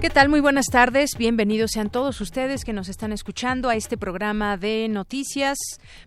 [0.00, 0.28] ¿Qué tal?
[0.28, 1.16] Muy buenas tardes.
[1.18, 5.58] Bienvenidos sean todos ustedes que nos están escuchando a este programa de noticias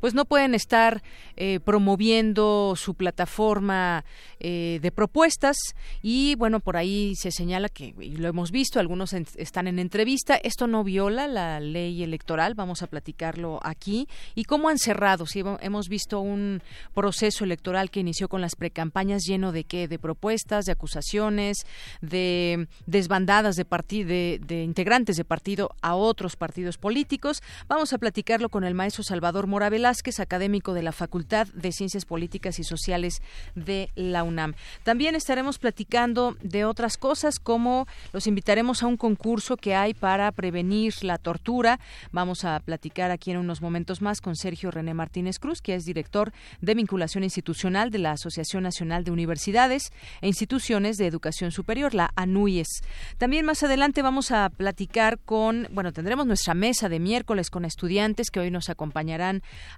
[0.00, 1.02] pues no pueden estar
[1.36, 4.04] eh, promoviendo su plataforma
[4.40, 5.56] eh, de propuestas.
[6.02, 10.66] Y bueno, por ahí se señala que, lo hemos visto, algunos están en entrevista, esto
[10.66, 15.88] no viola la ley electoral, vamos a platicarlo aquí, y cómo han cerrado, si hemos
[15.88, 16.62] visto un
[16.94, 21.58] proceso electoral que inició con las precampañas lleno de qué, de propuestas, de acusaciones,
[22.00, 28.40] de desbandadas de, de, de integrantes de partido a otros partidos políticos, vamos a platicar
[28.48, 33.22] con el maestro Salvador Mora Velázquez, académico de la Facultad de Ciencias Políticas y Sociales
[33.54, 34.54] de la UNAM.
[34.82, 40.32] También estaremos platicando de otras cosas, como los invitaremos a un concurso que hay para
[40.32, 41.78] prevenir la tortura.
[42.10, 45.84] Vamos a platicar aquí en unos momentos más con Sergio René Martínez Cruz, que es
[45.84, 49.92] director de vinculación institucional de la Asociación Nacional de Universidades
[50.22, 52.82] e Instituciones de Educación Superior, la ANUIES.
[53.16, 58.32] También más adelante vamos a platicar con, bueno, tendremos nuestra mesa de miércoles con estudiantes
[58.32, 59.19] que hoy nos acompañarán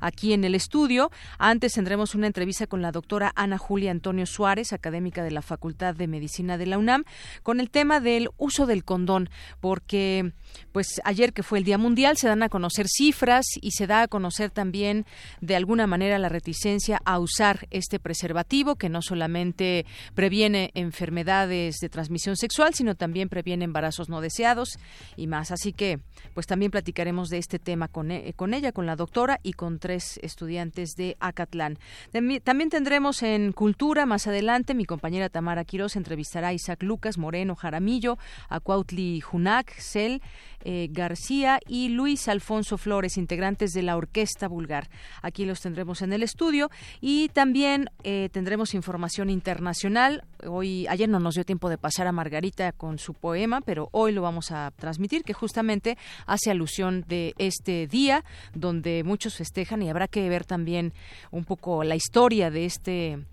[0.01, 1.11] aquí en el estudio.
[1.39, 5.95] Antes tendremos una entrevista con la doctora Ana Julia Antonio Suárez, académica de la Facultad
[5.95, 7.05] de Medicina de la UNAM,
[7.43, 9.29] con el tema del uso del condón,
[9.61, 10.33] porque
[10.73, 14.03] pues ayer que fue el Día Mundial se dan a conocer cifras y se da
[14.03, 15.07] a conocer también
[15.41, 21.89] de alguna manera la reticencia a usar este preservativo que no solamente previene enfermedades de
[21.89, 24.79] transmisión sexual, sino también previene embarazos no deseados
[25.17, 25.51] y más.
[25.51, 26.01] Así que
[26.35, 29.79] pues también platicaremos de este tema con, e, con ella, con la doctora y con
[29.79, 31.79] tres estudiantes de Acatlán.
[32.13, 37.55] También tendremos en Cultura más adelante mi compañera Tamara Quiroz entrevistará a Isaac Lucas Moreno
[37.55, 40.23] Jaramillo, a Cuautli Junac, Cel,
[40.65, 44.89] eh, García y Luis Alfonso Flores, integrantes de la Orquesta Vulgar.
[45.23, 50.25] Aquí los tendremos en el estudio y también eh, tendremos información internacional.
[50.47, 54.13] Hoy, ayer no nos dio tiempo de pasar a Margarita con su poema, pero hoy
[54.13, 58.25] lo vamos a transmitir, que justamente hace alusión de este día
[58.55, 60.93] donde muchos festejan y habrá que ver también
[61.31, 63.25] un poco la historia de este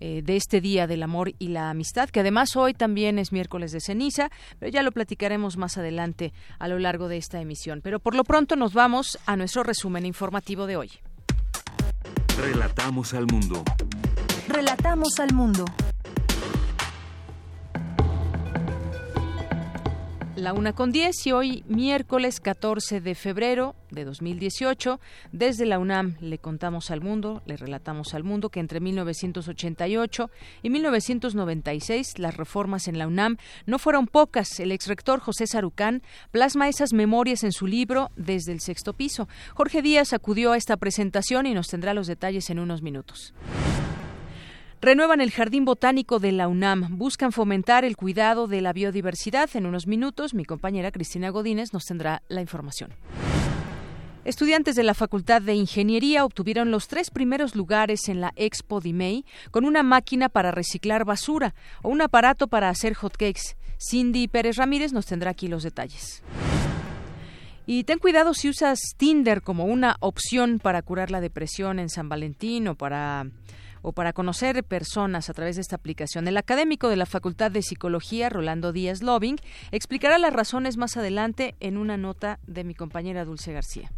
[0.00, 3.72] eh, de este Día del Amor y la Amistad, que además hoy también es miércoles
[3.72, 7.80] de ceniza, pero ya lo platicaremos más adelante a lo largo de esta emisión.
[7.82, 10.90] Pero por lo pronto nos vamos a nuestro resumen informativo de hoy.
[12.38, 13.64] Relatamos al mundo.
[14.48, 15.64] Relatamos al mundo.
[20.36, 25.00] La una con diez y hoy miércoles 14 de febrero de 2018
[25.32, 30.30] desde la UNAM le contamos al mundo, le relatamos al mundo que entre 1988
[30.62, 34.60] y 1996 las reformas en la UNAM no fueron pocas.
[34.60, 36.02] El exrector José Sarucán
[36.32, 39.28] plasma esas memorias en su libro Desde el sexto piso.
[39.54, 43.32] Jorge Díaz acudió a esta presentación y nos tendrá los detalles en unos minutos.
[44.82, 46.98] Renuevan el Jardín Botánico de la UNAM.
[46.98, 49.48] Buscan fomentar el cuidado de la biodiversidad.
[49.54, 52.92] En unos minutos, mi compañera Cristina Godínez nos tendrá la información.
[54.24, 59.24] Estudiantes de la Facultad de Ingeniería obtuvieron los tres primeros lugares en la Expo Dimei
[59.50, 63.56] con una máquina para reciclar basura o un aparato para hacer hotcakes.
[63.78, 66.22] Cindy Pérez Ramírez nos tendrá aquí los detalles.
[67.66, 72.08] Y ten cuidado si usas Tinder como una opción para curar la depresión en San
[72.08, 73.26] Valentín o para
[73.86, 76.26] o para conocer personas a través de esta aplicación.
[76.26, 79.36] El académico de la Facultad de Psicología, Rolando Díaz Loving,
[79.70, 83.92] explicará las razones más adelante en una nota de mi compañera Dulce García.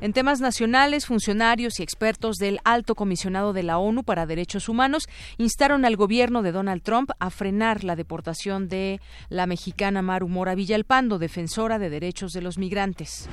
[0.00, 5.08] En temas nacionales, funcionarios y expertos del Alto Comisionado de la ONU para Derechos Humanos
[5.38, 10.56] instaron al gobierno de Donald Trump a frenar la deportación de la mexicana Maru Mora
[10.56, 13.28] Villalpando, defensora de derechos de los migrantes.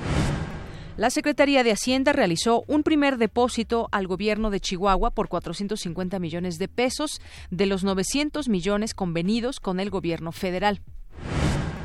[0.95, 6.59] La Secretaría de Hacienda realizó un primer depósito al gobierno de Chihuahua por 450 millones
[6.59, 7.19] de pesos
[7.49, 10.81] de los 900 millones convenidos con el gobierno federal.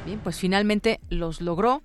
[0.04, 1.82] Bien, pues finalmente los logró.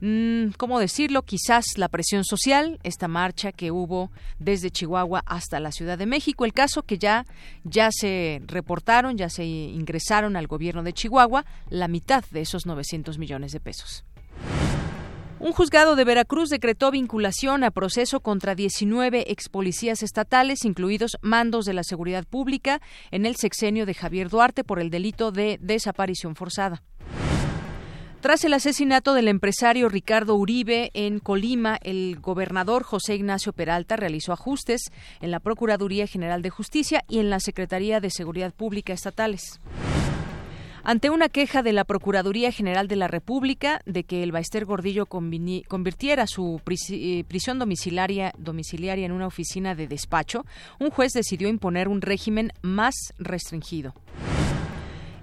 [0.00, 1.20] Mm, ¿Cómo decirlo?
[1.22, 6.46] Quizás la presión social, esta marcha que hubo desde Chihuahua hasta la Ciudad de México.
[6.46, 7.26] El caso que ya,
[7.64, 13.18] ya se reportaron, ya se ingresaron al gobierno de Chihuahua la mitad de esos 900
[13.18, 14.06] millones de pesos.
[15.42, 21.64] Un juzgado de Veracruz decretó vinculación a proceso contra 19 ex policías estatales, incluidos mandos
[21.64, 22.80] de la seguridad pública,
[23.10, 26.84] en el sexenio de Javier Duarte por el delito de desaparición forzada.
[28.20, 34.32] Tras el asesinato del empresario Ricardo Uribe en Colima, el gobernador José Ignacio Peralta realizó
[34.32, 39.58] ajustes en la Procuraduría General de Justicia y en la Secretaría de Seguridad Pública estatales
[40.84, 45.06] ante una queja de la Procuraduría General de la República de que el Baester Gordillo
[45.06, 50.44] convirtiera su eh, prisión domiciliaria, domiciliaria en una oficina de despacho,
[50.80, 53.94] un juez decidió imponer un régimen más restringido.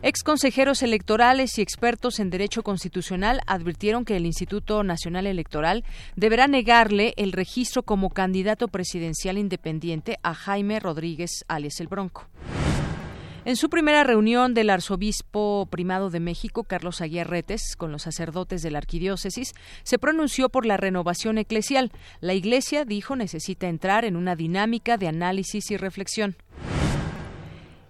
[0.01, 5.83] Ex consejeros electorales y expertos en derecho constitucional advirtieron que el Instituto Nacional Electoral
[6.15, 12.29] deberá negarle el registro como candidato presidencial independiente a Jaime Rodríguez alias el Bronco.
[13.50, 18.69] En su primera reunión del arzobispo primado de México, Carlos Aguirretes, con los sacerdotes de
[18.69, 21.92] la arquidiócesis, se pronunció por la renovación eclesial.
[22.22, 26.36] La Iglesia, dijo, necesita entrar en una dinámica de análisis y reflexión.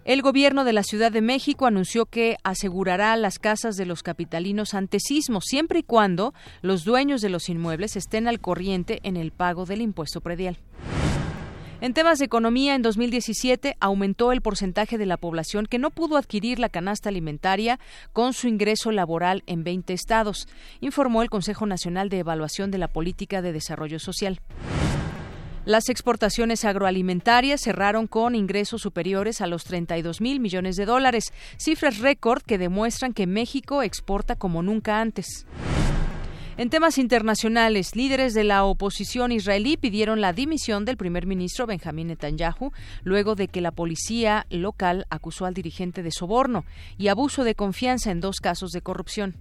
[0.05, 4.73] El gobierno de la Ciudad de México anunció que asegurará las casas de los capitalinos
[4.73, 9.31] ante sismo siempre y cuando los dueños de los inmuebles estén al corriente en el
[9.31, 10.57] pago del impuesto predial.
[11.81, 16.17] En temas de economía, en 2017 aumentó el porcentaje de la población que no pudo
[16.17, 17.79] adquirir la canasta alimentaria
[18.11, 20.49] con su ingreso laboral en 20 estados,
[20.81, 24.41] informó el Consejo Nacional de Evaluación de la Política de Desarrollo Social.
[25.63, 31.99] Las exportaciones agroalimentarias cerraron con ingresos superiores a los 32 mil millones de dólares, cifras
[31.99, 35.45] récord que demuestran que México exporta como nunca antes.
[36.59, 42.07] En temas internacionales, líderes de la oposición israelí pidieron la dimisión del primer ministro Benjamín
[42.07, 42.73] Netanyahu
[43.05, 46.65] luego de que la policía local acusó al dirigente de soborno
[46.97, 49.35] y abuso de confianza en dos casos de corrupción.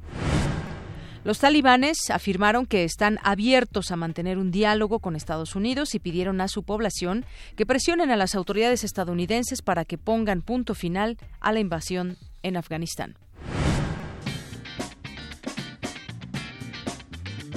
[1.24, 6.40] Los talibanes afirmaron que están abiertos a mantener un diálogo con Estados Unidos y pidieron
[6.40, 7.24] a su población
[7.56, 12.56] que presionen a las autoridades estadounidenses para que pongan punto final a la invasión en
[12.56, 13.16] Afganistán.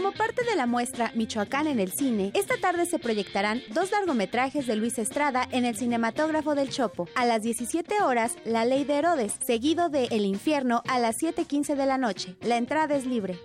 [0.00, 4.66] Como parte de la muestra Michoacán en el cine, esta tarde se proyectarán dos largometrajes
[4.66, 7.06] de Luis Estrada en el cinematógrafo del Chopo.
[7.14, 11.76] A las 17 horas, La Ley de Herodes, seguido de El Infierno a las 7.15
[11.76, 12.34] de la noche.
[12.40, 13.40] La entrada es libre.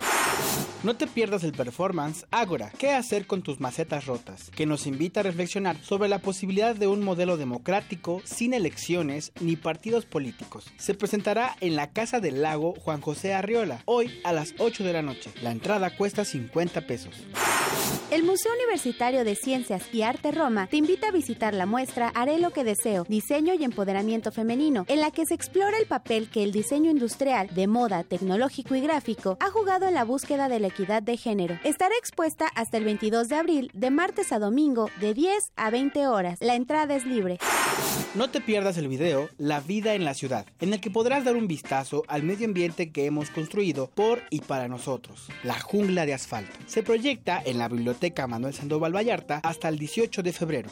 [0.86, 4.52] No te pierdas el performance Ágora, ¿qué hacer con tus macetas rotas?
[4.52, 9.56] Que nos invita a reflexionar sobre la posibilidad de un modelo democrático sin elecciones ni
[9.56, 10.72] partidos políticos.
[10.78, 14.94] Se presentará en la Casa del Lago Juan José Arriola, hoy a las 8 de
[14.94, 15.32] la noche.
[15.42, 17.14] La entrada cuesta 50 pesos.
[18.12, 22.40] El Museo Universitario de Ciencias y Arte Roma te invita a visitar la muestra Haré
[22.40, 26.44] lo que deseo, diseño y empoderamiento femenino, en la que se explora el papel que
[26.44, 30.68] el diseño industrial, de moda, tecnológico y gráfico ha jugado en la búsqueda de la
[30.68, 31.60] equidad de género.
[31.64, 36.08] Estará expuesta hasta el 22 de abril, de martes a domingo, de 10 a 20
[36.08, 36.38] horas.
[36.42, 37.40] La entrada es libre.
[38.14, 41.36] No te pierdas el video La vida en la ciudad, en el que podrás dar
[41.36, 46.14] un vistazo al medio ambiente que hemos construido por y para nosotros, la jungla de
[46.14, 46.35] asfalto.
[46.68, 50.70] Se proyecta en la biblioteca Biblioteca Manuel Sandoval Vallarta hasta el 18 de febrero.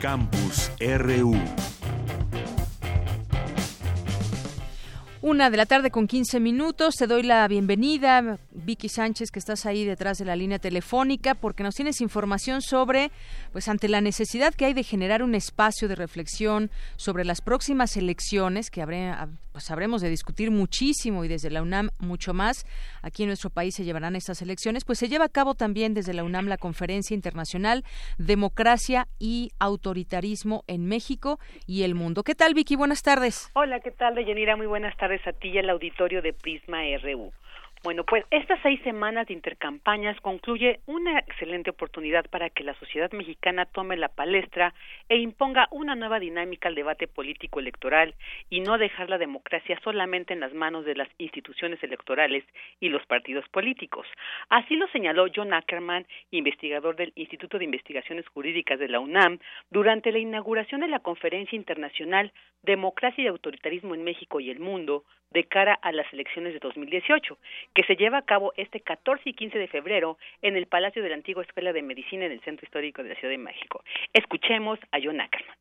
[0.00, 1.34] Campus RU
[5.22, 6.94] Una de la tarde con 15 minutos.
[6.94, 11.64] Te doy la bienvenida, Vicky Sánchez, que estás ahí detrás de la línea telefónica, porque
[11.64, 13.10] nos tienes información sobre,
[13.50, 17.96] pues ante la necesidad que hay de generar un espacio de reflexión sobre las próximas
[17.96, 19.12] elecciones, que habré,
[19.56, 22.66] pues habremos de discutir muchísimo y desde la UNAM mucho más.
[23.00, 26.12] Aquí en nuestro país se llevarán estas elecciones, pues se lleva a cabo también desde
[26.12, 27.82] la UNAM la Conferencia Internacional
[28.18, 32.22] Democracia y Autoritarismo en México y el Mundo.
[32.22, 32.76] ¿Qué tal, Vicky?
[32.76, 33.50] Buenas tardes.
[33.54, 34.56] Hola, ¿qué tal, Deyanira?
[34.56, 37.32] Muy buenas tardes a ti y al auditorio de Prisma RU.
[37.86, 43.12] Bueno, pues estas seis semanas de intercampañas concluye una excelente oportunidad para que la sociedad
[43.12, 44.74] mexicana tome la palestra
[45.08, 48.16] e imponga una nueva dinámica al debate político electoral
[48.50, 52.42] y no dejar la democracia solamente en las manos de las instituciones electorales
[52.80, 54.08] y los partidos políticos.
[54.48, 59.38] Así lo señaló John Ackerman, investigador del Instituto de Investigaciones Jurídicas de la UNAM,
[59.70, 62.32] durante la inauguración de la Conferencia Internacional
[62.64, 67.38] Democracia y Autoritarismo en México y el Mundo, de cara a las elecciones de 2018,
[67.76, 71.10] que se lleva a cabo este 14 y 15 de febrero en el Palacio de
[71.10, 73.84] la Antigua Escuela de Medicina en el Centro Histórico de la Ciudad de México.
[74.14, 75.54] Escuchemos a John Ackerman.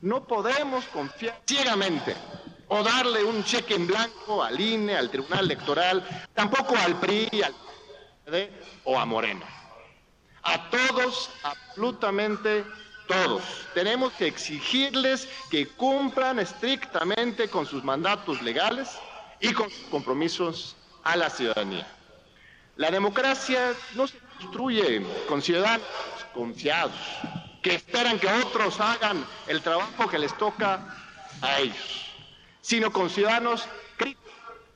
[0.00, 2.14] No podemos confiar ciegamente
[2.68, 6.04] o darle un cheque en blanco al INE, al Tribunal Electoral,
[6.34, 7.54] tampoco al PRI, al
[8.24, 8.48] PD
[8.84, 9.44] o a Moreno.
[10.44, 12.62] A todos, absolutamente
[13.08, 13.42] todos.
[13.74, 18.96] Tenemos que exigirles que cumplan estrictamente con sus mandatos legales
[19.40, 21.86] y con sus compromisos a la ciudadanía.
[22.76, 25.86] La democracia no se construye con ciudadanos
[26.34, 27.00] confiados,
[27.62, 30.84] que esperan que otros hagan el trabajo que les toca
[31.40, 32.10] a ellos,
[32.60, 34.32] sino con ciudadanos críticos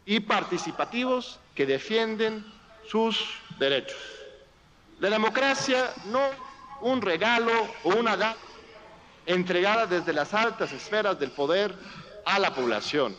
[0.06, 2.46] y participativos que defienden
[2.88, 3.18] sus
[3.58, 3.98] derechos.
[5.00, 6.22] La democracia no
[6.80, 8.36] un regalo o una gana
[9.26, 11.74] entregada desde las altas esferas del poder
[12.24, 13.16] a la población,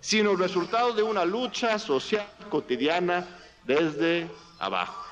[0.00, 3.26] sino el resultado de una lucha social cotidiana
[3.64, 4.28] desde
[4.58, 5.08] abajo.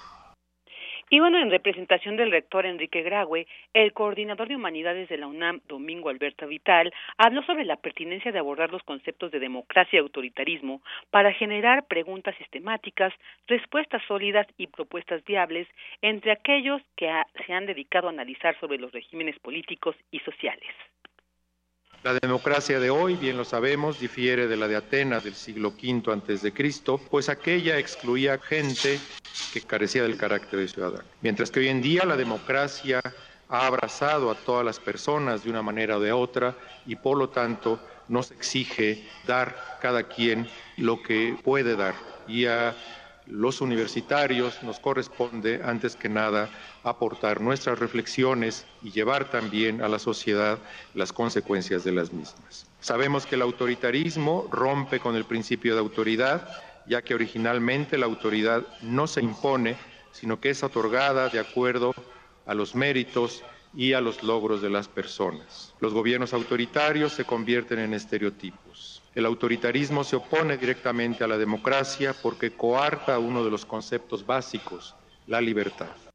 [1.08, 5.60] Y bueno, en representación del rector Enrique Graue, el coordinador de humanidades de la UNAM,
[5.68, 10.82] Domingo Alberto Vital, habló sobre la pertinencia de abordar los conceptos de democracia y autoritarismo
[11.10, 13.12] para generar preguntas sistemáticas,
[13.46, 15.68] respuestas sólidas y propuestas viables
[16.02, 17.08] entre aquellos que
[17.46, 20.74] se han dedicado a analizar sobre los regímenes políticos y sociales.
[22.06, 26.52] La democracia de hoy, bien lo sabemos, difiere de la de Atenas del siglo V
[26.54, 29.00] Cristo, pues aquella excluía gente
[29.52, 31.02] que carecía del carácter de ciudadano.
[31.20, 33.00] Mientras que hoy en día la democracia
[33.48, 37.30] ha abrazado a todas las personas de una manera o de otra y por lo
[37.30, 41.96] tanto nos exige dar cada quien lo que puede dar
[42.28, 42.76] y a
[43.26, 46.48] los universitarios nos corresponde, antes que nada,
[46.82, 50.58] aportar nuestras reflexiones y llevar también a la sociedad
[50.94, 52.66] las consecuencias de las mismas.
[52.80, 56.48] Sabemos que el autoritarismo rompe con el principio de autoridad,
[56.86, 59.76] ya que originalmente la autoridad no se impone,
[60.12, 61.94] sino que es otorgada de acuerdo
[62.46, 63.42] a los méritos
[63.74, 65.74] y a los logros de las personas.
[65.80, 68.95] Los gobiernos autoritarios se convierten en estereotipos.
[69.16, 74.94] El autoritarismo se opone directamente a la democracia porque coarta uno de los conceptos básicos,
[75.26, 76.05] la libertad.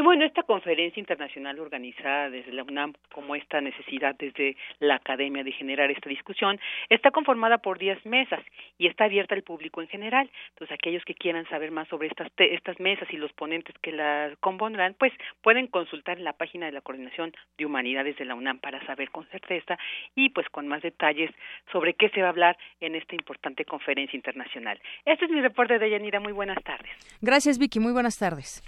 [0.00, 5.44] Y bueno, esta conferencia internacional organizada desde la UNAM, como esta necesidad desde la academia
[5.44, 8.40] de generar esta discusión, está conformada por 10 mesas
[8.78, 10.30] y está abierta al público en general.
[10.54, 14.38] Entonces, aquellos que quieran saber más sobre estas, estas mesas y los ponentes que las
[14.38, 18.58] compondrán, pues pueden consultar en la página de la Coordinación de Humanidades de la UNAM
[18.58, 19.76] para saber con certeza
[20.14, 21.30] y pues con más detalles
[21.72, 24.80] sobre qué se va a hablar en esta importante conferencia internacional.
[25.04, 26.20] Este es mi reporte de Yanira.
[26.20, 26.90] Muy buenas tardes.
[27.20, 27.80] Gracias, Vicky.
[27.80, 28.62] Muy buenas tardes.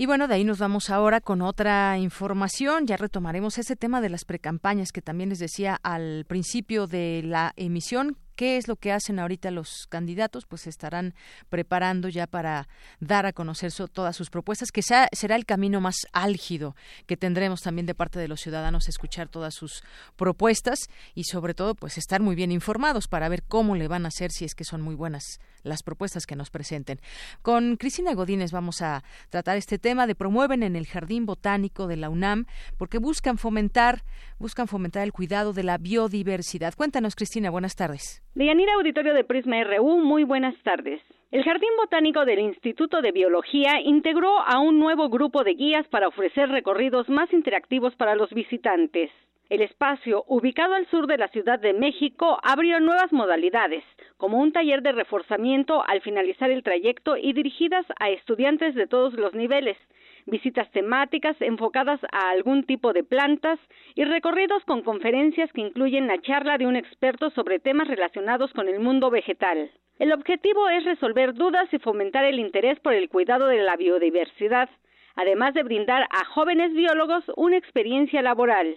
[0.00, 2.86] Y bueno, de ahí nos vamos ahora con otra información.
[2.86, 7.52] Ya retomaremos ese tema de las precampañas que también les decía al principio de la
[7.56, 10.46] emisión ¿Qué es lo que hacen ahorita los candidatos?
[10.46, 11.12] Pues se estarán
[11.48, 12.68] preparando ya para
[13.00, 16.76] dar a conocer todas sus propuestas, que será el camino más álgido
[17.08, 19.82] que tendremos también de parte de los ciudadanos, escuchar todas sus
[20.14, 20.78] propuestas
[21.16, 24.30] y sobre todo pues estar muy bien informados para ver cómo le van a hacer
[24.30, 27.00] si es que son muy buenas las propuestas que nos presenten.
[27.42, 31.96] Con Cristina Godínez vamos a tratar este tema de promueven en el Jardín Botánico de
[31.96, 34.04] la UNAM porque buscan fomentar,
[34.38, 36.74] buscan fomentar el cuidado de la biodiversidad.
[36.74, 38.22] Cuéntanos, Cristina, buenas tardes.
[38.38, 41.02] Deyanira Auditorio de Prisma RU, muy buenas tardes.
[41.32, 46.06] El Jardín Botánico del Instituto de Biología integró a un nuevo grupo de guías para
[46.06, 49.10] ofrecer recorridos más interactivos para los visitantes.
[49.50, 53.82] El espacio, ubicado al sur de la Ciudad de México, abrió nuevas modalidades,
[54.18, 59.14] como un taller de reforzamiento al finalizar el trayecto y dirigidas a estudiantes de todos
[59.14, 59.76] los niveles,
[60.28, 63.58] visitas temáticas enfocadas a algún tipo de plantas
[63.94, 68.68] y recorridos con conferencias que incluyen la charla de un experto sobre temas relacionados con
[68.68, 69.70] el mundo vegetal.
[69.98, 74.68] El objetivo es resolver dudas y fomentar el interés por el cuidado de la biodiversidad,
[75.16, 78.76] además de brindar a jóvenes biólogos una experiencia laboral.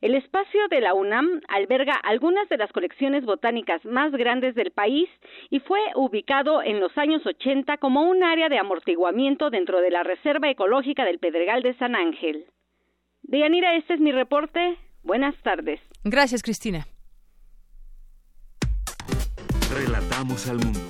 [0.00, 5.08] El espacio de la UNAM alberga algunas de las colecciones botánicas más grandes del país
[5.50, 10.02] y fue ubicado en los años 80 como un área de amortiguamiento dentro de la
[10.02, 12.46] Reserva Ecológica del Pedregal de San Ángel.
[13.22, 14.76] Deyanira, este es mi reporte.
[15.02, 15.80] Buenas tardes.
[16.04, 16.86] Gracias, Cristina.
[19.72, 20.80] Relatamos al mundo.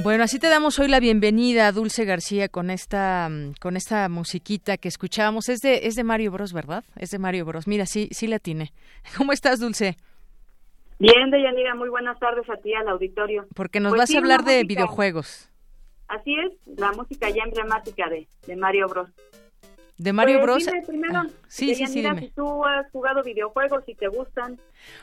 [0.00, 4.76] Bueno, así te damos hoy la bienvenida, Dulce García, con esta mm, con esta musiquita
[4.76, 5.48] que escuchábamos.
[5.48, 6.84] Es de es de Mario Bros, ¿verdad?
[6.94, 7.66] Es de Mario Bros.
[7.66, 8.72] Mira, sí sí la tiene.
[9.16, 9.96] ¿Cómo estás, Dulce?
[11.00, 13.46] Bien, Deyanira, muy buenas tardes a ti al auditorio.
[13.56, 15.50] Porque nos pues vas a hablar de videojuegos.
[16.06, 19.10] Así es, la música ya emblemática de, de Mario Bros.
[19.98, 20.86] De Mario pues, Bros.
[20.86, 24.56] primero, ah, sí, sí, sí, si tú has jugado videojuegos y te gustan.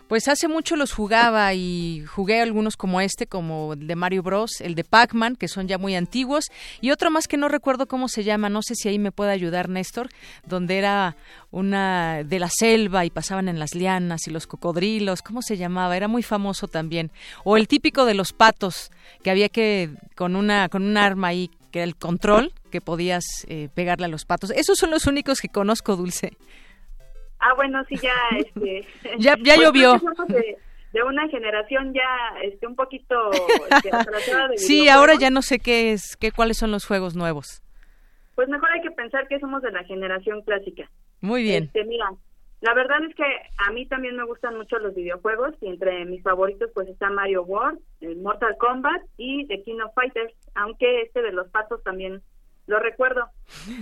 [0.08, 4.62] Pues hace mucho los jugaba y jugué algunos como este, como el de Mario Bros,
[4.62, 6.46] el de Pac-Man, que son ya muy antiguos,
[6.80, 9.32] y otro más que no recuerdo cómo se llama, no sé si ahí me puede
[9.32, 10.08] ayudar Néstor,
[10.46, 11.18] donde era
[11.52, 15.98] una de la selva y pasaban en las lianas y los cocodrilos, ¿cómo se llamaba?
[15.98, 17.12] Era muy famoso también.
[17.44, 18.92] O el típico de los patos,
[19.24, 23.26] que había que con una con un arma ahí que era el control que podías
[23.50, 24.50] eh, pegarle a los patos.
[24.52, 26.38] Esos son los únicos que conozco, Dulce.
[27.38, 28.88] Ah, bueno, sí, ya, este...
[29.20, 30.02] ya, ya pues llovió.
[30.30, 33.30] De, una generación ya, este, un poquito...
[33.34, 33.92] Este,
[34.56, 37.62] sí, ahora ya no sé qué es, qué, cuáles son los juegos nuevos.
[38.36, 40.90] Pues mejor hay que pensar que somos de la generación clásica.
[41.20, 41.66] Muy bien.
[41.66, 42.10] Este, mira,
[42.66, 43.24] la verdad es que
[43.60, 47.44] a mí también me gustan mucho los videojuegos y entre mis favoritos pues está Mario
[47.44, 47.80] World,
[48.24, 52.24] Mortal Kombat y The King of Fighters, aunque este de los patos también
[52.66, 53.30] lo recuerdo.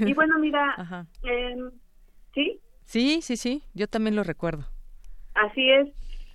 [0.02, 1.72] Y bueno, mira, em,
[2.34, 2.60] ¿sí?
[2.84, 4.66] Sí, sí, sí, yo también lo recuerdo.
[5.34, 5.88] Así es.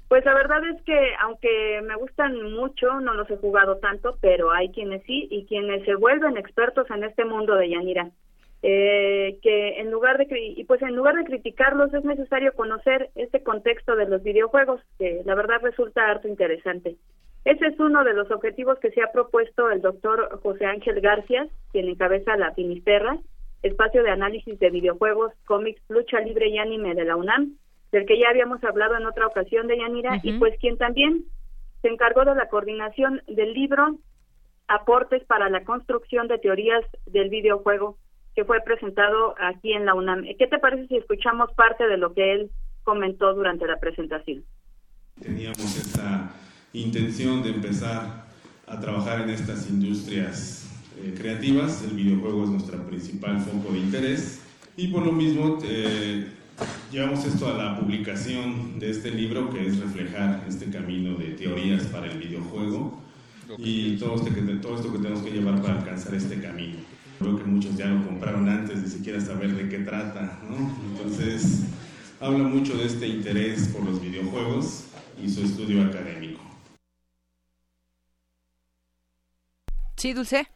[0.08, 4.52] Pues la verdad es que aunque me gustan mucho, no los he jugado tanto, pero
[4.52, 8.10] hay quienes sí y quienes se vuelven expertos en este mundo de Yanira
[8.62, 13.42] eh, que en lugar de y pues en lugar de criticarlos es necesario conocer este
[13.42, 16.96] contexto de los videojuegos que la verdad resulta harto interesante.
[17.44, 21.46] Ese es uno de los objetivos que se ha propuesto el doctor José Ángel García,
[21.72, 23.18] quien encabeza la Finisterra,
[23.62, 27.56] espacio de análisis de videojuegos, cómics, lucha libre y anime de la UNAM,
[27.92, 31.24] del que ya habíamos hablado en otra ocasión de Yanira, y pues quien también
[31.80, 33.98] se encargó de la coordinación del libro
[34.66, 37.96] Aportes para la construcción de teorías del videojuego,
[38.38, 40.22] que fue presentado aquí en la UNAM.
[40.38, 42.50] ¿Qué te parece si escuchamos parte de lo que él
[42.84, 44.44] comentó durante la presentación?
[45.20, 46.30] Teníamos esta
[46.72, 48.26] intención de empezar
[48.68, 50.70] a trabajar en estas industrias
[51.02, 51.82] eh, creativas.
[51.82, 54.46] El videojuego es nuestro principal foco de interés
[54.76, 56.28] y por lo mismo eh,
[56.92, 61.86] llevamos esto a la publicación de este libro que es reflejar este camino de teorías
[61.86, 63.02] para el videojuego
[63.58, 66.97] y todo, este, todo esto que tenemos que llevar para alcanzar este camino.
[67.18, 70.56] Creo que muchos ya lo compraron antes de siquiera saber de qué trata, ¿no?
[70.90, 71.66] Entonces,
[72.20, 74.88] habla mucho de este interés por los videojuegos
[75.20, 76.40] y su estudio académico.
[79.96, 80.46] Sí, Dulce.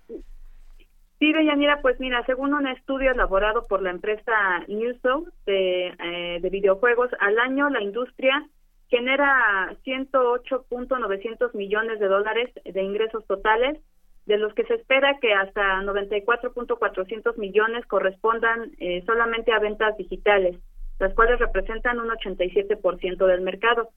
[1.19, 4.33] Sí, Deyanira, pues mira, según un estudio elaborado por la empresa
[4.69, 8.49] Newso de, eh, de videojuegos, al año la industria
[8.89, 13.79] genera 108.900 millones de dólares de ingresos totales
[14.27, 20.57] de los que se espera que hasta 94.400 millones correspondan eh, solamente a ventas digitales,
[20.99, 23.91] las cuales representan un 87% del mercado.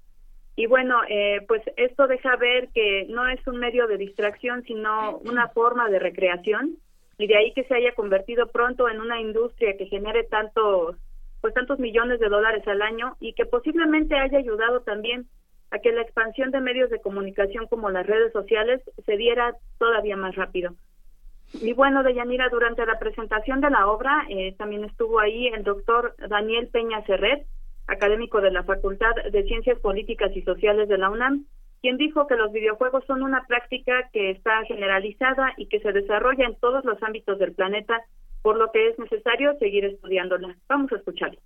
[0.55, 5.17] Y bueno, eh, pues esto deja ver que no es un medio de distracción, sino
[5.19, 6.77] una forma de recreación,
[7.17, 10.97] y de ahí que se haya convertido pronto en una industria que genere tantos,
[11.41, 15.27] pues tantos millones de dólares al año y que posiblemente haya ayudado también
[15.75, 20.15] a que la expansión de medios de comunicación como las redes sociales se diera todavía
[20.15, 20.73] más rápido.
[21.53, 26.15] Y bueno, Deyanira, durante la presentación de la obra eh, también estuvo ahí el doctor
[26.29, 27.45] Daniel Peña Serret,
[27.87, 31.45] académico de la Facultad de Ciencias Políticas y Sociales de la UNAM,
[31.81, 36.45] quien dijo que los videojuegos son una práctica que está generalizada y que se desarrolla
[36.45, 38.01] en todos los ámbitos del planeta,
[38.41, 40.55] por lo que es necesario seguir estudiándola.
[40.69, 41.39] Vamos a escucharlo.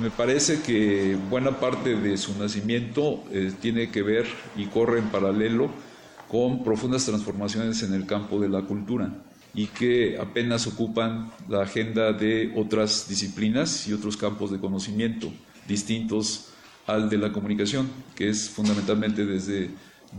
[0.00, 5.08] Me parece que buena parte de su nacimiento eh, tiene que ver y corre en
[5.08, 5.70] paralelo
[6.28, 9.22] con profundas transformaciones en el campo de la cultura
[9.54, 15.32] y que apenas ocupan la agenda de otras disciplinas y otros campos de conocimiento
[15.68, 16.50] distintos
[16.86, 19.70] al de la comunicación, que es fundamentalmente desde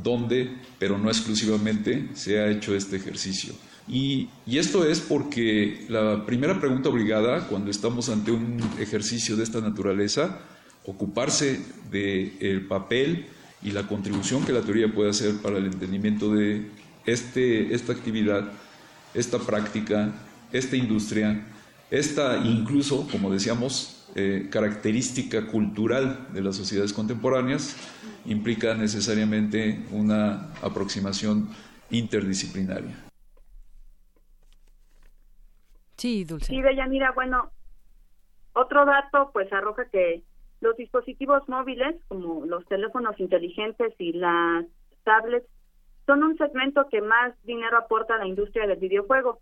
[0.03, 3.53] donde, pero no exclusivamente, se ha hecho este ejercicio.
[3.87, 9.61] Y, esto es porque la primera pregunta obligada cuando estamos ante un ejercicio de esta
[9.61, 10.39] naturaleza,
[10.85, 11.59] ocuparse
[11.91, 13.25] del papel
[13.61, 16.67] y la contribución que la teoría puede hacer para el entendimiento de
[17.05, 18.51] este, esta actividad,
[19.13, 20.13] esta práctica,
[20.51, 21.45] esta industria,
[21.91, 27.75] esta incluso, como decíamos, eh, característica cultural de las sociedades contemporáneas,
[28.25, 31.49] implica necesariamente una aproximación
[31.91, 33.04] interdisciplinaria.
[36.05, 36.45] Sí, Dulce.
[36.45, 37.49] Sí, Deyanira, bueno,
[38.53, 40.21] otro dato pues arroja que
[40.61, 44.65] los dispositivos móviles, como los teléfonos inteligentes y las
[45.03, 45.47] tablets,
[46.05, 49.39] son un segmento que más dinero aporta a la industria del videojuego,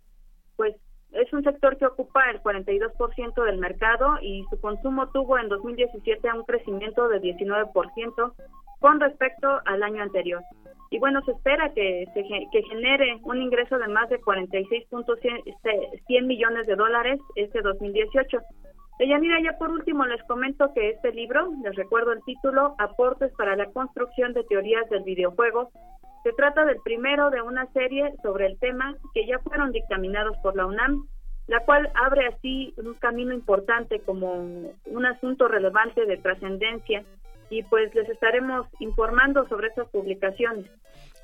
[0.56, 0.74] pues
[1.12, 6.32] es un sector que ocupa el 42% del mercado y su consumo tuvo en 2017
[6.32, 8.32] un crecimiento de 19%
[8.80, 10.40] con respecto al año anterior.
[10.90, 12.22] Y bueno, se espera que, se,
[12.62, 18.38] genere un ingreso de más de 46.100 millones de dólares este 2018.
[19.20, 23.56] mira, ya por último les comento que este libro, les recuerdo el título, Aportes para
[23.56, 25.72] la construcción de teorías del videojuego,
[26.22, 30.56] se trata del primero de una serie sobre el tema que ya fueron dictaminados por
[30.56, 31.06] la UNAM,
[31.48, 37.04] la cual abre así un camino importante como un asunto relevante de trascendencia
[37.50, 40.66] y pues les estaremos informando sobre estas publicaciones.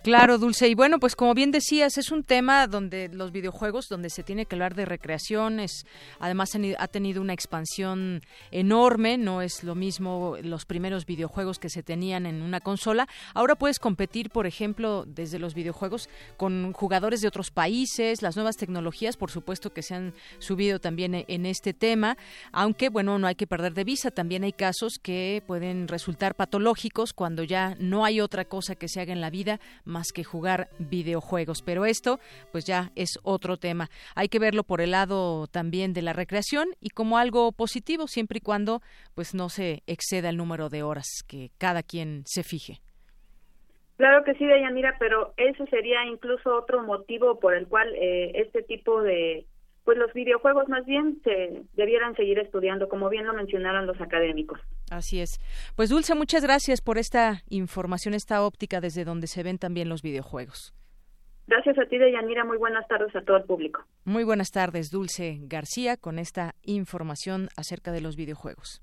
[0.02, 0.66] Claro, Dulce.
[0.66, 4.46] Y bueno, pues como bien decías, es un tema donde los videojuegos, donde se tiene
[4.46, 5.84] que hablar de recreaciones,
[6.18, 11.82] además ha tenido una expansión enorme, no es lo mismo los primeros videojuegos que se
[11.82, 13.08] tenían en una consola.
[13.34, 16.08] Ahora puedes competir, por ejemplo, desde los videojuegos
[16.38, 21.26] con jugadores de otros países, las nuevas tecnologías, por supuesto que se han subido también
[21.28, 22.16] en este tema,
[22.52, 27.12] aunque bueno, no hay que perder de vista, también hay casos que pueden resultar patológicos
[27.12, 29.60] cuando ya no hay otra cosa que se haga en la vida
[29.90, 31.62] más que jugar videojuegos.
[31.62, 32.18] Pero esto,
[32.52, 33.88] pues ya es otro tema.
[34.14, 38.38] Hay que verlo por el lado también de la recreación y como algo positivo, siempre
[38.38, 38.80] y cuando
[39.14, 42.80] pues no se exceda el número de horas que cada quien se fije.
[44.00, 48.62] Claro que sí, Deyanira, pero ese sería incluso otro motivo por el cual eh, este
[48.62, 49.44] tipo de
[49.84, 54.60] pues los videojuegos más bien se debieran seguir estudiando, como bien lo mencionaron los académicos.
[54.90, 55.40] Así es.
[55.76, 60.02] Pues Dulce, muchas gracias por esta información, esta óptica desde donde se ven también los
[60.02, 60.74] videojuegos.
[61.46, 62.44] Gracias a ti, Deyanira.
[62.44, 63.84] Muy buenas tardes a todo el público.
[64.04, 68.82] Muy buenas tardes, Dulce García, con esta información acerca de los videojuegos.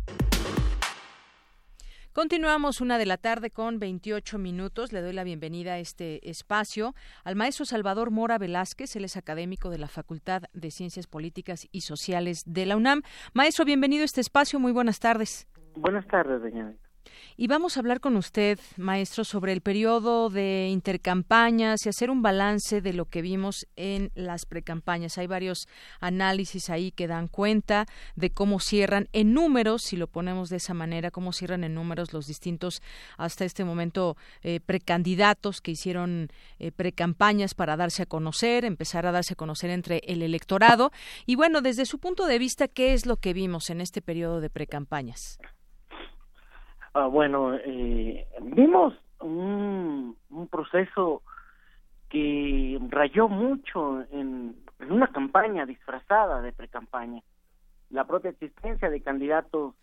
[2.13, 4.91] Continuamos una de la tarde con 28 minutos.
[4.91, 6.93] Le doy la bienvenida a este espacio
[7.23, 8.97] al maestro Salvador Mora Velázquez.
[8.97, 13.03] Él es académico de la Facultad de Ciencias Políticas y Sociales de la UNAM.
[13.33, 14.59] Maestro, bienvenido a este espacio.
[14.59, 15.47] Muy buenas tardes.
[15.77, 16.75] Buenas tardes, doña
[17.37, 22.21] y vamos a hablar con usted, maestro, sobre el periodo de intercampañas y hacer un
[22.21, 25.17] balance de lo que vimos en las precampañas.
[25.17, 25.67] Hay varios
[25.99, 30.73] análisis ahí que dan cuenta de cómo cierran en números, si lo ponemos de esa
[30.73, 32.81] manera, cómo cierran en números los distintos,
[33.17, 39.11] hasta este momento, eh, precandidatos que hicieron eh, precampañas para darse a conocer, empezar a
[39.11, 40.91] darse a conocer entre el electorado.
[41.25, 44.41] Y bueno, desde su punto de vista, ¿qué es lo que vimos en este periodo
[44.41, 45.39] de precampañas?
[46.93, 50.17] Ah, bueno, eh, vimos un,
[50.49, 51.21] proceso
[52.09, 57.21] que rayó mucho en, en una campaña disfrazada de precampaña.
[57.89, 59.75] La propia existencia de candidatos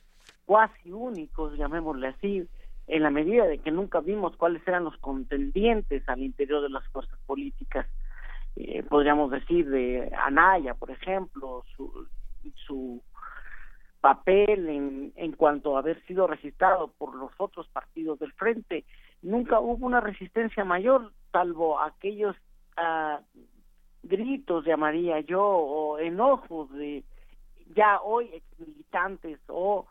[0.44, 2.48] cuasi únicos, llamémosle así,
[2.86, 6.86] en la medida de que nunca vimos cuáles eran los contendientes al interior de las
[6.88, 7.86] fuerzas políticas.
[8.56, 12.06] Eh, podríamos decir de Anaya, por ejemplo, su,
[12.66, 13.02] su
[14.00, 18.84] papel en, en cuanto a haber sido registrado por los otros partidos del frente.
[19.22, 22.36] Nunca hubo una resistencia mayor, salvo aquellos
[22.76, 23.20] uh,
[24.02, 27.02] gritos, llamaría yo, o enojos de
[27.74, 29.86] ya hoy ex militantes o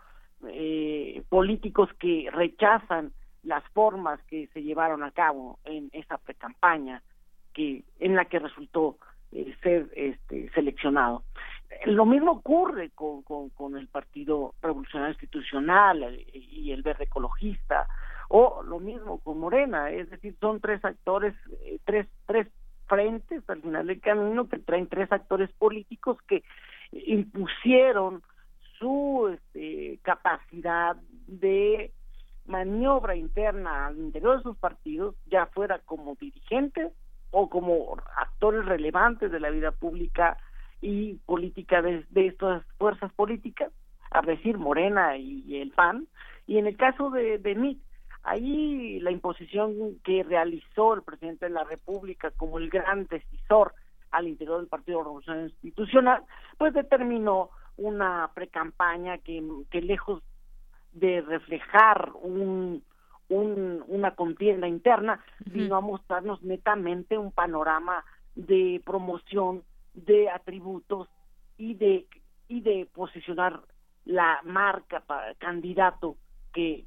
[0.48, 3.12] eh, políticos que rechazan
[3.44, 7.02] las formas que se llevaron a cabo en esa precampaña
[7.54, 8.98] que en la que resultó
[9.32, 11.24] eh, ser este seleccionado
[11.86, 17.88] lo mismo ocurre con, con, el Partido Revolucionario Institucional y el Verde Ecologista,
[18.30, 22.48] o lo mismo con Morena, es decir, son tres actores, eh, tres, tres
[22.88, 26.44] frentes al final del camino que traen tres actores políticos que
[26.92, 28.22] impusieron
[28.80, 30.96] su este, capacidad
[31.28, 31.92] de
[32.46, 36.94] maniobra interna al interior de sus partidos, ya fuera como dirigentes
[37.32, 40.38] o como actores relevantes de la vida pública
[40.82, 43.72] y política de, estas fuerzas políticas,
[44.12, 46.08] a decir Morena y, el PAN,
[46.46, 47.82] y en el caso de, de MIT,
[48.24, 53.74] ahí la imposición que realizó el presidente de la República como el gran decisor
[54.12, 56.24] al interior del Partido Revolucionario Institucional,
[56.58, 60.24] pues determinó una precampaña que, que lejos
[60.94, 62.84] de reflejar un,
[63.30, 68.04] un, una contienda interna, vino a mostrarnos netamente un panorama
[68.36, 69.64] de promoción
[70.06, 71.10] de atributos
[71.58, 72.08] y de
[72.48, 73.62] y de posicionar
[74.06, 76.16] la marca para el candidato
[76.54, 76.86] que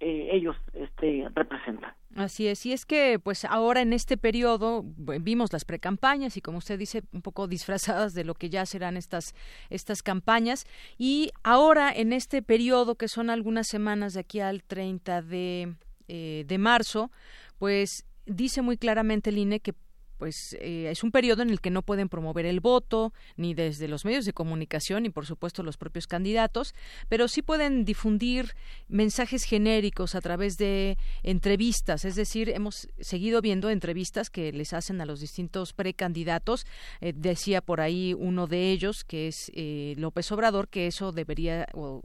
[0.00, 1.94] eh, ellos este, representan.
[2.16, 6.58] Así es, y es que pues ahora en este periodo vimos las precampañas y como
[6.58, 9.34] usted dice un poco disfrazadas de lo que ya serán estas
[9.70, 10.66] estas campañas
[10.98, 15.74] y ahora en este periodo que son algunas semanas de aquí al 30 de,
[16.08, 17.10] eh, de marzo,
[17.58, 19.74] pues dice muy claramente el INE que
[20.20, 23.88] pues eh, es un periodo en el que no pueden promover el voto ni desde
[23.88, 26.74] los medios de comunicación ni por supuesto los propios candidatos,
[27.08, 28.54] pero sí pueden difundir
[28.86, 35.00] mensajes genéricos a través de entrevistas, es decir, hemos seguido viendo entrevistas que les hacen
[35.00, 36.66] a los distintos precandidatos,
[37.00, 41.66] eh, decía por ahí uno de ellos que es eh, López Obrador que eso debería
[41.72, 42.02] o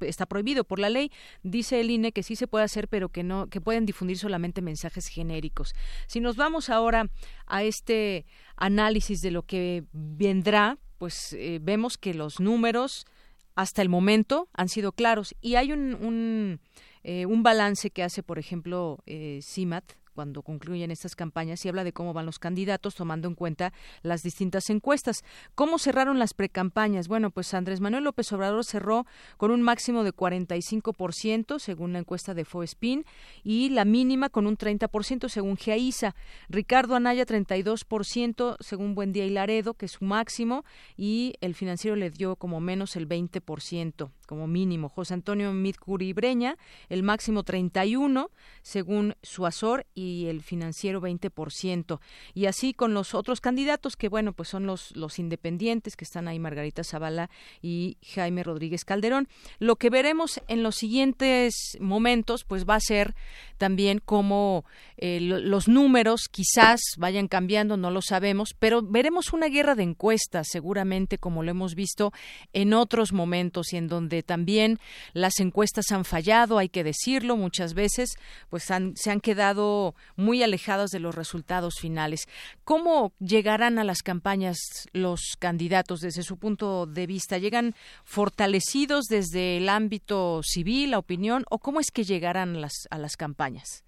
[0.00, 1.10] está prohibido por la ley,
[1.42, 4.60] dice el INE que sí se puede hacer, pero que no que pueden difundir solamente
[4.60, 5.74] mensajes genéricos.
[6.06, 7.08] Si nos vamos ahora
[7.46, 13.06] a este análisis de lo que vendrá, pues eh, vemos que los números
[13.54, 15.34] hasta el momento han sido claros.
[15.40, 16.60] Y hay un, un,
[17.02, 21.84] eh, un balance que hace, por ejemplo, eh, CIMAT, cuando concluyen estas campañas y habla
[21.84, 25.22] de cómo van los candidatos tomando en cuenta las distintas encuestas.
[25.54, 27.06] ¿Cómo cerraron las precampañas?
[27.06, 29.04] Bueno, pues Andrés Manuel López Obrador cerró
[29.36, 33.04] con un máximo de 45% según la encuesta de Foespin
[33.44, 36.14] y la mínima con un 30% según GAISA.
[36.48, 40.64] Ricardo Anaya 32% según Buendía y Laredo, que es su máximo,
[40.96, 44.88] y el financiero le dio como menos el 20% como mínimo.
[44.88, 46.56] José Antonio Midcuri Breña,
[46.88, 48.30] el máximo 31
[48.62, 52.00] según su Azor y el financiero 20%.
[52.34, 56.28] Y así con los otros candidatos que bueno, pues son los los independientes que están
[56.28, 57.30] ahí Margarita Zavala
[57.62, 59.28] y Jaime Rodríguez Calderón.
[59.58, 63.14] Lo que veremos en los siguientes momentos pues va a ser
[63.58, 64.64] también cómo
[64.96, 70.48] eh, los números quizás vayan cambiando, no lo sabemos, pero veremos una guerra de encuestas
[70.50, 72.12] seguramente como lo hemos visto
[72.52, 74.78] en otros momentos y en donde también
[75.12, 78.16] las encuestas han fallado, hay que decirlo, muchas veces
[78.48, 82.26] pues se han quedado muy alejadas de los resultados finales.
[82.64, 84.58] ¿Cómo llegarán a las campañas
[84.92, 87.38] los candidatos desde su punto de vista?
[87.38, 87.74] ¿Llegan
[88.04, 93.16] fortalecidos desde el ámbito civil, la opinión, o cómo es que llegarán las, a las
[93.16, 93.84] campañas?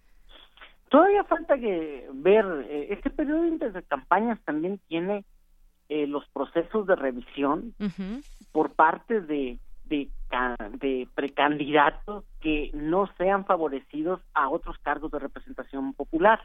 [0.88, 5.24] Todavía falta que ver, eh, este periodo de campañas también tiene
[5.88, 7.74] eh, los procesos de revisión
[8.52, 9.58] por parte de
[9.88, 10.11] de,
[10.81, 16.40] de precandidatos que no sean favorecidos a otros cargos de representación popular.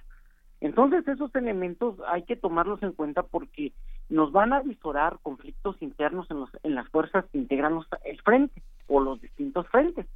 [0.61, 3.73] Entonces esos elementos hay que tomarlos en cuenta porque
[4.07, 8.61] nos van a visorar conflictos internos en, los, en las fuerzas que integran el frente
[8.87, 10.07] o los distintos frentes.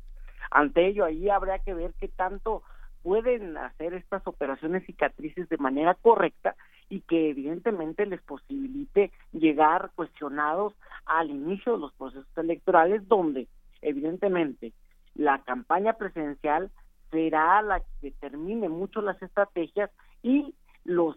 [0.49, 2.63] Ante ello, ahí habrá que ver qué tanto
[3.07, 6.57] pueden hacer estas operaciones cicatrices de manera correcta
[6.89, 10.73] y que evidentemente les posibilite llegar cuestionados
[11.05, 13.47] al inicio de los procesos electorales donde
[13.81, 14.73] evidentemente
[15.15, 16.69] la campaña presidencial
[17.09, 19.89] será la que determine mucho las estrategias
[20.21, 21.15] y los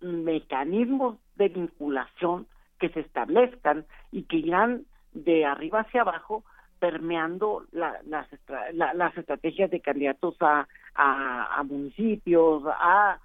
[0.00, 2.46] mecanismos de vinculación
[2.78, 6.44] que se establezcan y que irán de arriba hacia abajo
[6.78, 13.20] permeando las, las estrategias de candidatos a, a municipios, a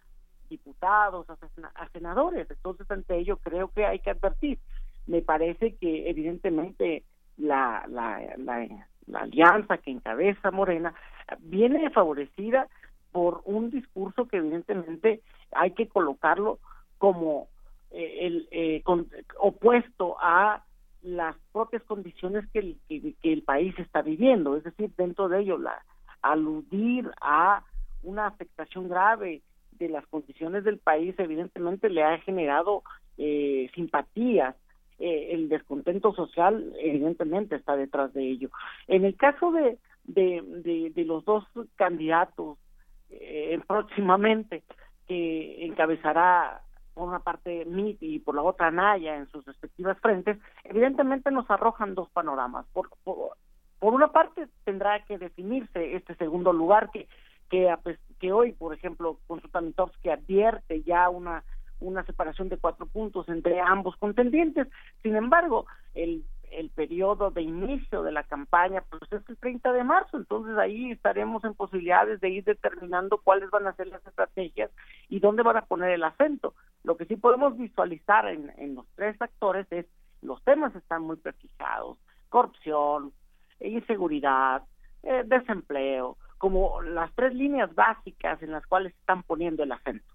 [0.51, 2.45] diputados, a, senadores.
[2.51, 4.59] Entonces, ante ello, creo que hay que advertir.
[5.07, 7.03] Me parece que, evidentemente,
[7.37, 8.67] la, la, la,
[9.19, 10.93] alianza que encabeza Morena
[11.39, 12.67] viene favorecida
[13.11, 15.21] por un discurso que, evidentemente,
[15.53, 16.59] hay que colocarlo
[16.97, 17.47] como
[17.89, 18.83] eh, el eh,
[19.39, 20.63] opuesto a
[21.01, 25.39] las propias condiciones que el, que, que el país está viviendo, es decir, dentro de
[25.39, 25.81] ello la
[26.21, 27.63] aludir a
[28.03, 32.83] una afectación grave de las condiciones del país evidentemente le ha generado
[33.17, 34.55] eh, simpatías
[34.99, 38.51] eh, el descontento social evidentemente está detrás de ello.
[38.87, 41.43] En el caso de, de, de, los dos
[41.75, 42.59] candidatos
[43.09, 44.61] eh, próximamente
[45.07, 46.61] que encabezará
[46.93, 51.49] por una parte MIT y por la otra Naya en sus respectivas frentes, evidentemente nos
[51.49, 52.67] arrojan dos panoramas.
[52.71, 52.89] Por,
[53.81, 57.07] por una parte tendrá que definirse este segundo lugar que
[57.49, 57.67] que,
[58.19, 59.19] que hoy, por ejemplo,
[60.01, 61.43] que advierte ya una
[61.79, 64.67] una separación de cuatro puntos entre ambos contendientes.
[65.01, 65.65] Sin embargo,
[65.95, 70.55] el, el periodo de inicio de la campaña pues es el 30 de marzo, entonces
[70.59, 74.69] ahí estaremos en posibilidades de ir determinando cuáles van a ser las estrategias
[75.09, 76.53] y dónde van a poner el acento.
[76.83, 79.87] Lo que sí podemos visualizar en, en los tres actores es
[80.21, 81.97] los temas están muy precisados,
[82.29, 83.11] corrupción,
[83.61, 84.63] inseguridad,
[85.03, 90.13] eh, desempleo, como las tres líneas básicas en las cuales están poniendo el acento.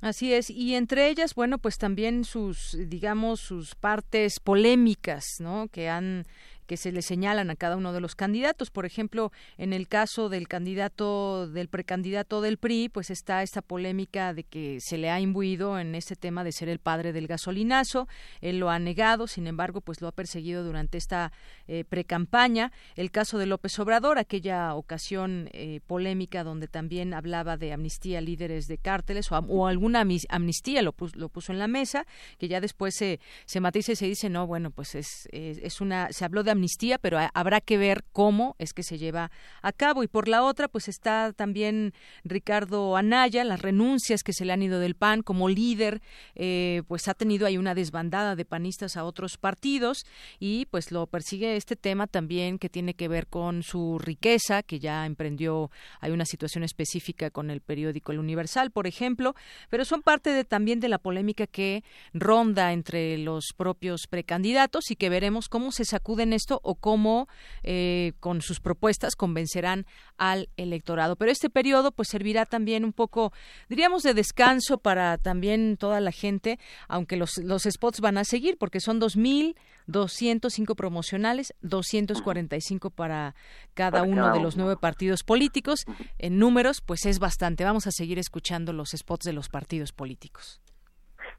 [0.00, 5.68] Así es, y entre ellas, bueno, pues también sus, digamos, sus partes polémicas, ¿no?
[5.68, 6.24] Que han
[6.70, 8.70] que se le señalan a cada uno de los candidatos.
[8.70, 14.32] Por ejemplo, en el caso del candidato, del precandidato del PRI, pues está esta polémica
[14.34, 18.06] de que se le ha imbuido en este tema de ser el padre del gasolinazo.
[18.40, 21.32] Él lo ha negado, sin embargo, pues lo ha perseguido durante esta
[21.66, 22.70] eh, precampaña.
[22.94, 28.20] El caso de López Obrador, aquella ocasión eh, polémica donde también hablaba de amnistía a
[28.20, 32.06] líderes de cárteles o, alguna amnistía lo, lo, puso en la mesa,
[32.38, 35.80] que ya después se, se matiza y se dice, no, bueno, pues es, es, es
[35.80, 36.59] una, se habló de amnistía,
[37.00, 39.30] pero habrá que ver cómo es que se lleva
[39.62, 40.02] a cabo.
[40.02, 41.92] Y por la otra, pues está también
[42.24, 46.00] Ricardo Anaya, las renuncias que se le han ido del PAN como líder,
[46.34, 50.04] eh, pues ha tenido ahí una desbandada de panistas a otros partidos
[50.38, 54.78] y pues lo persigue este tema también que tiene que ver con su riqueza, que
[54.78, 55.70] ya emprendió,
[56.00, 59.34] hay una situación específica con el periódico El Universal, por ejemplo,
[59.68, 64.96] pero son parte de, también de la polémica que ronda entre los propios precandidatos y
[64.96, 67.28] que veremos cómo se sacuden estos o cómo
[67.62, 69.86] eh, con sus propuestas convencerán
[70.16, 71.16] al electorado.
[71.16, 73.32] Pero este periodo pues servirá también un poco,
[73.68, 76.58] diríamos, de descanso para también toda la gente,
[76.88, 83.34] aunque los, los spots van a seguir porque son 2.205 promocionales, 245 para
[83.74, 85.84] cada uno de los nueve partidos políticos.
[86.18, 87.64] En números, pues es bastante.
[87.64, 90.60] Vamos a seguir escuchando los spots de los partidos políticos.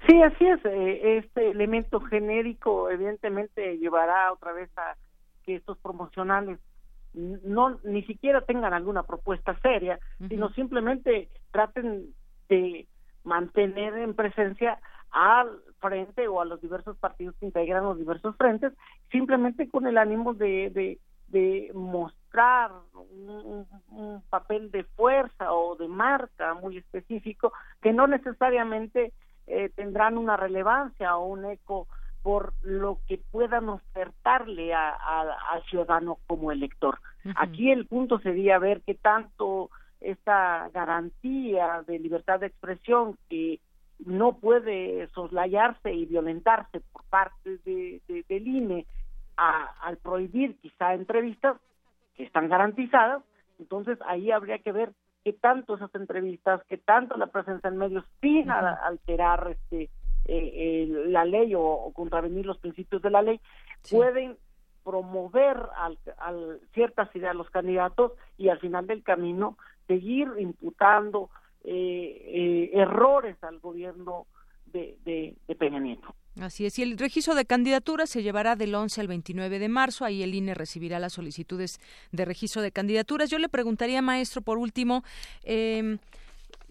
[0.08, 0.60] Sí, así es.
[0.66, 4.96] Eh, este elemento genérico evidentemente llevará otra vez a
[5.44, 6.60] que estos promocionales
[7.14, 12.14] no ni siquiera tengan alguna propuesta seria, sino simplemente traten
[12.48, 12.88] de
[13.24, 14.80] mantener en presencia
[15.12, 18.74] al frente o a los diversos partidos que integran los diversos frentes,
[19.12, 25.90] simplemente con el ánimo de, de, de mostrar un, un, papel de fuerza o de
[25.90, 29.12] marca muy específico que no necesariamente
[29.52, 31.88] eh, tendrán una relevancia o un eco
[32.24, 37.00] por lo que puedan ofertarle al ciudadano como elector.
[37.36, 43.60] Aquí el punto sería ver qué tanto esta garantía de libertad de expresión que
[44.06, 48.86] no puede soslayarse y violentarse por parte de, del INE
[49.36, 51.58] al prohibir quizá entrevistas
[52.16, 53.24] que están garantizadas,
[53.60, 54.92] entonces ahí habría que ver
[55.24, 59.90] qué tanto esas entrevistas, qué tanto la presencia en medios sin alterar este
[60.26, 63.40] eh, la ley o, contravenir los principios de la ley,
[63.90, 64.38] pueden
[64.84, 65.98] promover al,
[66.74, 69.58] ciertas ideas a los candidatos y al final del camino
[69.88, 71.30] seguir imputando
[71.64, 74.26] eh, eh, errores al gobierno
[74.66, 76.16] de, de, de, Peña Nieto.
[76.39, 80.06] Así es, y el registro de candidaturas se llevará del 11 al 29 de marzo,
[80.06, 81.80] ahí el INE recibirá las solicitudes
[82.13, 83.30] de registro de candidaturas.
[83.30, 85.04] Yo le preguntaría, maestro, por último,
[85.44, 85.98] eh,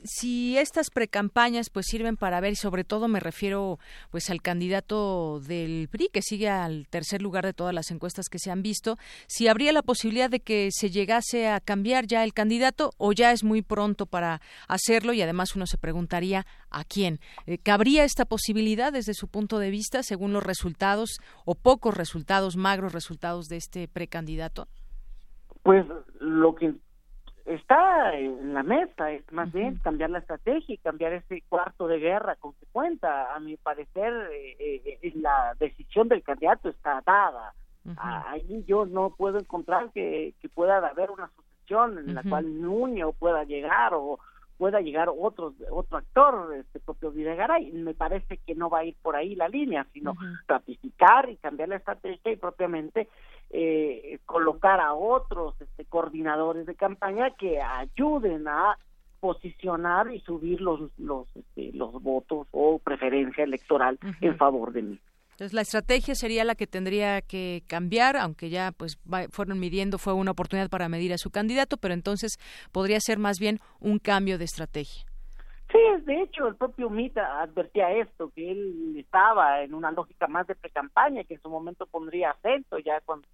[0.03, 3.79] si estas precampañas pues sirven para ver y sobre todo me refiero
[4.11, 8.39] pues al candidato del PRI que sigue al tercer lugar de todas las encuestas que
[8.39, 12.33] se han visto, si habría la posibilidad de que se llegase a cambiar ya el
[12.33, 17.21] candidato o ya es muy pronto para hacerlo y además uno se preguntaría a quién.
[17.47, 22.57] Eh, ¿Cabría esta posibilidad desde su punto de vista según los resultados o pocos resultados,
[22.57, 24.69] magros resultados de este precandidato?
[25.63, 25.85] Pues
[26.21, 26.75] lo que
[27.55, 31.99] está en la mesa, es más bien cambiar la estrategia y cambiar ese cuarto de
[31.99, 33.35] guerra con que cuenta.
[33.35, 37.55] A mi parecer, eh, eh, la decisión del candidato está dada.
[37.97, 43.13] Ahí yo no puedo encontrar que, que pueda haber una sucesión en la cual Nuño
[43.13, 44.19] pueda llegar o
[44.61, 47.73] pueda llegar otro, otro actor, este propio Videgaray.
[47.73, 50.15] Me parece que no va a ir por ahí la línea, sino
[50.47, 53.09] ratificar y cambiar la estrategia y propiamente
[53.49, 58.77] eh, colocar a otros este, coordinadores de campaña que ayuden a
[59.19, 65.01] posicionar y subir los los este, los votos o preferencia electoral en favor de mí.
[65.41, 68.99] Entonces la estrategia sería la que tendría que cambiar, aunque ya pues
[69.31, 72.37] fueron midiendo, fue una oportunidad para medir a su candidato, pero entonces
[72.73, 75.07] podría ser más bien un cambio de estrategia.
[75.73, 80.47] Sí, de hecho, el propio Mita advertía esto, que él estaba en una lógica más
[80.47, 83.27] de pre-campaña, que en su momento pondría acento ya cuando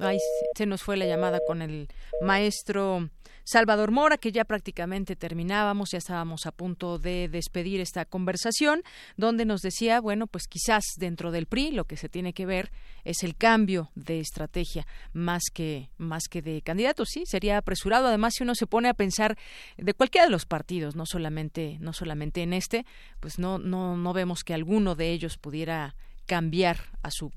[0.00, 0.18] Ay,
[0.56, 1.88] se nos fue la llamada con el
[2.20, 3.10] maestro
[3.42, 8.82] Salvador Mora, que ya prácticamente terminábamos, ya estábamos a punto de despedir esta conversación,
[9.16, 12.70] donde nos decía, bueno, pues quizás dentro del PRI lo que se tiene que ver
[13.02, 18.06] es el cambio de estrategia más que más que de candidatos, sí, sería apresurado.
[18.06, 19.36] Además, si uno se pone a pensar
[19.78, 22.86] de cualquiera de los partidos, no solamente no solamente en este,
[23.18, 25.96] pues no no no vemos que alguno de ellos pudiera
[26.26, 27.32] cambiar a su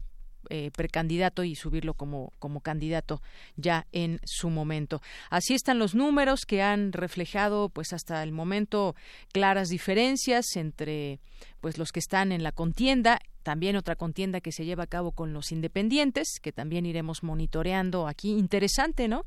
[0.49, 3.21] eh, precandidato y subirlo como, como candidato
[3.55, 5.01] ya en su momento.
[5.29, 8.95] Así están los números que han reflejado pues hasta el momento
[9.31, 11.19] claras diferencias entre
[11.59, 15.11] pues los que están en la contienda también otra contienda que se lleva a cabo
[15.11, 18.31] con los independientes, que también iremos monitoreando aquí.
[18.31, 19.25] Interesante, ¿no?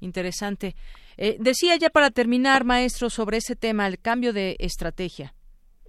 [0.00, 0.76] Interesante.
[1.16, 5.34] Eh, decía ya para terminar, maestro, sobre ese tema, el cambio de estrategia.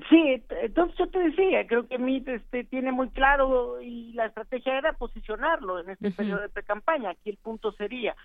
[0.10, 4.78] Sí, entonces yo te decía, creo que MIT este, tiene muy claro y la estrategia
[4.78, 7.10] era posicionarlo en este periodo de pre-campaña.
[7.10, 8.16] Aquí el punto sería,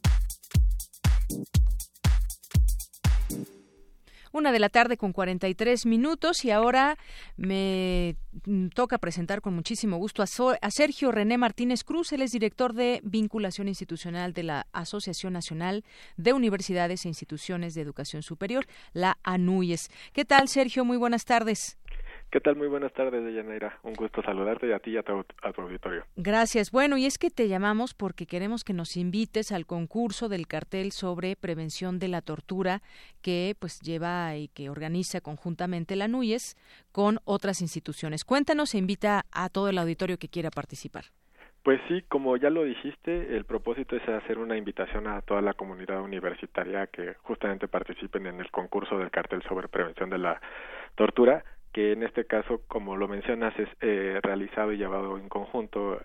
[4.30, 6.98] Una de la tarde con 43 minutos y ahora
[7.38, 8.16] me
[8.74, 12.12] toca presentar con muchísimo gusto a, Sergio René Martínez Cruz.
[12.12, 15.84] Él es director de vinculación institucional de la Asociación Nacional
[16.18, 19.88] de Universidades e Instituciones de Educación Superior, la ANUYES.
[20.12, 20.84] ¿Qué tal, Sergio?
[20.84, 21.78] Muy buenas tardes.
[22.32, 22.56] ¿Qué tal?
[22.56, 23.78] Muy buenas tardes, Deyanira.
[23.82, 26.06] Un gusto saludarte y a ti y a tu, auditorio.
[26.16, 26.70] Gracias.
[26.70, 30.92] Bueno, y es que te llamamos porque queremos que nos invites al concurso del cartel
[30.92, 32.80] sobre prevención de la tortura
[33.20, 36.56] que pues lleva y que organiza conjuntamente la NUYES
[36.90, 38.24] con otras instituciones.
[38.24, 41.04] Cuéntanos e invita a todo el auditorio que quiera participar.
[41.62, 45.52] Pues sí, como ya lo dijiste, el propósito es hacer una invitación a toda la
[45.52, 50.40] comunidad universitaria que justamente participen en el concurso del cartel sobre prevención de la
[50.94, 56.00] tortura que en este caso, como lo mencionas, es eh, realizado y llevado en conjunto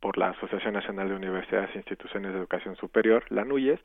[0.00, 3.80] por la Asociación Nacional de Universidades e Instituciones de Educación Superior, la NUYES,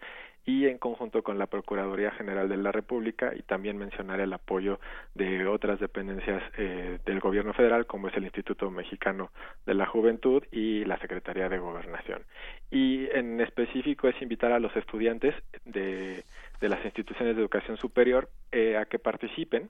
[0.45, 4.80] y en conjunto con la Procuraduría General de la República, y también mencionar el apoyo
[5.13, 9.32] de otras dependencias eh, del Gobierno Federal, como es el Instituto Mexicano
[9.66, 12.24] de la Juventud y la Secretaría de Gobernación.
[12.72, 15.36] Y en específico es invitar a los estudiantes
[15.66, 16.24] de,
[16.61, 19.70] las instituciones de educación superior eh, a que participen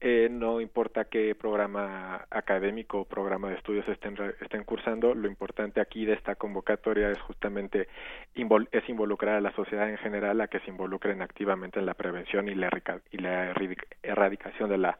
[0.00, 5.80] eh, no importa qué programa académico o programa de estudios estén, estén cursando, lo importante
[5.80, 7.88] aquí de esta convocatoria es justamente
[8.34, 12.48] es involucrar a la sociedad en general a que se involucren activamente en la prevención
[12.48, 12.70] y la,
[13.10, 13.54] y la
[14.02, 14.98] erradicación de la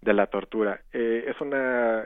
[0.00, 0.82] de la tortura.
[0.92, 2.04] Eh, es una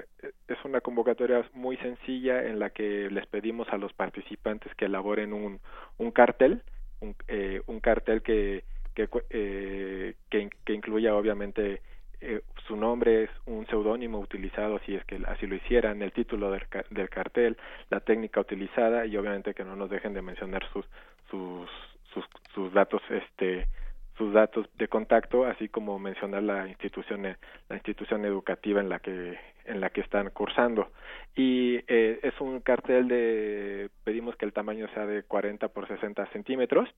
[0.49, 5.33] es una convocatoria muy sencilla en la que les pedimos a los participantes que elaboren
[5.33, 5.61] un,
[5.99, 6.63] un cartel,
[7.01, 8.65] un, eh, un cartel que
[8.95, 11.81] que, eh, que, que incluya obviamente
[12.21, 16.51] eh, su nombre es un seudónimo utilizado si es que así lo hicieran, el título
[16.51, 17.57] del, del, cartel,
[17.89, 20.85] la técnica utilizada y obviamente que no nos dejen de mencionar sus
[21.31, 21.71] sus
[22.55, 23.67] sus, datos este
[24.19, 29.39] sus datos de contacto, así como mencionar la institución la institución educativa en la que
[29.65, 30.91] en la que están cursando.
[31.35, 36.27] Y eh, es un cartel de pedimos que el tamaño sea de 40 por 60
[36.33, 36.89] centímetros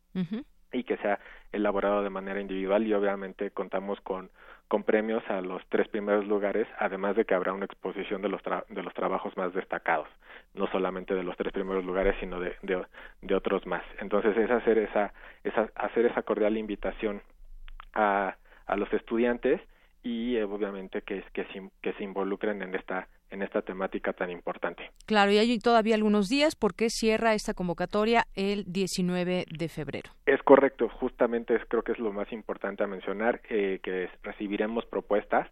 [0.72, 1.18] y que sea
[1.52, 4.30] elaborado de manera individual y obviamente contamos con
[4.68, 8.40] con premios a los tres primeros lugares, además de que habrá una exposición de los
[8.70, 10.08] de los trabajos más destacados,
[10.54, 12.82] no solamente de los tres primeros lugares, sino de, de,
[13.20, 13.82] de otros más.
[13.98, 15.12] Entonces es hacer esa,
[15.44, 17.20] esa hacer esa cordial invitación
[17.92, 18.34] a,
[18.66, 19.60] a los estudiantes
[20.02, 21.46] y eh, obviamente que, que,
[21.80, 24.90] que se involucren en esta en esta temática tan importante.
[25.06, 30.10] Claro, y hay todavía algunos días porque cierra esta convocatoria el 19 de febrero.
[30.26, 34.84] Es correcto, justamente es, creo que es lo más importante a mencionar, eh, que recibiremos
[34.84, 35.48] propuestas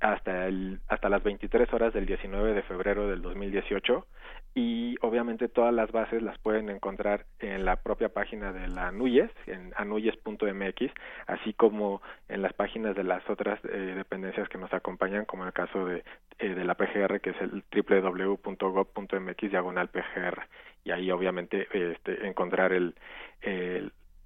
[0.00, 4.06] hasta el hasta las 23 horas del 19 de febrero del 2018
[4.54, 9.30] y obviamente todas las bases las pueden encontrar en la propia página de la ANUYES,
[9.46, 10.92] en anuyes.mx,
[11.26, 15.52] así como en las páginas de las otras eh, dependencias que nos acompañan, como el
[15.52, 16.02] caso de,
[16.38, 20.42] eh, de la PGR, que es el www.gov.mx diagonal PGR,
[20.84, 22.94] y ahí obviamente este, encontrar el,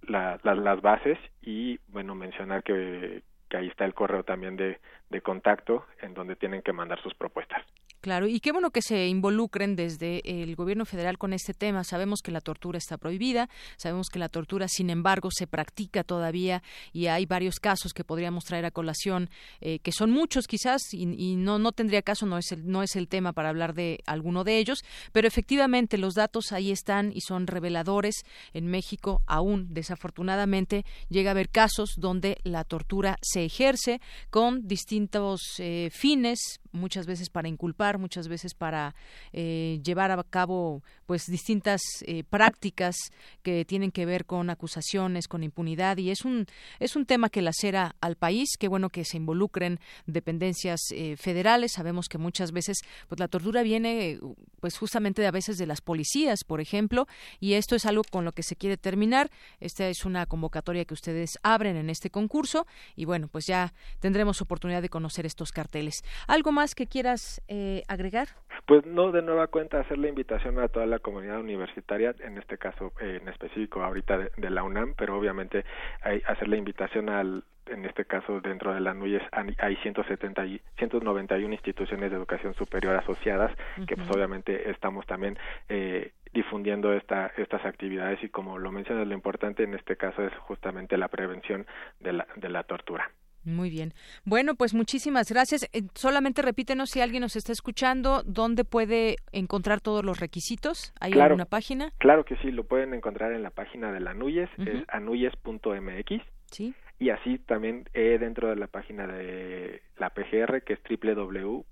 [0.08, 3.22] las bases y bueno mencionar que,
[3.52, 4.80] que ahí está el correo también de,
[5.10, 7.62] de contacto en donde tienen que mandar sus propuestas.
[8.02, 11.84] Claro, y qué bueno que se involucren desde el gobierno federal con este tema.
[11.84, 16.64] Sabemos que la tortura está prohibida, sabemos que la tortura, sin embargo, se practica todavía
[16.92, 19.30] y hay varios casos que podríamos traer a colación,
[19.60, 22.96] eh, que son muchos quizás y, no no tendría caso, no es el no es
[22.96, 24.80] el tema para hablar de alguno de ellos,
[25.12, 28.24] pero efectivamente los datos ahí están y son reveladores.
[28.52, 35.40] En México aún desafortunadamente llega a haber casos donde la tortura se ejerce con distintos
[35.58, 38.94] eh, fines, muchas veces para inculpar, muchas veces para
[39.32, 42.96] eh, llevar a cabo pues distintas eh, prácticas
[43.42, 46.46] que tienen que ver con acusaciones, con impunidad y es un
[46.80, 48.50] es un tema que lacera al país.
[48.58, 51.72] Qué bueno que se involucren dependencias eh, federales.
[51.72, 52.78] Sabemos que muchas veces
[53.08, 54.18] pues la tortura viene
[54.60, 57.06] pues justamente a veces de las policías, por ejemplo,
[57.40, 59.30] y esto es algo con lo que se quiere terminar.
[59.60, 62.66] Esta es una convocatoria que ustedes abren en este concurso
[62.96, 66.02] y bueno pues ya tendremos oportunidad de conocer estos carteles.
[66.26, 68.28] Algo más que quieras eh, agregar?
[68.66, 72.58] Pues no, de nueva cuenta hacer la invitación a toda la comunidad universitaria, en este
[72.58, 75.64] caso eh, en específico ahorita de, la UNAM, pero obviamente
[76.02, 79.22] hay, hacer la invitación al en este caso dentro de la NUYES
[79.58, 83.52] hay 170 y 191 instituciones de educación superior asociadas
[83.86, 89.14] que pues obviamente estamos también eh, difundiendo esta, estas actividades y como lo mencionas lo
[89.14, 91.64] importante en este caso es justamente la prevención
[92.00, 93.10] de la, de la tortura.
[93.44, 93.92] Muy bien.
[94.24, 95.68] Bueno, pues muchísimas gracias.
[95.72, 100.92] Eh, solamente repítenos si alguien nos está escuchando, ¿dónde puede encontrar todos los requisitos?
[101.00, 101.92] ¿Hay alguna página?
[101.98, 106.22] Claro que sí, lo pueden encontrar en la página de la ANUYES, es anuyes.mx.
[106.50, 106.74] Sí.
[106.98, 111.66] Y así también eh, dentro de la página de la PGR, que es www.gov.mx,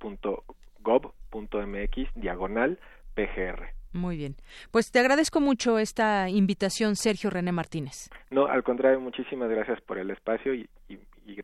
[2.15, 2.79] diagonal
[3.15, 3.81] PGR.
[3.93, 4.37] Muy bien.
[4.71, 8.09] Pues te agradezco mucho esta invitación, Sergio René Martínez.
[8.31, 11.37] No, al contrario, muchísimas gracias por el espacio y, y, y,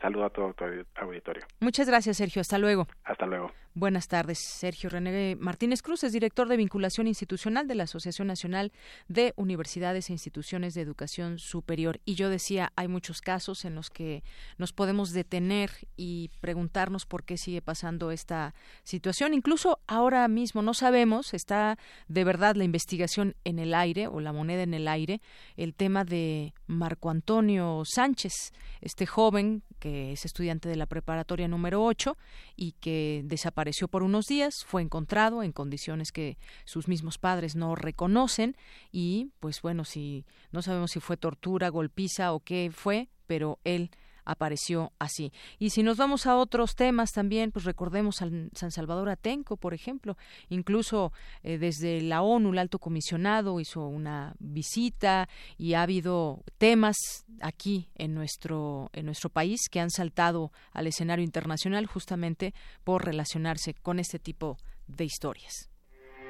[0.00, 0.64] saludo a todo tu
[1.00, 1.44] auditorio.
[1.60, 2.40] Muchas gracias, Sergio.
[2.40, 2.86] Hasta luego.
[3.04, 3.52] Hasta luego.
[3.78, 4.38] Buenas tardes.
[4.38, 8.72] Sergio René Martínez Cruz es director de vinculación institucional de la Asociación Nacional
[9.06, 12.00] de Universidades e Instituciones de Educación Superior.
[12.06, 14.24] Y yo decía, hay muchos casos en los que
[14.56, 19.34] nos podemos detener y preguntarnos por qué sigue pasando esta situación.
[19.34, 21.76] Incluso ahora mismo no sabemos, está
[22.08, 25.20] de verdad la investigación en el aire o la moneda en el aire,
[25.58, 31.84] el tema de Marco Antonio Sánchez, este joven que es estudiante de la preparatoria número
[31.84, 32.16] 8
[32.56, 37.74] y que desapareció por unos días, fue encontrado en condiciones que sus mismos padres no
[37.74, 38.56] reconocen
[38.90, 43.90] y pues bueno, si no sabemos si fue tortura, golpiza o qué fue, pero él
[44.26, 45.32] apareció así.
[45.58, 49.72] Y si nos vamos a otros temas también, pues recordemos al San Salvador Atenco, por
[49.72, 50.18] ejemplo,
[50.50, 51.12] incluso
[51.42, 56.96] eh, desde la ONU, el alto comisionado hizo una visita y ha habido temas
[57.40, 62.54] aquí en nuestro en nuestro país que han saltado al escenario internacional justamente
[62.84, 65.70] por relacionarse con este tipo de historias.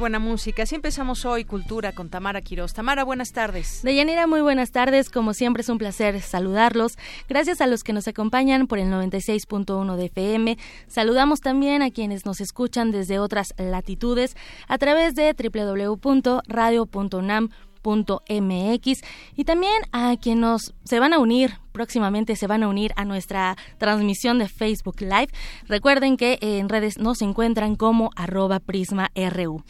[0.00, 0.64] Buena música.
[0.64, 2.72] Así empezamos hoy Cultura con Tamara Quiroz.
[2.72, 3.82] Tamara, buenas tardes.
[3.84, 5.10] Deyanira, muy buenas tardes.
[5.10, 6.98] Como siempre es un placer saludarlos.
[7.28, 10.58] Gracias a los que nos acompañan por el 96.1 de FM.
[10.88, 14.36] Saludamos también a quienes nos escuchan desde otras latitudes
[14.66, 17.50] a través de www.radio.unam
[17.82, 19.00] mx
[19.36, 23.56] y también a quienes se van a unir próximamente se van a unir a nuestra
[23.78, 25.28] transmisión de Facebook Live.
[25.66, 29.62] Recuerden que en redes nos encuentran como arroba prisma.ru.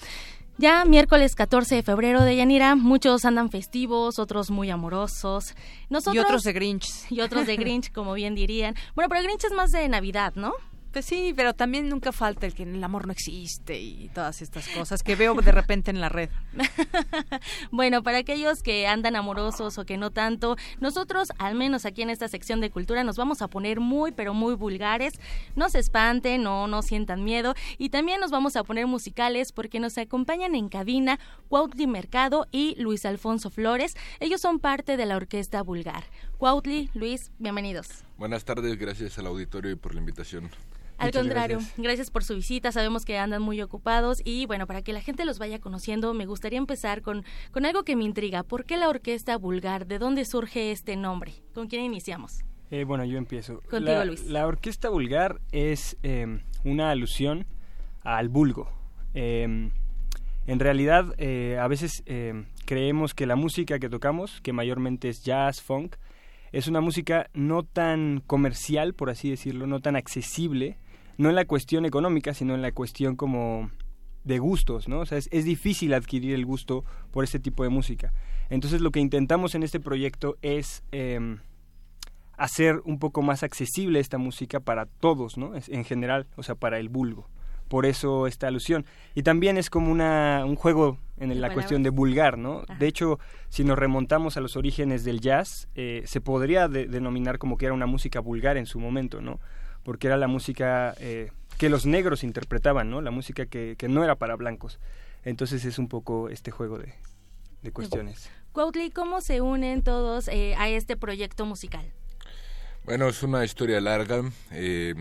[0.60, 5.54] Ya miércoles 14 de febrero de Yanira, muchos andan festivos, otros muy amorosos.
[5.88, 6.86] y otros de Grinch.
[7.08, 8.74] Y otros de Grinch, como bien dirían.
[8.94, 10.52] Bueno, pero Grinch es más de Navidad, ¿no?
[10.92, 14.66] Pues sí, pero también nunca falta el que el amor no existe y todas estas
[14.68, 16.30] cosas que veo de repente en la red.
[17.70, 22.10] bueno, para aquellos que andan amorosos o que no tanto, nosotros, al menos aquí en
[22.10, 25.14] esta sección de cultura, nos vamos a poner muy, pero muy vulgares.
[25.54, 27.54] No se espanten, no, no sientan miedo.
[27.78, 32.74] Y también nos vamos a poner musicales porque nos acompañan en cabina Cuautli Mercado y
[32.82, 33.96] Luis Alfonso Flores.
[34.18, 36.02] Ellos son parte de la Orquesta Vulgar.
[36.36, 38.02] Cuautli, Luis, bienvenidos.
[38.18, 40.50] Buenas tardes, gracias al auditorio y por la invitación.
[41.00, 42.10] Al contrario, gracias.
[42.10, 42.72] por su visita.
[42.72, 46.26] Sabemos que andan muy ocupados y bueno, para que la gente los vaya conociendo, me
[46.26, 48.42] gustaría empezar con, con algo que me intriga.
[48.42, 49.86] ¿Por qué la Orquesta Vulgar?
[49.86, 51.32] ¿De dónde surge este nombre?
[51.54, 52.44] ¿Con quién iniciamos?
[52.70, 53.60] Eh, bueno, yo empiezo.
[53.62, 54.26] Contigo, la, Luis.
[54.26, 57.46] La Orquesta Vulgar es em, una alusión
[58.02, 58.70] al vulgo.
[59.14, 59.70] Em,
[60.46, 65.24] en realidad, eh, a veces em, creemos que la música que tocamos, que mayormente es
[65.24, 65.96] jazz, funk,
[66.52, 70.78] es una música no tan comercial, por así decirlo, no tan accesible,
[71.20, 73.70] no en la cuestión económica, sino en la cuestión como
[74.24, 75.00] de gustos, ¿no?
[75.00, 78.12] O sea, es, difícil adquirir el gusto por este tipo de música.
[78.48, 81.38] Entonces lo que intentamos en este proyecto es em,
[82.38, 85.52] hacer un poco más accesible esta música para todos, ¿no?
[85.54, 87.28] en general, o sea, para el vulgo.
[87.68, 88.86] Por eso esta alusión.
[89.14, 92.64] Y también es como una, un juego en la cuestión de vulgar, ¿no?
[92.78, 97.58] De hecho, si nos remontamos a los orígenes del jazz, eh, se podría denominar como
[97.58, 99.38] que era una música vulgar en su momento, ¿no?
[99.82, 103.00] Porque era la música eh, que los negros interpretaban, ¿no?
[103.00, 104.78] La música que, que, no era para blancos.
[105.24, 106.94] Entonces es un poco este juego de,
[107.62, 108.30] de cuestiones.
[108.52, 111.84] Cuautli, ¿cómo se unen todos eh, a este proyecto musical?
[112.84, 114.22] Bueno, es una historia larga.
[114.52, 114.94] Eh,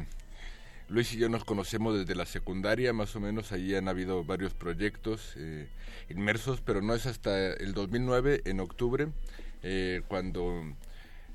[0.90, 3.52] Luis y yo nos conocemos desde la secundaria, más o menos.
[3.52, 5.36] Allí han habido varios proyectos
[6.10, 9.08] inmersos, pero no es hasta el 2009, en octubre,
[10.08, 10.64] cuando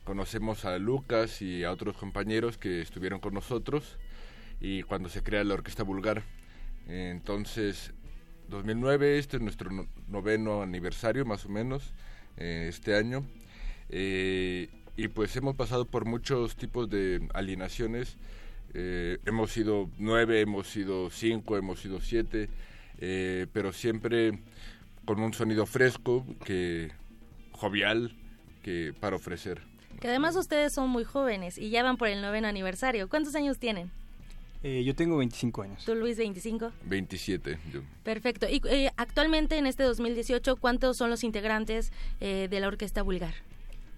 [0.05, 3.99] conocemos a Lucas y a otros compañeros que estuvieron con nosotros
[4.61, 6.23] y cuando se crea la Orquesta Vulgar.
[6.87, 7.93] Entonces,
[8.49, 9.71] 2009, este es nuestro
[10.09, 11.93] noveno aniversario más o menos
[12.37, 13.25] eh, este año.
[13.89, 18.17] Eh, y pues hemos pasado por muchos tipos de alienaciones.
[18.75, 22.49] Eh, hemos sido nueve, hemos sido cinco, hemos sido siete,
[23.53, 24.39] pero siempre
[25.05, 26.91] con un sonido fresco, que
[27.53, 28.17] jovial,
[28.63, 29.74] que para ofrecer.
[30.05, 33.09] Que además ustedes son muy jóvenes y ya van por el noveno aniversario.
[33.09, 33.91] ¿Cuántos años tienen?
[34.63, 35.83] Eh, yo tengo 25 años.
[35.87, 36.73] ¿Tú, Luis, 25?
[36.85, 37.59] 27.
[37.73, 37.81] Yo.
[38.03, 38.47] Perfecto.
[38.47, 41.91] Y eh, actualmente, en este 2018, ¿cuántos son los integrantes
[42.21, 43.33] eh, de la Orquesta Vulgar?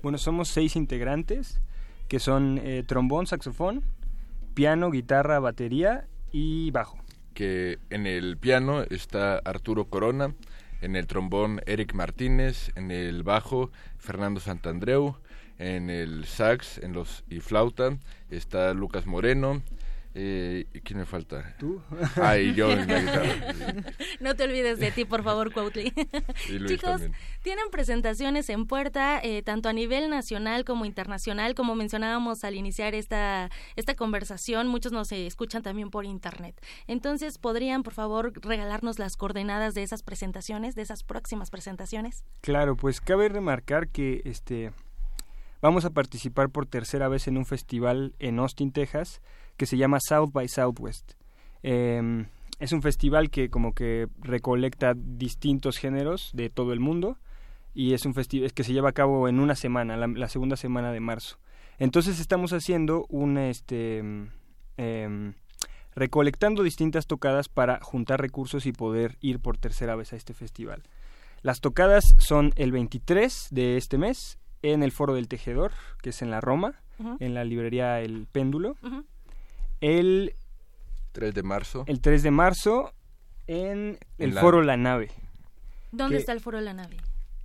[0.00, 1.60] Bueno, somos seis integrantes,
[2.06, 3.82] que son trombón, saxofón,
[4.54, 6.98] piano, guitarra, batería y bajo.
[7.34, 10.36] Que en el piano está Arturo Corona,
[10.82, 15.16] en el trombón Eric Martínez, en el bajo Fernando Santandreu,
[15.58, 17.98] en el sax en los y flauta
[18.30, 19.62] está Lucas Moreno.
[20.18, 21.54] Eh, ¿Quién me falta?
[21.58, 21.82] ¿Tú?
[22.16, 23.92] Ah, y yo en la guitarra.
[24.20, 25.92] No te olvides de ti, por favor, Cuautli.
[26.66, 27.02] Chicos,
[27.42, 32.94] tienen presentaciones en puerta, eh, tanto a nivel nacional como internacional, como mencionábamos al iniciar
[32.94, 36.58] esta, esta conversación, muchos nos escuchan también por internet.
[36.86, 42.24] Entonces, ¿podrían, por favor, regalarnos las coordenadas de esas presentaciones, de esas próximas presentaciones?
[42.40, 44.72] Claro, pues cabe remarcar que este
[45.66, 49.20] Vamos a participar por tercera vez en un festival en Austin, Texas,
[49.56, 51.14] que se llama South by Southwest.
[51.64, 52.26] Em,
[52.60, 57.18] es un festival que como que recolecta distintos géneros de todo el mundo
[57.74, 60.92] y es un festival que se lleva a cabo en una semana, la, segunda semana
[60.92, 61.36] de marzo.
[61.80, 64.04] Entonces estamos haciendo un este
[64.76, 65.34] em,
[65.96, 70.84] recolectando distintas tocadas para juntar recursos y poder ir por tercera vez a este festival.
[71.42, 76.22] Las tocadas son el 23 de este mes en el Foro del Tejedor, que es
[76.22, 76.74] en la Roma,
[77.20, 78.76] en la librería El Péndulo.
[79.80, 80.34] El
[81.12, 81.84] 3 de marzo.
[81.86, 82.92] El 3 de marzo
[83.46, 85.10] en el Foro La Nave.
[85.92, 86.96] ¿Dónde está el Foro La Nave?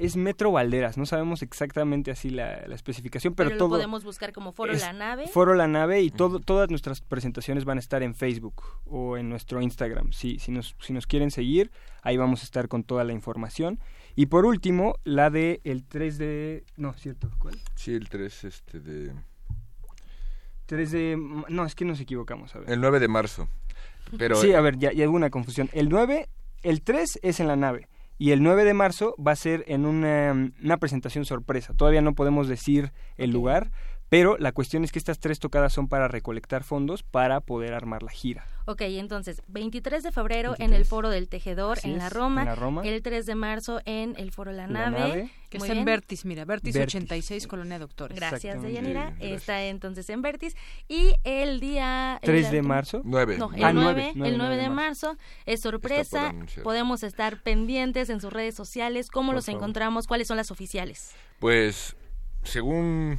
[0.01, 3.69] es Metro Valderas, no sabemos exactamente así la, especificación, pero, todo...
[3.69, 5.27] podemos buscar como Foro La Nave.
[5.27, 9.29] Foro La Nave y todo, todas nuestras presentaciones van a estar en Facebook o en
[9.29, 10.11] nuestro Instagram.
[10.11, 11.69] Si, si, nos, si nos quieren seguir,
[12.01, 13.79] ahí vamos a estar con toda la información.
[14.15, 16.63] Y por último, la de el 3 de...
[16.77, 17.29] No, ¿cierto?
[17.39, 17.59] ¿Cuál?
[17.75, 19.13] Sí, el 3 este de...
[20.65, 21.43] 3 de...
[21.49, 22.69] No, es que nos equivocamos, a ver.
[22.69, 23.47] El 9 de marzo.
[24.17, 24.35] Pero...
[24.35, 25.69] Sí, a ver, ya, ya hubo una confusión.
[25.73, 26.27] El 9,
[26.63, 27.87] el 3 es en la nave
[28.21, 31.73] y el 9 de marzo va a ser en una, una presentación sorpresa.
[31.73, 33.71] Todavía no podemos decir el lugar,
[34.11, 38.03] pero la cuestión es que estas tres tocadas son para recolectar fondos para poder armar
[38.03, 38.45] la gira.
[38.65, 43.25] Ok, entonces, 23 de febrero en el Foro del Tejedor en, la Roma, el 3
[43.25, 45.31] de marzo en el Foro La Nave.
[45.49, 48.17] que está en Vertis, mira, Vertis, 86, Colonia Doctores.
[48.17, 49.15] Gracias, Deyanira.
[49.21, 50.57] Está entonces en Vertis.
[50.89, 52.19] Y el día...
[52.21, 53.01] 3 de marzo.
[53.05, 53.37] 9.
[53.37, 55.15] No, el, 9, el 9 de marzo.
[55.45, 56.35] Es sorpresa.
[56.63, 59.09] Podemos estar pendientes en sus redes sociales.
[59.09, 60.05] ¿Cómo los encontramos?
[60.05, 61.13] ¿Cuáles son las oficiales?
[61.39, 61.95] Pues,
[62.43, 63.17] según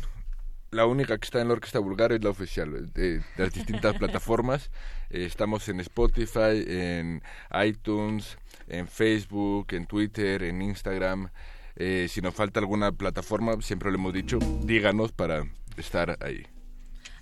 [0.73, 4.71] la única que está en la orquesta vulgar es la oficial de, las distintas plataformas.
[5.11, 7.23] Eh, estamos en Spotify, en
[7.65, 11.29] iTunes, en Facebook, en Twitter, en Instagram.
[11.77, 15.45] Eh, si nos falta alguna plataforma, siempre lo hemos dicho, díganos para
[15.77, 16.47] estar ahí.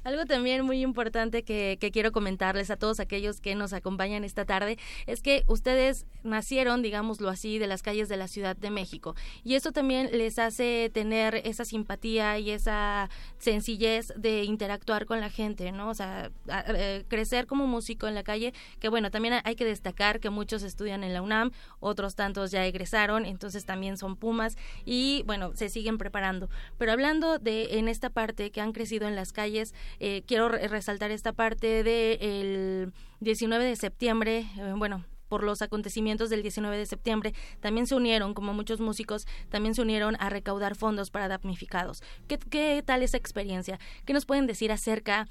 [0.02, 4.78] Algo también muy importante que, quiero comentarles a todos aquellos que nos acompañan esta tarde
[5.06, 9.14] es que ustedes nacieron, digámoslo así, de las calles de la Ciudad de México.
[9.44, 15.30] Y eso también les hace tener esa simpatía y esa sencillez de interactuar con la
[15.30, 15.88] gente, ¿no?
[15.90, 16.30] O sea,
[16.68, 20.62] eh, crecer como músico en la calle, que bueno, también hay que destacar que muchos
[20.62, 25.68] estudian en la UNAM, otros tantos ya egresaron, entonces también son Pumas y bueno, se
[25.68, 26.48] siguen preparando.
[26.78, 31.10] Pero hablando de en esta parte que han crecido en las calles, eh, quiero resaltar
[31.10, 37.34] esta parte del 19 de septiembre, eh, bueno, por los acontecimientos del 19 de septiembre,
[37.60, 42.02] también se unieron, como muchos músicos, también se unieron a recaudar fondos para damnificados.
[42.26, 43.78] ¿Qué, tal esa experiencia?
[44.04, 45.28] ¿Qué nos pueden decir acerca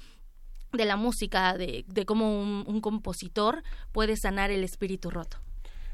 [0.72, 5.36] de la música, de, cómo un, compositor puede sanar el espíritu roto?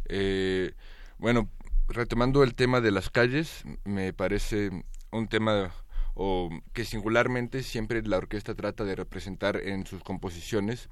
[0.09, 0.75] Eh,
[1.19, 1.51] bueno,
[1.89, 4.71] retomando el tema de las calles, me parece
[5.11, 5.73] un tema
[6.17, 10.89] o que singularmente siempre la orquesta trata de representar en sus composiciones,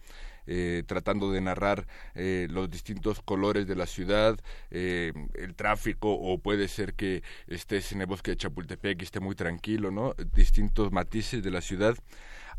[0.47, 4.39] eh, tratando de narrar eh, los distintos colores de la ciudad,
[4.71, 9.21] eh, el tráfico, o puede ser que estés en el bosque de Chapultepec y esté
[9.21, 10.13] muy tranquilo, ¿no?
[10.35, 11.97] Distintos matices de la ciudad.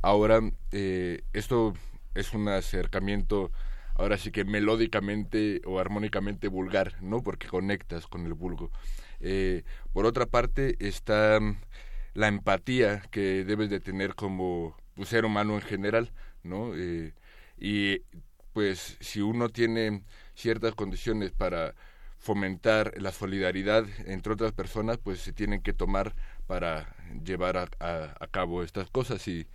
[0.02, 0.42] Ahora,
[0.72, 1.74] esto
[2.16, 3.52] es un acercamiento
[3.94, 7.22] ahora sí que melódicamente o armónicamente vulgar, ¿no?
[7.22, 8.72] Porque conectas con el vulgo.
[9.94, 11.40] por otra parte está
[12.16, 16.12] la empatía que debes de tener como pues, ser humano en general,
[16.44, 16.74] ¿no?
[16.76, 17.14] Eh,
[17.60, 18.00] y
[18.54, 20.04] pues si uno tiene
[20.34, 21.76] ciertas condiciones para
[22.18, 26.16] fomentar la solidaridad entre otras personas, pues se tienen que tomar
[26.48, 27.68] para llevar a,
[28.20, 29.48] a cabo estas cosas y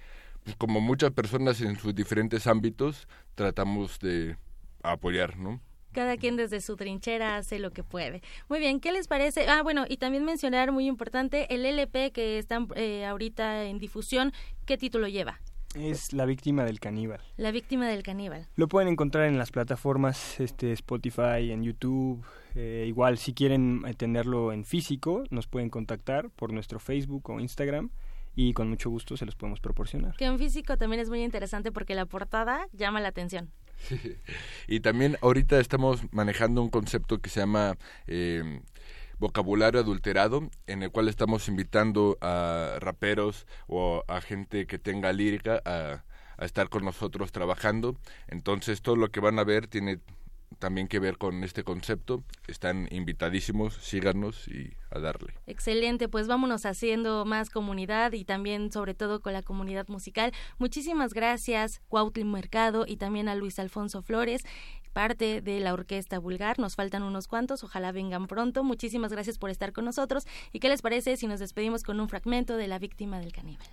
[0.44, 4.36] pues como muchas personas en sus diferentes ámbitos tratamos de
[4.82, 5.60] apoyar, ¿no?
[5.92, 8.22] Cada quien desde su trinchera hace lo que puede.
[8.48, 9.48] Muy bien, ¿qué les parece?
[9.48, 14.32] Ah, bueno, y también mencionar muy importante el LP que está eh, ahorita en difusión.
[14.66, 15.40] ¿Qué título lleva?
[15.74, 17.20] Es La víctima del caníbal.
[17.36, 18.48] La víctima del caníbal.
[18.56, 22.24] Lo pueden encontrar en las plataformas este, Spotify, en YouTube.
[22.56, 27.90] Eh, igual, si quieren tenerlo en físico, nos pueden contactar por nuestro Facebook o Instagram
[28.34, 30.16] y con mucho gusto se los podemos proporcionar.
[30.16, 33.50] Que en físico también es muy interesante porque la portada llama la atención.
[34.68, 37.76] y también ahorita estamos manejando un concepto que se llama
[38.06, 38.62] eh,
[39.18, 45.60] vocabulario adulterado, en el cual estamos invitando a raperos o a gente que tenga lírica
[45.64, 46.04] a,
[46.38, 47.96] a estar con nosotros trabajando.
[48.28, 50.00] Entonces todo lo que van a ver tiene
[50.60, 52.22] también que ver con este concepto.
[52.46, 55.34] Están invitadísimos, síganos y a darle.
[55.46, 60.32] Excelente, pues vámonos haciendo más comunidad y también sobre todo con la comunidad musical.
[60.58, 64.44] Muchísimas gracias, Cuautli Mercado y también a Luis Alfonso Flores
[64.92, 66.58] parte de la Orquesta Vulgar.
[66.58, 68.64] Nos faltan unos cuantos, ojalá vengan pronto.
[68.64, 70.26] Muchísimas gracias por estar con nosotros.
[70.52, 73.66] ¿Y qué les parece si nos despedimos con un fragmento de La Víctima del Caníbal?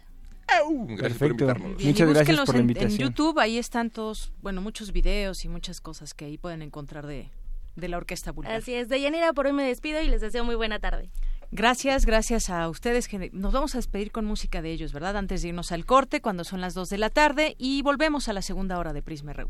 [0.88, 1.84] Gracias por invitarnos.
[1.84, 2.91] Muchas gracias por la invitación.
[2.91, 7.08] En, YouTube ahí están todos, bueno, muchos videos y muchas cosas que ahí pueden encontrar
[7.08, 7.30] de,
[7.76, 8.55] de la Orquesta Vulgar.
[8.55, 11.10] Así es, de Yanira por hoy me despido y les deseo muy buena tarde.
[11.51, 13.08] Gracias, gracias a ustedes.
[13.32, 15.16] Nos vamos a despedir con música de ellos, ¿verdad?
[15.16, 18.34] Antes de irnos al corte, cuando son las 2 de la tarde, y volvemos a
[18.34, 19.49] la segunda hora de Prisma RU.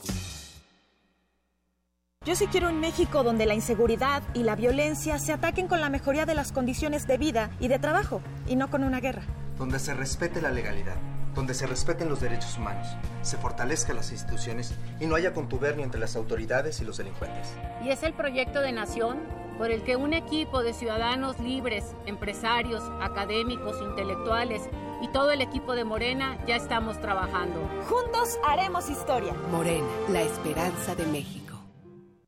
[2.26, 5.88] Yo sí quiero un México donde la inseguridad y la violencia se ataquen con la
[5.88, 9.22] mejoría de las condiciones de vida y de trabajo, y no con una guerra.
[9.56, 10.96] Donde se respete la legalidad,
[11.34, 12.86] donde se respeten los derechos humanos,
[13.22, 17.54] se fortalezcan las instituciones y no haya contubernio entre las autoridades y los delincuentes.
[17.84, 19.18] Y es el proyecto de nación
[19.58, 24.62] por el que un equipo de ciudadanos libres, empresarios, académicos, intelectuales
[25.02, 27.60] y todo el equipo de Morena ya estamos trabajando.
[27.88, 29.34] Juntos haremos historia.
[29.50, 31.49] Morena, la esperanza de México.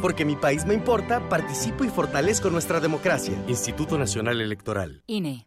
[0.00, 3.34] Porque mi país me importa, participo y fortalezco nuestra democracia.
[3.48, 5.02] Instituto Nacional Electoral.
[5.06, 5.46] INE.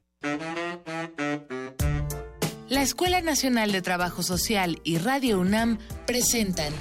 [2.70, 5.78] La Escuela Nacional de Trabajo Social y Radio UNAM
[6.08, 6.74] presentan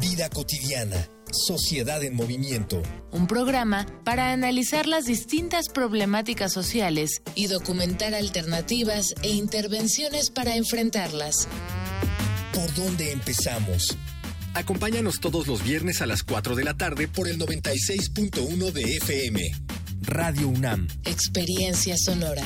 [0.00, 2.82] Vida cotidiana, Sociedad en Movimiento.
[3.10, 11.48] Un programa para analizar las distintas problemáticas sociales y documentar alternativas e intervenciones para enfrentarlas.
[12.52, 13.96] ¿Por dónde empezamos?
[14.54, 19.40] Acompáñanos todos los viernes a las 4 de la tarde por el 96.1 de FM.
[20.02, 20.86] Radio UNAM.
[21.04, 22.44] Experiencia sonora.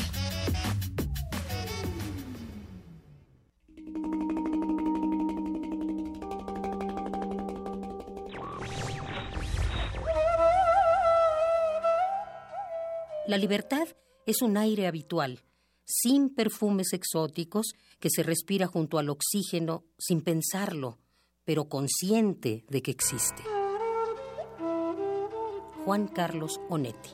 [13.26, 13.86] La libertad
[14.24, 15.42] es un aire habitual,
[15.84, 20.98] sin perfumes exóticos, que se respira junto al oxígeno sin pensarlo,
[21.48, 23.42] pero consciente de que existe.
[25.82, 27.08] Juan Carlos Onetti.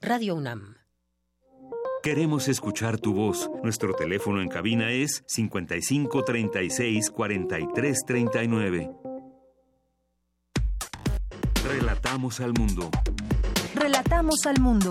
[0.00, 0.76] Radio UNAM.
[2.02, 3.50] Queremos escuchar tu voz.
[3.62, 8.90] Nuestro teléfono en cabina es 55 36 43 39.
[11.68, 12.88] Relatamos al mundo.
[13.74, 14.90] Relatamos al mundo.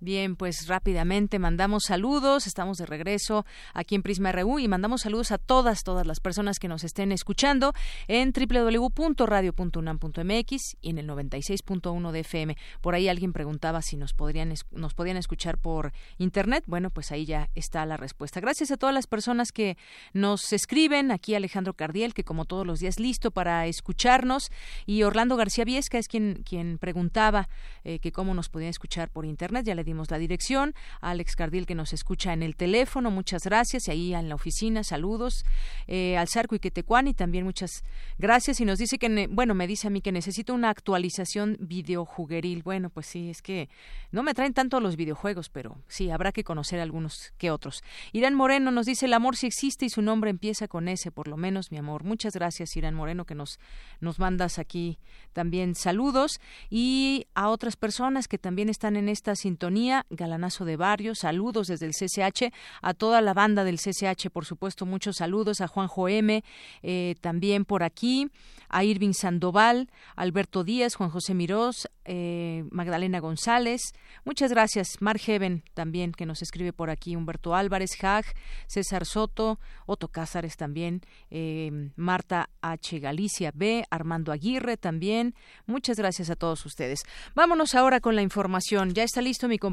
[0.00, 3.44] Bien, pues rápidamente mandamos saludos, estamos de regreso
[3.74, 7.10] aquí en Prisma RU y mandamos saludos a todas, todas las personas que nos estén
[7.10, 7.72] escuchando
[8.06, 12.56] en www.radio.unam.mx y en el 96.1 de FM.
[12.80, 16.62] Por ahí alguien preguntaba si nos podrían nos podían escuchar por internet.
[16.68, 18.38] Bueno, pues ahí ya está la respuesta.
[18.38, 19.76] Gracias a todas las personas que
[20.12, 24.52] nos escriben, aquí Alejandro Cardiel, que como todos los días listo para escucharnos,
[24.86, 27.48] y Orlando García Viesca es quien quien preguntaba
[27.82, 29.66] eh, que cómo nos podían escuchar por internet.
[29.66, 33.44] Ya le dimos la dirección, a Alex Cardil que nos escucha en el teléfono, muchas
[33.44, 35.44] gracias, y ahí en la oficina, saludos,
[35.86, 37.82] eh, al Sarco y Quetecuán, y también muchas
[38.18, 42.62] gracias, y nos dice que, bueno, me dice a mí que necesito una actualización videojugueril,
[42.62, 43.68] bueno, pues sí, es que
[44.12, 47.82] no me traen tanto los videojuegos, pero sí, habrá que conocer algunos que otros.
[48.12, 51.28] Irán Moreno nos dice, el amor sí existe y su nombre empieza con ese, por
[51.28, 52.04] lo menos, mi amor.
[52.04, 53.58] Muchas gracias, Irán Moreno, que nos,
[54.00, 54.98] nos mandas aquí
[55.32, 59.77] también saludos, y a otras personas que también están en esta sintonía
[60.10, 62.52] Galanazo de Barrio, saludos desde el CCH,
[62.82, 66.42] a toda la banda del CCH, por supuesto, muchos saludos, a Juanjo M,
[66.82, 68.28] eh, también por aquí,
[68.68, 73.92] a Irving Sandoval, Alberto Díaz, Juan José Mirós, eh, Magdalena González,
[74.24, 78.24] muchas gracias, Mar Heaven también, que nos escribe por aquí, Humberto Álvarez, Jag,
[78.66, 82.98] César Soto, Otto Cázares también, eh, Marta H.
[82.98, 85.34] Galicia B, Armando Aguirre también,
[85.66, 87.00] muchas gracias a todos ustedes.
[87.34, 89.67] Vámonos ahora con la información, ya está listo mi compañero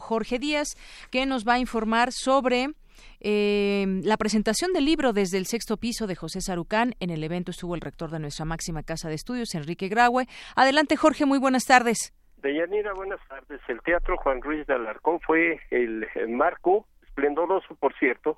[0.00, 0.76] Jorge Díaz,
[1.10, 2.68] que nos va a informar sobre
[3.20, 6.94] eh, la presentación del libro desde el sexto piso de José Sarucán.
[7.00, 10.26] En el evento estuvo el rector de nuestra máxima casa de estudios, Enrique Graue.
[10.56, 12.14] Adelante, Jorge, muy buenas tardes.
[12.42, 13.60] Deyanira, buenas tardes.
[13.68, 18.36] El Teatro Juan Ruiz de Alarcón fue el, marco, esplendoroso por cierto,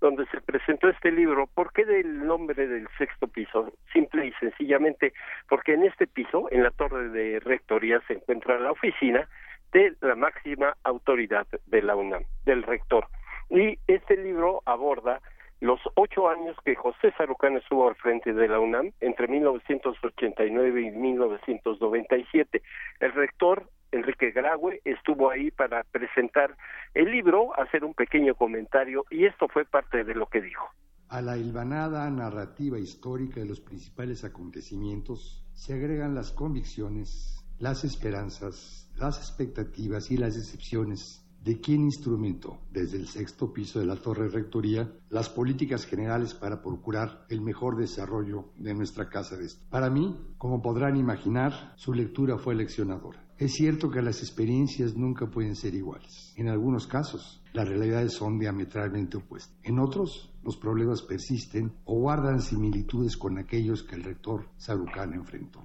[0.00, 1.46] donde se presentó este libro.
[1.54, 3.72] ¿Por qué del nombre del sexto piso?
[3.92, 5.12] Simple y sencillamente
[5.48, 9.28] porque en este piso, en la torre de rectoría, se encuentra la oficina
[9.72, 13.06] de la máxima autoridad de la UNAM, del rector.
[13.50, 15.20] Y este libro aborda
[15.60, 20.90] los ocho años que José Sarucán estuvo al frente de la UNAM, entre 1989 y
[20.90, 22.62] 1997.
[23.00, 26.56] El rector Enrique Graue estuvo ahí para presentar
[26.94, 30.68] el libro, hacer un pequeño comentario y esto fue parte de lo que dijo.
[31.08, 38.88] A la hilvanada narrativa histórica de los principales acontecimientos se agregan las convicciones, las esperanzas,
[38.96, 44.28] las expectativas y las decepciones de quien instrumentó desde el sexto piso de la Torre
[44.28, 49.70] Rectoría las políticas generales para procurar el mejor desarrollo de nuestra Casa de Estudios.
[49.70, 53.24] Para mí, como podrán imaginar, su lectura fue leccionadora.
[53.38, 56.32] Es cierto que las experiencias nunca pueden ser iguales.
[56.36, 59.56] En algunos casos, las realidades son diametralmente opuestas.
[59.62, 65.64] En otros, los problemas persisten o guardan similitudes con aquellos que el rector Sarucán enfrentó.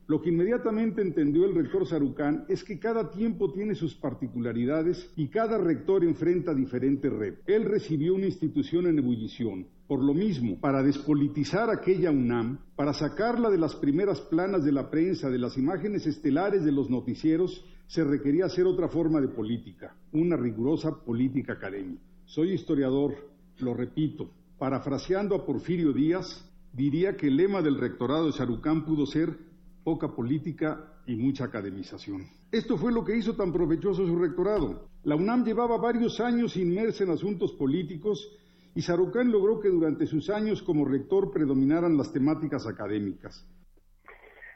[0.09, 5.29] Lo que inmediatamente entendió el rector Sarucán es que cada tiempo tiene sus particularidades y
[5.29, 7.45] cada rector enfrenta diferentes retos.
[7.47, 9.67] Él recibió una institución en ebullición.
[9.87, 14.91] Por lo mismo, para despolitizar aquella UNAM, para sacarla de las primeras planas de la
[14.91, 19.95] prensa, de las imágenes estelares de los noticieros, se requería hacer otra forma de política,
[20.13, 22.03] una rigurosa política académica.
[22.25, 23.15] Soy historiador,
[23.59, 29.05] lo repito, parafraseando a Porfirio Díaz, diría que el lema del rectorado de Sarucán pudo
[29.05, 29.48] ser
[29.89, 32.27] poca política y mucha academización.
[32.53, 34.91] Esto fue lo que hizo tan provechoso su rectorado.
[35.05, 38.39] La UNAM llevaba varios años inmersa en asuntos políticos
[38.75, 43.49] y Sarucán logró que durante sus años como rector predominaran las temáticas académicas.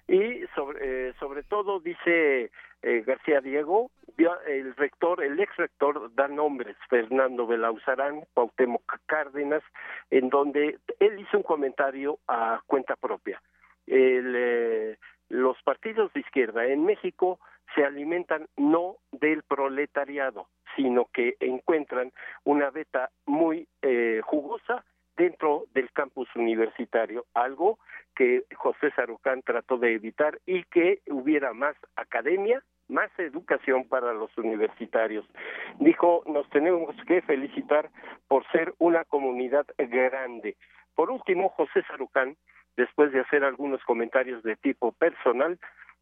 [0.07, 2.51] Y sobre, eh, todo, dice
[2.83, 3.91] eh, García Diego,
[4.47, 9.63] el rector, el ex rector da nombres, Fernando Belauzarán, Cuauhtémoc Cárdenas,
[10.11, 13.41] en donde él hizo un comentario a cuenta propia.
[13.87, 14.99] El, eh,
[15.33, 17.41] los partidos de izquierda en México
[17.75, 22.13] se alimentan no del proletariado, sino que encuentran
[22.45, 24.85] una beta muy eh, jugosa
[25.17, 27.79] dentro del campus universitario, algo
[28.15, 34.37] que José Sarucán trató de evitar y que hubiera más academia, más educación para los
[34.37, 35.25] universitarios.
[35.81, 37.89] Dijo, nos tenemos que felicitar
[38.29, 40.57] por ser una comunidad grande.
[40.95, 42.37] Por último, José Sarucán,
[42.77, 45.59] después de hacer algunos comentarios de tipo personal,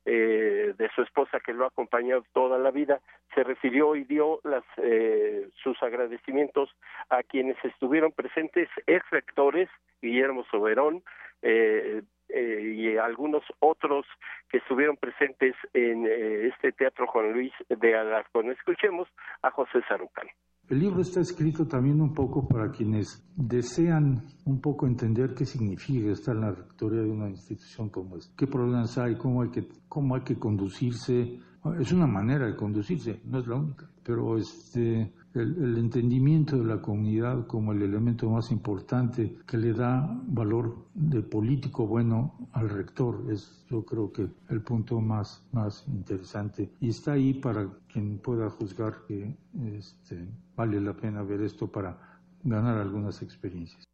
[0.07, 3.01] eh, de su esposa que lo ha acompañado toda la vida,
[3.35, 6.71] se refirió y dio las, eh, sus agradecimientos
[7.11, 9.69] a quienes estuvieron presentes, ex rectores,
[10.01, 11.03] Guillermo Soberón,
[11.43, 12.03] eh,
[12.33, 14.07] eh, y algunos otros
[14.49, 18.51] que estuvieron presentes en eh, este Teatro Juan Luis de Alarcón.
[18.51, 19.09] Escuchemos
[19.43, 20.29] a José Sarucán.
[20.71, 26.13] El libro está escrito también un poco para quienes desean un poco entender qué significa
[26.13, 29.67] estar en la rectoría de una institución como esta, qué problemas hay, cómo hay que,
[29.89, 31.41] cómo hay que conducirse.
[31.79, 36.81] Es una manera de conducirse, no es la única, pero este, el, entendimiento de la
[36.81, 43.25] comunidad como el elemento más importante que le da valor de político bueno al rector
[43.31, 48.49] es yo creo que el punto más, más interesante y está ahí para quien pueda
[48.49, 49.37] juzgar que
[49.77, 51.97] este, vale la pena ver esto para
[52.43, 53.85] ganar algunas experiencias.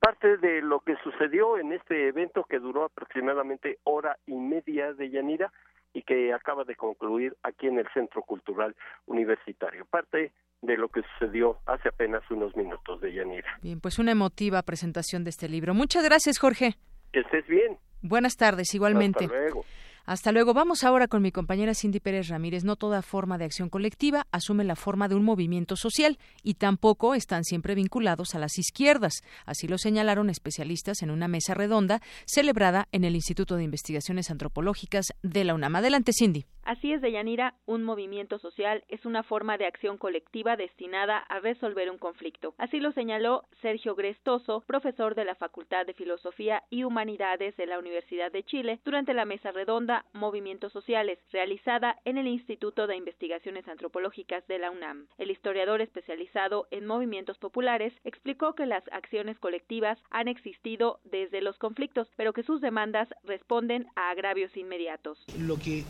[0.00, 5.08] Parte de lo que sucedió en este evento que duró aproximadamente hora y media de
[5.08, 5.50] Yanira
[5.94, 8.76] y que acaba de concluir aquí en el Centro Cultural
[9.06, 9.86] Universitario.
[9.86, 13.58] Parte de lo que sucedió hace apenas unos minutos de Yanira.
[13.62, 15.72] Bien, pues una emotiva presentación de este libro.
[15.72, 16.74] Muchas gracias, Jorge.
[17.12, 17.78] Que estés bien.
[18.02, 19.24] Buenas tardes, igualmente.
[19.24, 19.64] Hasta luego.
[20.06, 20.52] Hasta luego.
[20.52, 22.62] Vamos ahora con mi compañera Cindy Pérez Ramírez.
[22.62, 27.14] No toda forma de acción colectiva asume la forma de un movimiento social y tampoco
[27.14, 29.22] están siempre vinculados a las izquierdas.
[29.46, 35.06] Así lo señalaron especialistas en una mesa redonda celebrada en el Instituto de Investigaciones Antropológicas
[35.22, 35.76] de la UNAM.
[35.76, 36.44] Adelante, Cindy.
[36.64, 41.90] Así es, Deyanira, un movimiento social es una forma de acción colectiva destinada a resolver
[41.90, 42.54] un conflicto.
[42.56, 47.78] Así lo señaló Sergio Grestoso, profesor de la Facultad de Filosofía y Humanidades de la
[47.78, 53.68] Universidad de Chile, durante la mesa redonda Movimientos Sociales, realizada en el Instituto de Investigaciones
[53.68, 55.06] Antropológicas de la UNAM.
[55.18, 61.58] El historiador especializado en movimientos populares explicó que las acciones colectivas han existido desde los
[61.58, 65.18] conflictos, pero que sus demandas responden a agravios inmediatos.
[65.38, 65.84] Lo que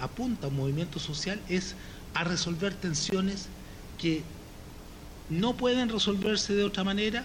[0.00, 1.76] apunta un movimiento social es
[2.14, 3.48] a resolver tensiones
[4.00, 4.22] que
[5.28, 7.24] no pueden resolverse de otra manera,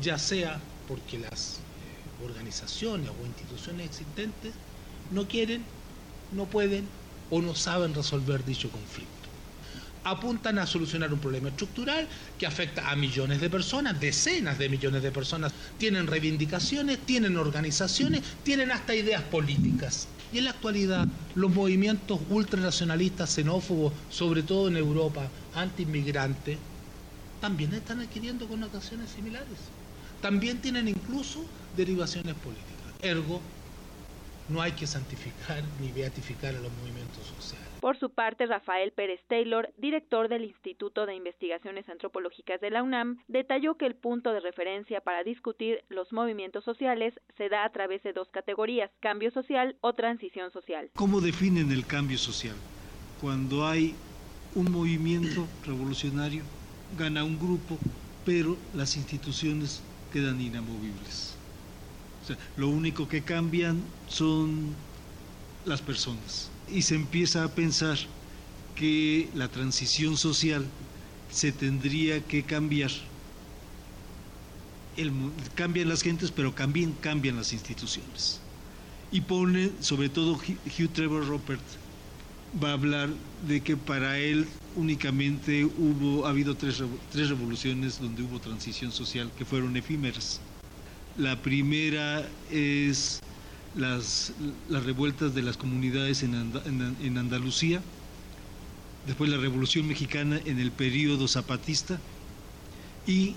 [0.00, 4.54] ya sea porque las eh, organizaciones o instituciones existentes
[5.10, 5.64] no quieren,
[6.32, 6.88] no pueden
[7.30, 9.12] o no saben resolver dicho conflicto.
[10.04, 15.02] Apuntan a solucionar un problema estructural que afecta a millones de personas, decenas de millones
[15.02, 15.52] de personas.
[15.78, 20.06] Tienen reivindicaciones, tienen organizaciones, tienen hasta ideas políticas.
[20.32, 26.58] Y en la actualidad, los movimientos ultranacionalistas, xenófobos, sobre todo en Europa, anti-inmigrantes,
[27.40, 29.58] también están adquiriendo connotaciones similares.
[30.20, 31.44] También tienen incluso
[31.76, 32.76] derivaciones políticas.
[33.02, 33.40] Ergo,
[34.48, 37.66] no hay que santificar ni beatificar a los movimientos sociales.
[37.80, 43.18] Por su parte, Rafael Pérez Taylor, director del Instituto de Investigaciones Antropológicas de la UNAM,
[43.28, 48.02] detalló que el punto de referencia para discutir los movimientos sociales se da a través
[48.02, 50.90] de dos categorías, cambio social o transición social.
[50.96, 52.56] ¿Cómo definen el cambio social?
[53.20, 53.94] Cuando hay
[54.54, 56.42] un movimiento revolucionario,
[56.98, 57.78] gana un grupo,
[58.24, 59.82] pero las instituciones
[60.12, 61.35] quedan inamovibles.
[62.56, 64.74] Lo único que cambian son
[65.64, 67.98] las personas y se empieza a pensar
[68.74, 70.66] que la transición social
[71.30, 72.90] se tendría que cambiar.
[75.54, 78.40] cambian las gentes, pero también cambian las instituciones.
[79.12, 81.62] Y pone, sobre todo Hugh Trevor Robert,
[82.62, 83.10] va a hablar
[83.46, 86.78] de que para él únicamente hubo, ha habido tres
[87.28, 90.40] revoluciones donde hubo transición social que fueron efímeras.
[91.18, 93.20] La primera es
[93.74, 94.32] las,
[94.68, 96.34] las revueltas de las comunidades en,
[97.02, 97.80] en, Andalucía,
[99.06, 101.98] después la Revolución Mexicana en el periodo zapatista
[103.06, 103.34] y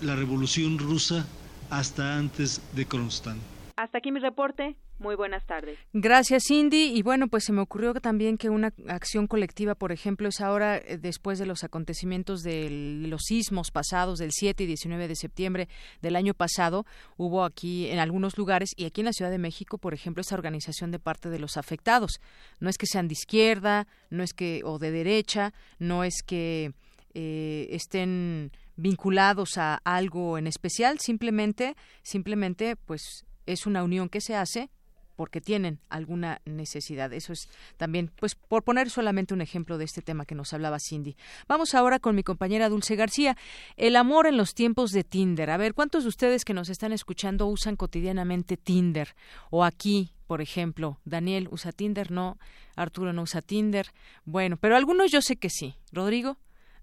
[0.00, 1.26] la Revolución Rusa
[1.70, 3.36] hasta antes de Kronstadt.
[3.76, 4.76] Hasta aquí mi reporte.
[4.98, 5.78] Muy buenas tardes.
[5.92, 6.92] Gracias, Cindy.
[6.92, 10.76] Y bueno, pues se me ocurrió también que una acción colectiva, por ejemplo, es ahora,
[10.76, 12.68] eh, después de los acontecimientos de
[13.08, 15.68] los sismos pasados del 7 y 19 de septiembre
[16.02, 16.84] del año pasado,
[17.16, 20.34] hubo aquí en algunos lugares y aquí en la Ciudad de México, por ejemplo, esta
[20.34, 22.20] organización de parte de los afectados.
[22.58, 26.72] No es que sean de izquierda, no es que, o de derecha, no es que
[27.14, 34.34] eh, estén vinculados a algo en especial, simplemente, simplemente, pues es una unión que se
[34.34, 34.70] hace
[35.18, 37.12] porque tienen alguna necesidad.
[37.12, 40.78] Eso es también, pues, por poner solamente un ejemplo de este tema que nos hablaba
[40.78, 41.16] Cindy.
[41.48, 43.36] Vamos ahora con mi compañera Dulce García.
[43.76, 45.50] El amor en los tiempos de Tinder.
[45.50, 49.16] A ver, ¿cuántos de ustedes que nos están escuchando usan cotidianamente Tinder?
[49.50, 52.38] O aquí, por ejemplo, Daniel usa Tinder, no,
[52.76, 53.88] Arturo no usa Tinder.
[54.24, 55.74] Bueno, pero algunos yo sé que sí.
[55.90, 56.38] Rodrigo.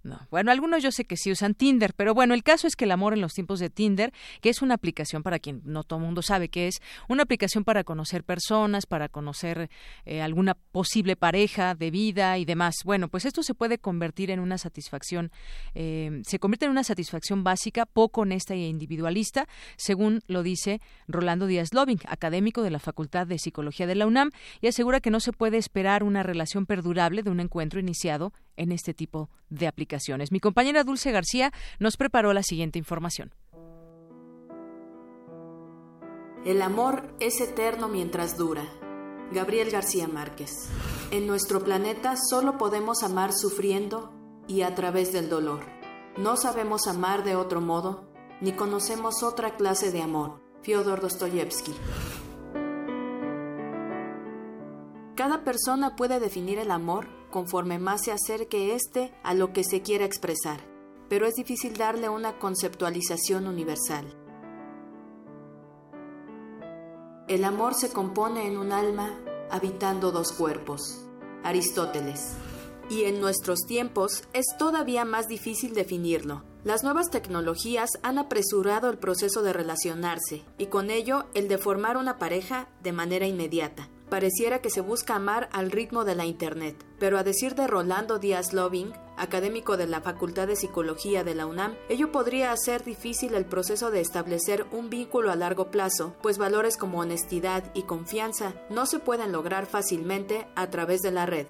[0.05, 0.19] No.
[0.29, 2.91] Bueno, algunos yo sé que sí usan Tinder, pero bueno, el caso es que el
[2.91, 6.05] amor en los tiempos de Tinder, que es una aplicación para quien no todo el
[6.05, 6.79] mundo sabe que es,
[7.09, 9.67] una aplicación para conocer personas, para conocer
[10.05, 12.75] eh, alguna posible pareja de vida y demás.
[12.85, 15.31] Bueno, pues esto se puede convertir en una satisfacción,
[15.73, 21.47] eh, se convierte en una satisfacción básica, poco honesta e individualista, según lo dice Rolando
[21.47, 24.29] Díaz Loving, académico de la Facultad de Psicología de la UNAM,
[24.61, 28.71] y asegura que no se puede esperar una relación perdurable de un encuentro iniciado en
[28.71, 30.31] este tipo de aplicaciones.
[30.31, 33.33] Mi compañera Dulce García nos preparó la siguiente información.
[36.45, 38.63] El amor es eterno mientras dura.
[39.31, 40.51] Gabriel García Márquez.
[41.09, 44.13] En nuestro planeta solo podemos amar sufriendo
[44.47, 45.65] y a través del dolor.
[46.17, 48.07] No sabemos amar de otro modo,
[48.41, 50.39] ni conocemos otra clase de amor.
[50.61, 51.73] Fyodor Dostoyevsky.
[55.15, 59.81] Cada persona puede definir el amor conforme más se acerque éste a lo que se
[59.81, 60.59] quiera expresar,
[61.07, 64.05] pero es difícil darle una conceptualización universal.
[67.29, 69.17] El amor se compone en un alma
[69.49, 71.05] habitando dos cuerpos.
[71.43, 72.33] Aristóteles.
[72.89, 76.43] Y en nuestros tiempos es todavía más difícil definirlo.
[76.65, 81.95] Las nuevas tecnologías han apresurado el proceso de relacionarse y con ello el de formar
[81.95, 86.75] una pareja de manera inmediata pareciera que se busca amar al ritmo de la Internet,
[86.99, 91.45] pero a decir de Rolando Díaz Loving, académico de la Facultad de Psicología de la
[91.45, 96.37] UNAM, ello podría hacer difícil el proceso de establecer un vínculo a largo plazo, pues
[96.37, 101.47] valores como honestidad y confianza no se pueden lograr fácilmente a través de la red.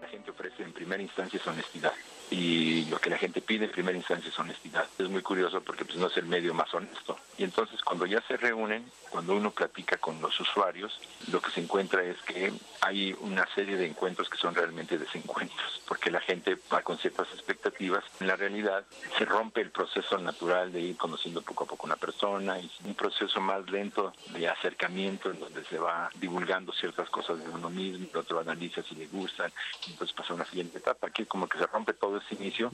[0.00, 1.92] La gente ofrece en primera instancia su honestidad
[2.30, 4.86] y lo que la gente pide en primera instancia es honestidad.
[4.98, 7.18] Es muy curioso porque pues, no es el medio más honesto.
[7.38, 10.98] Y entonces cuando ya se reúnen, cuando uno platica con los usuarios,
[11.30, 15.80] lo que se encuentra es que hay una serie de encuentros que son realmente desencuentros,
[15.86, 18.04] porque la gente va con ciertas expectativas.
[18.20, 18.84] En la realidad
[19.16, 22.94] se rompe el proceso natural de ir conociendo poco a poco una persona, y un
[22.94, 28.06] proceso más lento de acercamiento en donde se va divulgando ciertas cosas de uno mismo,
[28.10, 29.52] el otro analiza si le gustan,
[29.88, 31.06] entonces pasa a una siguiente etapa.
[31.08, 32.70] Aquí como que se rompe todo ese inicio.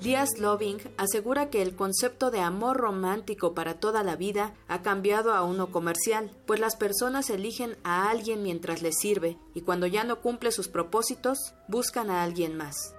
[0.00, 5.34] Díaz Loving asegura que el concepto de amor romántico para toda la vida ha cambiado
[5.34, 10.04] a uno comercial, pues las personas eligen a alguien mientras les sirve y cuando ya
[10.04, 12.94] no cumple sus propósitos, buscan a alguien más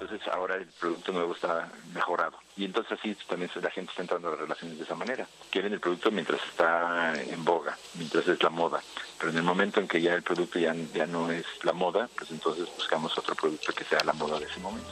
[0.00, 2.38] entonces ahora el producto nuevo está mejorado.
[2.58, 5.28] Y entonces así también la gente está entrando a las relaciones de esa manera.
[5.48, 8.82] Quieren el producto mientras está en boga, mientras es la moda.
[9.16, 12.08] Pero en el momento en que ya el producto ya, ya no es la moda,
[12.18, 14.90] pues entonces buscamos otro producto que sea la moda de ese momento.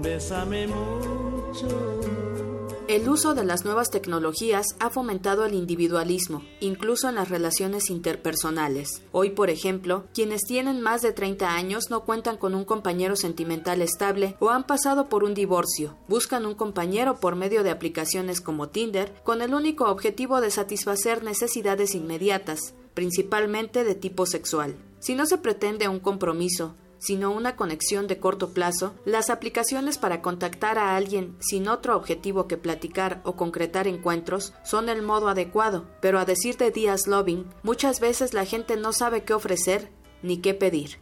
[0.00, 2.49] Bésame mucho.
[2.90, 9.04] El uso de las nuevas tecnologías ha fomentado el individualismo, incluso en las relaciones interpersonales.
[9.12, 13.80] Hoy, por ejemplo, quienes tienen más de 30 años no cuentan con un compañero sentimental
[13.80, 15.96] estable o han pasado por un divorcio.
[16.08, 21.22] Buscan un compañero por medio de aplicaciones como Tinder con el único objetivo de satisfacer
[21.22, 24.74] necesidades inmediatas, principalmente de tipo sexual.
[24.98, 30.22] Si no se pretende un compromiso, sino una conexión de corto plazo, las aplicaciones para
[30.22, 35.86] contactar a alguien sin otro objetivo que platicar o concretar encuentros son el modo adecuado,
[36.00, 39.90] pero a decir de Díaz Loving, muchas veces la gente no sabe qué ofrecer
[40.22, 40.98] ni qué pedir.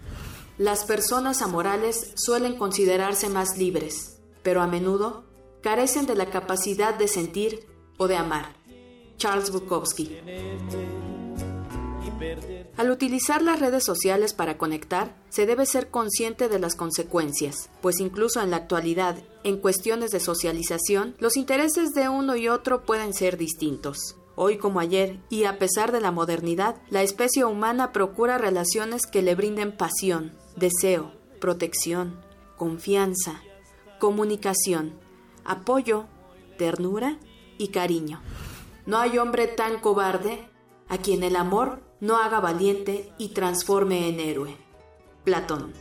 [0.57, 5.25] Las personas amorales suelen considerarse más libres, pero a menudo
[5.63, 7.67] carecen de la capacidad de sentir
[7.97, 8.57] o de amar.
[9.17, 10.17] Charles Bukowski.
[12.79, 17.99] Al utilizar las redes sociales para conectar, se debe ser consciente de las consecuencias, pues
[17.99, 23.15] incluso en la actualidad, en cuestiones de socialización, los intereses de uno y otro pueden
[23.15, 24.17] ser distintos.
[24.37, 29.23] Hoy como ayer, y a pesar de la modernidad, la especie humana procura relaciones que
[29.23, 31.11] le brinden pasión, deseo,
[31.41, 32.21] protección,
[32.57, 33.43] confianza,
[33.99, 34.93] comunicación,
[35.45, 36.07] apoyo,
[36.59, 37.19] ternura
[37.59, 38.23] y cariño.
[38.87, 40.49] No hay hombre tan cobarde
[40.87, 44.57] a quien el amor no haga valiente y transforme en héroe.
[45.25, 45.73] Platón.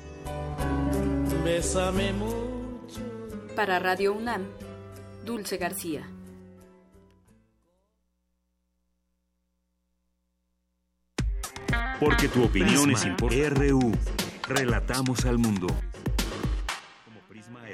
[3.55, 4.43] Para Radio UNAM,
[5.25, 6.09] Dulce García.
[11.99, 13.49] Porque tu opinión es importante.
[13.49, 13.91] RU.
[14.47, 15.67] Relatamos al mundo.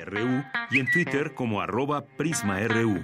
[0.06, 3.04] RU y en Twitter como arroba PrismaRU.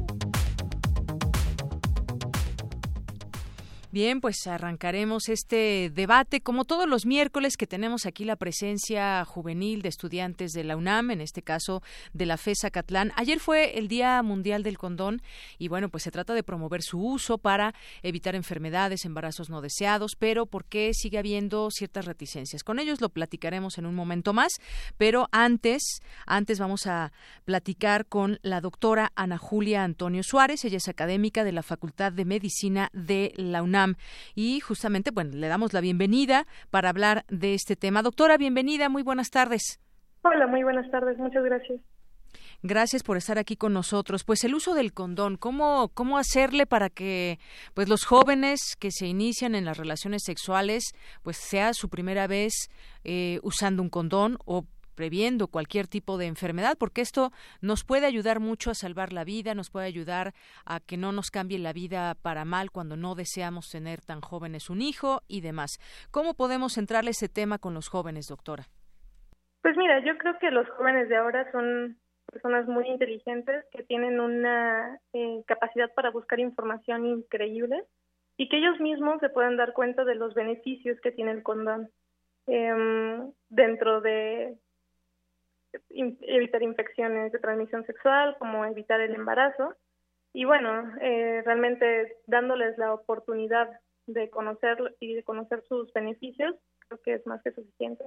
[3.93, 9.81] Bien, pues arrancaremos este debate como todos los miércoles que tenemos aquí la presencia juvenil
[9.81, 13.11] de estudiantes de la UNAM, en este caso de la FESA Catlán.
[13.17, 15.21] Ayer fue el Día Mundial del Condón
[15.57, 20.15] y bueno, pues se trata de promover su uso para evitar enfermedades, embarazos no deseados,
[20.17, 22.63] pero ¿por qué sigue habiendo ciertas reticencias?
[22.63, 24.53] Con ellos lo platicaremos en un momento más,
[24.97, 27.11] pero antes, antes vamos a
[27.43, 32.23] platicar con la doctora Ana Julia Antonio Suárez, ella es académica de la Facultad de
[32.23, 33.80] Medicina de la UNAM
[34.35, 38.01] y justamente, bueno, le damos la bienvenida para hablar de este tema.
[38.01, 39.79] Doctora, bienvenida, muy buenas tardes.
[40.23, 41.79] Hola, muy buenas tardes, muchas gracias.
[42.63, 44.23] Gracias por estar aquí con nosotros.
[44.23, 47.39] Pues el uso del condón, ¿cómo, cómo hacerle para que
[47.73, 50.93] pues los jóvenes que se inician en las relaciones sexuales
[51.23, 52.69] pues sea su primera vez
[53.03, 57.31] eh, usando un condón o previendo cualquier tipo de enfermedad, porque esto
[57.61, 60.33] nos puede ayudar mucho a salvar la vida, nos puede ayudar
[60.65, 64.69] a que no nos cambie la vida para mal cuando no deseamos tener tan jóvenes
[64.69, 65.79] un hijo y demás.
[66.11, 68.65] ¿Cómo podemos centrarle ese tema con los jóvenes, doctora?
[69.61, 71.97] Pues mira, yo creo que los jóvenes de ahora son
[72.31, 77.83] personas muy inteligentes que tienen una eh, capacidad para buscar información increíble
[78.37, 81.89] y que ellos mismos se pueden dar cuenta de los beneficios que tiene el condón
[82.47, 84.57] em, dentro de
[85.89, 89.75] evitar infecciones de transmisión sexual, como evitar el embarazo.
[90.33, 93.69] Y bueno, eh, realmente dándoles la oportunidad
[94.07, 96.55] de conocerlo y de conocer sus beneficios,
[96.87, 98.05] creo que es más que suficiente.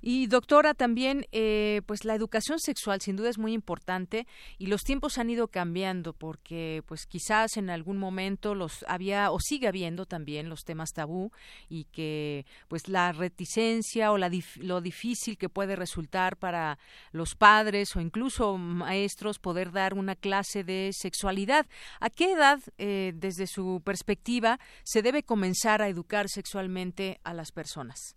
[0.00, 4.26] Y doctora, también, eh, pues la educación sexual sin duda es muy importante
[4.58, 9.38] y los tiempos han ido cambiando porque, pues quizás en algún momento los había o
[9.40, 11.30] sigue habiendo también los temas tabú
[11.68, 16.78] y que, pues la reticencia o la lo difícil que puede resultar para
[17.12, 21.66] los padres o incluso maestros poder dar una clase de sexualidad.
[22.00, 27.52] ¿A qué edad, eh, desde su perspectiva, se debe comenzar a educar sexualmente a las
[27.52, 28.16] personas?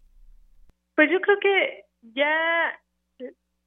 [0.97, 2.79] Pues yo creo que ya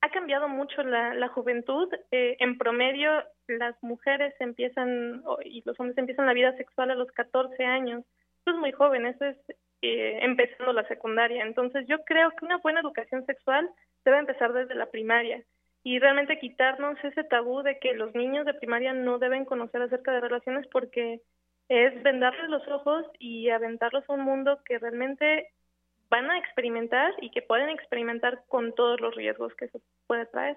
[0.00, 1.88] ha cambiado mucho la, la juventud.
[2.10, 7.08] Eh, en promedio, las mujeres empiezan y los hombres empiezan la vida sexual a los
[7.12, 8.02] 14 años.
[8.40, 9.36] Eso es muy joven, eso es
[9.80, 11.44] eh, empezando la secundaria.
[11.44, 13.70] Entonces, yo creo que una buena educación sexual
[14.04, 15.40] debe empezar desde la primaria
[15.84, 20.10] y realmente quitarnos ese tabú de que los niños de primaria no deben conocer acerca
[20.10, 21.20] de relaciones porque
[21.68, 25.52] es vendarles los ojos y aventarlos a un mundo que realmente
[26.10, 30.56] van a experimentar y que pueden experimentar con todos los riesgos que eso puede traer.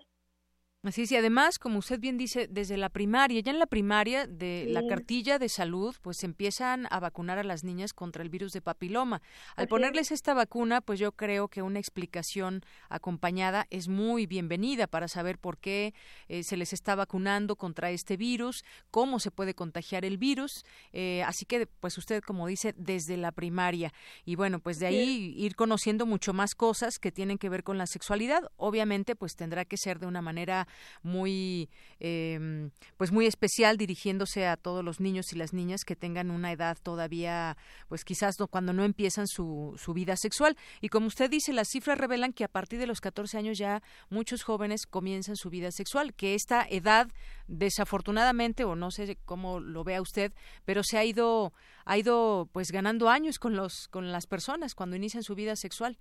[0.86, 4.28] Así es, y además, como usted bien dice, desde la primaria, ya en la primaria
[4.28, 8.52] de la cartilla de salud, pues empiezan a vacunar a las niñas contra el virus
[8.52, 9.22] de papiloma.
[9.56, 15.08] Al ponerles esta vacuna, pues yo creo que una explicación acompañada es muy bienvenida para
[15.08, 15.94] saber por qué
[16.28, 20.66] eh, se les está vacunando contra este virus, cómo se puede contagiar el virus.
[20.92, 23.94] Eh, así que, pues usted, como dice, desde la primaria.
[24.26, 27.78] Y bueno, pues de ahí ir conociendo mucho más cosas que tienen que ver con
[27.78, 28.52] la sexualidad.
[28.58, 30.68] Obviamente, pues tendrá que ser de una manera
[31.02, 31.70] muy,
[32.00, 36.52] eh, pues muy especial dirigiéndose a todos los niños y las niñas que tengan una
[36.52, 40.58] edad todavía, pues quizás no, cuando no empiezan su, su vida sexual.
[40.82, 43.82] Y como usted dice, las cifras revelan que a partir de los 14 años ya
[44.10, 47.10] muchos jóvenes comienzan su vida sexual, que esta edad,
[47.48, 50.34] desafortunadamente, o no sé cómo lo vea usted,
[50.66, 51.54] pero se ha ido,
[51.86, 55.98] ha ido pues ganando años con los, con las personas cuando inician su vida sexual.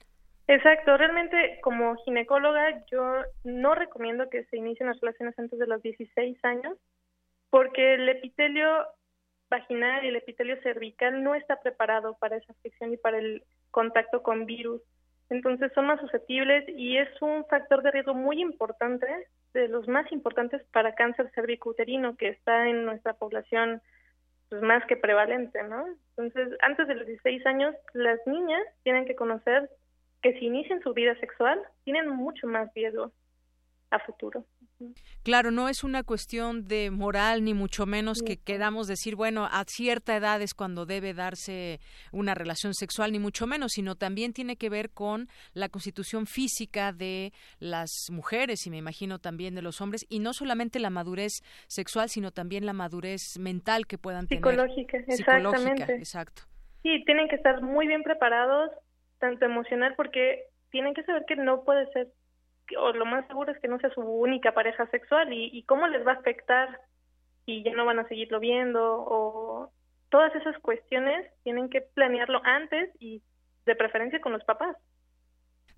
[0.48, 5.80] Exacto, realmente como ginecóloga yo no recomiendo que se inicien las relaciones antes de los
[5.82, 6.76] 16 años
[7.50, 8.66] porque el epitelio
[9.48, 14.22] vaginal y el epitelio cervical no está preparado para esa fricción y para el contacto
[14.22, 14.80] con virus.
[15.28, 19.06] Entonces son más susceptibles y es un factor de riesgo muy importante,
[19.52, 23.82] de los más importantes para cáncer cervicouterino que está en nuestra población
[24.48, 25.86] pues más que prevalente, ¿no?
[26.16, 29.70] Entonces, antes de los 16 años, las niñas tienen que conocer
[30.22, 33.12] que si inician su vida sexual tienen mucho más riesgo.
[33.92, 34.44] a futuro.
[35.22, 39.62] Claro, no es una cuestión de moral ni mucho menos que queramos decir, bueno, a
[39.66, 41.78] cierta edad es cuando debe darse
[42.10, 46.92] una relación sexual, ni mucho menos, sino también tiene que ver con la constitución física
[46.92, 51.42] de las mujeres y me imagino también de los hombres, y no solamente la madurez
[51.68, 54.42] sexual, sino también la madurez mental que puedan tener.
[54.42, 55.94] Psicológica, exactamente.
[55.96, 56.42] exacto.
[56.82, 58.70] Sí, tienen que estar muy bien preparados,
[59.22, 62.08] tanto emocional, porque tienen que saber que no puede ser
[62.76, 65.86] o lo más seguro es que no sea su única pareja sexual y, y cómo
[65.86, 66.80] les va a afectar
[67.46, 69.70] y ya no van a seguirlo viendo o
[70.10, 73.22] todas esas cuestiones tienen que planearlo antes y
[73.66, 74.76] de preferencia con los papás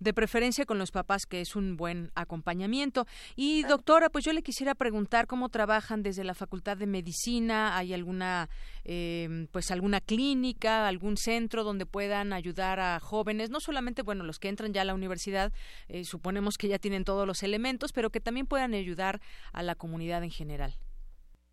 [0.04, 3.06] de preferencia con los papás, que es un buen acompañamiento.
[3.34, 7.76] Y doctora, pues yo le quisiera preguntar cómo trabajan desde la Facultad de Medicina.
[7.76, 8.48] ¿Hay alguna,
[8.84, 14.38] eh, pues alguna clínica, algún centro donde puedan ayudar a jóvenes, no solamente, bueno, los
[14.38, 15.52] que entran ya a la universidad,
[15.88, 19.20] eh, suponemos que ya tienen todos los elementos, pero que también puedan ayudar
[19.52, 20.74] a la comunidad en general?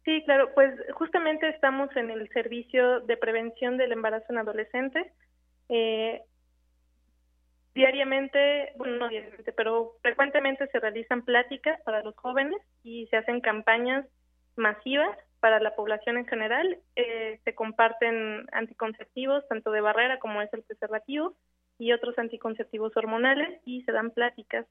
[0.04, 5.08] Sí, claro, pues justamente estamos en el servicio de prevención del embarazo en adolescentes.
[5.70, 6.22] Eh,
[7.74, 13.40] Diariamente, bueno, no diariamente, pero frecuentemente se realizan pláticas para los jóvenes y se hacen
[13.40, 14.06] campañas
[14.56, 16.78] masivas para la población en general.
[16.96, 21.36] Eh, se comparten anticonceptivos, tanto de barrera como es el preservativo,
[21.80, 24.68] y otros anticonceptivos hormonales, y se dan pláticas.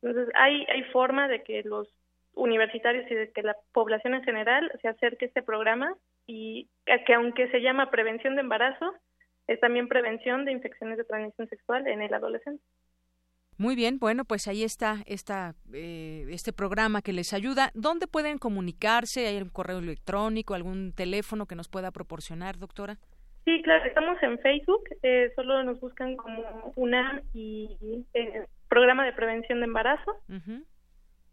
[0.00, 1.88] Entonces, hay, hay forma de que los
[2.34, 5.94] universitarios y de que la población en general se acerque a este programa
[6.26, 6.68] y
[7.06, 8.94] que aunque se llama prevención de embarazo,
[9.46, 12.62] es también prevención de infecciones de transmisión sexual en el adolescente.
[13.58, 17.70] Muy bien, bueno, pues ahí está esta, eh, este programa que les ayuda.
[17.74, 19.26] ¿Dónde pueden comunicarse?
[19.26, 22.98] ¿Hay un correo electrónico, algún teléfono que nos pueda proporcionar, doctora?
[23.46, 29.12] Sí, claro, estamos en Facebook, eh, solo nos buscan como UNAM y eh, Programa de
[29.12, 30.16] Prevención de Embarazo.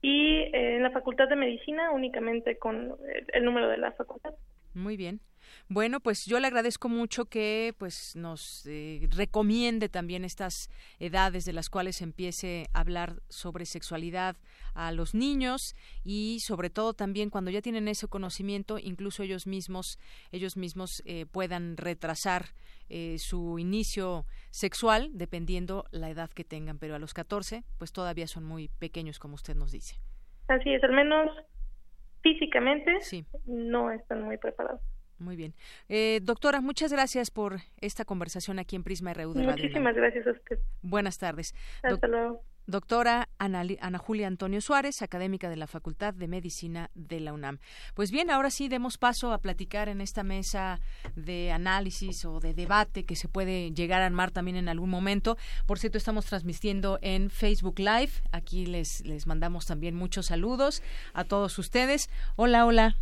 [0.01, 2.95] Y en la Facultad de Medicina únicamente con
[3.33, 4.33] el número de la facultad.
[4.73, 5.21] Muy bien.
[5.69, 10.69] Bueno, pues yo le agradezco mucho que pues nos eh, recomiende también estas
[10.99, 14.35] edades de las cuales empiece a hablar sobre sexualidad
[14.75, 19.99] a los niños y sobre todo también cuando ya tienen ese conocimiento, incluso ellos mismos
[20.31, 22.47] ellos mismos eh, puedan retrasar
[22.89, 28.27] eh, su inicio sexual dependiendo la edad que tengan, pero a los 14 pues todavía
[28.27, 29.95] son muy pequeños como usted nos dice.
[30.49, 31.31] Así es, al menos
[32.21, 33.25] físicamente sí.
[33.45, 34.81] no están muy preparados.
[35.23, 35.53] Muy bien.
[35.87, 39.63] Eh, doctora, muchas gracias por esta conversación aquí en Prisma RU de Radio.
[39.63, 40.59] Muchísimas gracias a usted.
[40.81, 41.55] Buenas tardes.
[41.81, 42.43] Hasta luego.
[42.65, 47.59] Doctora Ana, Ana, Julia Antonio Suárez, académica de la Facultad de Medicina de la UNAM.
[47.93, 50.79] Pues bien, ahora sí demos paso a platicar en esta mesa
[51.17, 55.37] de análisis o de debate que se puede llegar a armar también en algún momento.
[55.65, 58.11] Por cierto, estamos transmitiendo en Facebook Live.
[58.31, 60.81] Aquí les, les mandamos también muchos saludos
[61.13, 62.09] a todos ustedes.
[62.37, 62.95] Hola, hola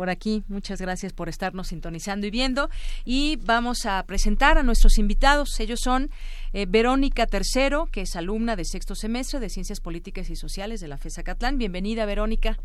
[0.00, 0.44] por aquí.
[0.48, 2.70] Muchas gracias por estarnos sintonizando y viendo.
[3.04, 5.60] Y vamos a presentar a nuestros invitados.
[5.60, 6.10] Ellos son
[6.54, 10.88] eh, Verónica Tercero, que es alumna de sexto semestre de Ciencias Políticas y Sociales de
[10.88, 11.58] la FESA Catlán.
[11.58, 12.56] Bienvenida, Verónica.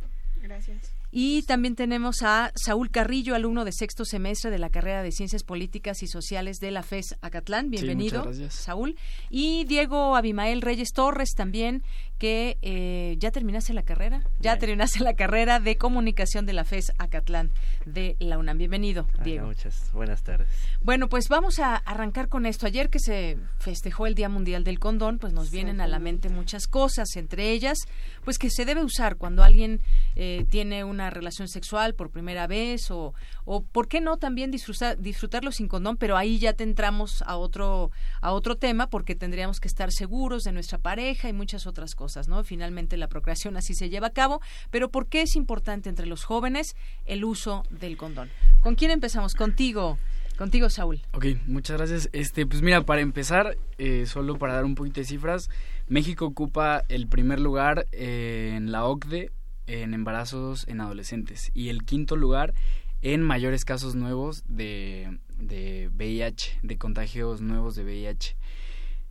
[0.45, 0.93] Gracias.
[1.17, 5.43] Y también tenemos a Saúl Carrillo, alumno de sexto semestre de la carrera de Ciencias
[5.43, 7.69] Políticas y Sociales de la FES Acatlán.
[7.69, 8.95] Bienvenido, Saúl.
[9.29, 11.83] Y Diego Abimael Reyes Torres también,
[12.17, 16.91] que eh, ya terminaste la carrera, ya terminaste la carrera de comunicación de la FES
[16.97, 17.51] Acatlán
[17.85, 18.57] de la UNAM.
[18.57, 19.47] Bienvenido, Diego.
[19.47, 20.49] muchas buenas tardes.
[20.81, 22.67] Bueno, pues vamos a arrancar con esto.
[22.67, 26.27] Ayer que se festejó el Día Mundial del Condón, pues nos vienen a la mente
[26.27, 27.77] muchas cosas, entre ellas,
[28.25, 29.79] pues que se debe usar cuando alguien
[30.15, 33.13] eh, tiene una relación sexual por primera vez o,
[33.45, 37.37] o por qué no también disfrutar, disfrutarlo sin condón, pero ahí ya te entramos a
[37.37, 37.91] otro,
[38.21, 42.27] a otro tema porque tendríamos que estar seguros de nuestra pareja y muchas otras cosas.
[42.27, 42.43] ¿no?
[42.43, 44.41] Finalmente la procreación así se lleva a cabo,
[44.71, 46.75] pero ¿por qué es importante entre los jóvenes
[47.05, 48.29] el uso del condón?
[48.61, 49.35] ¿Con quién empezamos?
[49.35, 49.97] Contigo.
[50.37, 51.01] Contigo, Saúl.
[51.13, 52.09] Ok, muchas gracias.
[52.11, 55.49] Este, pues mira, para empezar, eh, solo para dar un poquito de cifras,
[55.87, 59.31] México ocupa el primer lugar eh, en la OCDE
[59.67, 61.51] en embarazos en adolescentes.
[61.53, 62.53] Y el quinto lugar
[63.01, 68.35] en mayores casos nuevos de, de VIH, de contagios nuevos de VIH.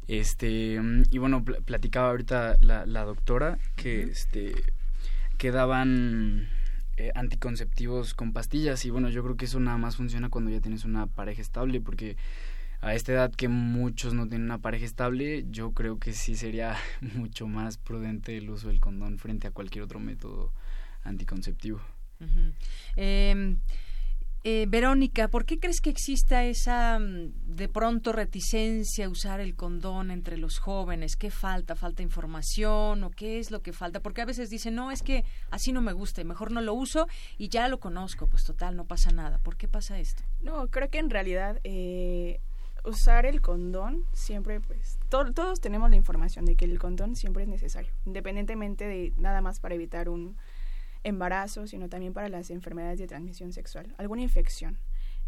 [0.07, 4.55] Este, y bueno, platicaba ahorita la, la doctora que, este,
[5.39, 6.49] que daban
[6.97, 8.85] eh, anticonceptivos con pastillas.
[8.85, 11.81] Y bueno, yo creo que eso nada más funciona cuando ya tienes una pareja estable
[11.81, 12.17] porque
[12.85, 16.77] a esta edad que muchos no tienen una pareja estable, yo creo que sí sería
[17.15, 20.53] mucho más prudente el uso del condón frente a cualquier otro método
[21.03, 21.81] anticonceptivo.
[24.47, 29.55] Eh, Verónica, ¿por qué crees que exista esa mm, de pronto reticencia a usar el
[29.55, 31.17] condón entre los jóvenes?
[31.17, 31.75] ¿Qué falta?
[31.75, 34.01] ¿Falta información o qué es lo que falta?
[34.01, 36.75] Porque a veces dicen, no, es que así no me gusta y mejor no lo
[36.75, 37.09] uso
[37.39, 39.39] y ya lo conozco, pues total, no pasa nada.
[39.39, 40.23] ¿Por qué pasa esto?
[40.43, 42.41] No, creo que en realidad eh,
[42.85, 47.49] usar el condón siempre, pues, todos tenemos la información de que el condón siempre es
[47.49, 50.37] necesario, independientemente de nada más para evitar un
[51.03, 54.79] embarazo, sino también para las enfermedades de transmisión sexual, alguna infección.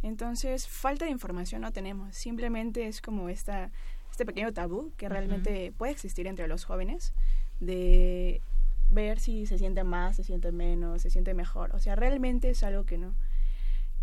[0.03, 3.71] Entonces, falta de información no tenemos, simplemente es como esta,
[4.11, 7.15] este pequeño tabú que realmente puede existir entre los jóvenes
[7.61, 8.43] de
[8.91, 11.75] ver si se siente más, se siente menos, se siente mejor.
[11.75, 13.15] O sea, realmente es algo que no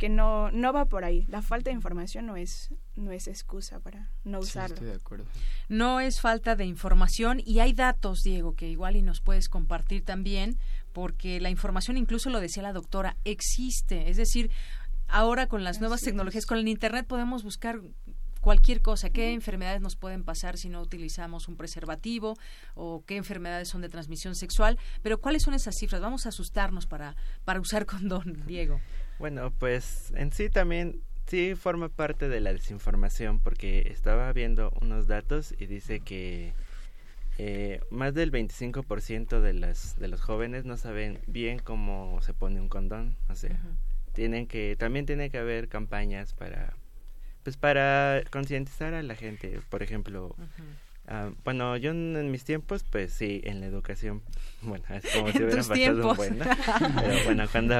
[0.03, 1.25] que no no va por ahí.
[1.29, 4.73] La falta de información no es no es excusa para no usarlo.
[4.73, 5.23] estoy de acuerdo.
[5.69, 10.03] No es falta de información y hay datos, Diego, que igual y nos puedes compartir
[10.03, 10.57] también
[10.91, 14.09] porque la información, incluso lo decía la doctora, existe.
[14.09, 14.51] Es decir,
[15.07, 17.79] ahora con las nuevas tecnologías, con el Internet podemos buscar
[18.41, 22.35] cualquier cosa, qué enfermedades nos pueden pasar si no utilizamos un preservativo
[22.75, 26.87] o qué enfermedades son de transmisión sexual, pero cuáles son esas cifras, vamos a asustarnos
[26.87, 27.15] para,
[27.45, 28.81] para usar condón, Diego.
[29.19, 35.07] Bueno, pues en sí también sí forma parte de la desinformación porque estaba viendo unos
[35.07, 36.53] datos y dice que
[37.37, 42.61] eh, más del 25% de, las, de los jóvenes no saben bien cómo se pone
[42.61, 43.15] un condón.
[43.29, 43.59] O sea,
[44.13, 46.73] tienen que, también tiene que haber campañas para,
[47.43, 49.59] pues para concientizar a la gente.
[49.69, 50.35] Por ejemplo,
[51.07, 54.21] ah, bueno, yo en, mis tiempos, pues sí, en la educación,
[54.61, 56.39] bueno, es como si hubiera pasado un buen,
[56.95, 57.75] Pero bueno, cuando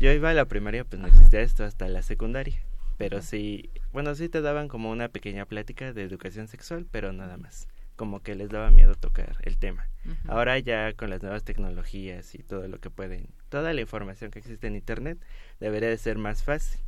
[0.00, 2.60] yo iba a la primaria, pues no existía esto hasta la secundaria.
[2.98, 7.36] Pero sí, bueno, sí te daban como una pequeña plática de educación sexual, pero nada
[7.36, 7.68] más.
[7.94, 9.88] Como que les daba miedo tocar el tema.
[10.26, 14.40] Ahora ya con las nuevas tecnologías y todo lo que pueden, toda la información que
[14.40, 15.18] existe en Internet,
[15.60, 16.80] debería de ser más fácil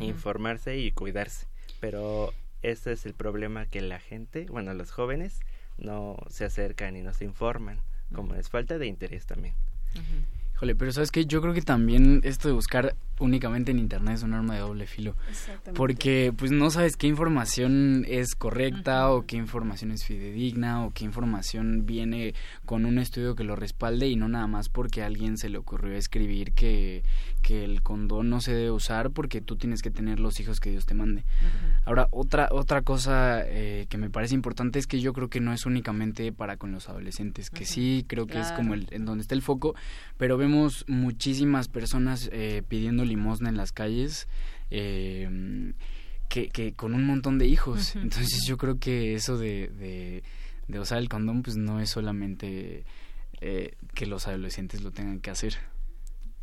[0.00, 1.46] informarse y cuidarse.
[1.80, 2.32] Pero
[2.62, 5.40] ese es el problema que la gente, bueno, los jóvenes
[5.78, 7.80] no se acercan y no se informan,
[8.14, 9.54] como es falta de interés también.
[10.54, 14.22] Híjole, pero sabes que yo creo que también esto de buscar únicamente en internet es
[14.22, 15.14] un arma de doble filo.
[15.74, 21.04] Porque pues no sabes qué información es correcta o qué información es fidedigna o qué
[21.04, 22.34] información viene
[22.64, 25.58] con un estudio que lo respalde y no nada más porque a alguien se le
[25.58, 27.02] ocurrió escribir que,
[27.42, 30.70] que el condón no se debe usar porque tú tienes que tener los hijos que
[30.70, 31.24] Dios te mande.
[31.84, 35.52] Ahora, otra, otra cosa eh, que me parece importante es que yo creo que no
[35.52, 39.22] es únicamente para con los adolescentes, que sí creo que es como el, en donde
[39.22, 39.74] está el foco,
[40.16, 44.28] pero vemos muchísimas personas eh, pidiendo limosna en las calles.
[44.70, 45.28] Eh,
[46.32, 47.94] que, que, con un montón de hijos.
[47.96, 50.22] Entonces yo creo que eso de,
[50.66, 52.84] de, usar el condón pues no es solamente
[53.42, 55.58] eh, que los adolescentes lo tengan que hacer.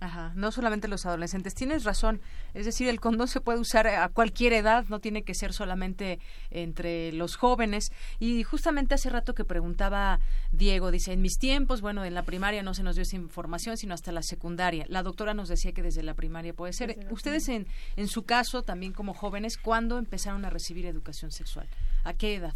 [0.02, 1.54] Ajá, no solamente los adolescentes.
[1.56, 2.22] Tienes razón.
[2.54, 6.20] Es decir, el condón se puede usar a cualquier edad, no tiene que ser solamente
[6.52, 7.92] entre los jóvenes.
[8.18, 10.20] Y justamente hace rato que preguntaba
[10.54, 13.76] Diego, dice, en mis tiempos, bueno, en la primaria no se nos dio esa información,
[13.76, 14.86] sino hasta la secundaria.
[14.88, 16.98] La doctora nos decía que desde la primaria puede ser.
[17.12, 17.68] Ustedes, en,
[17.98, 21.68] en su caso, también como jóvenes, ¿cuándo empezaron a recibir educación sexual?
[22.06, 22.54] ¿A qué edad?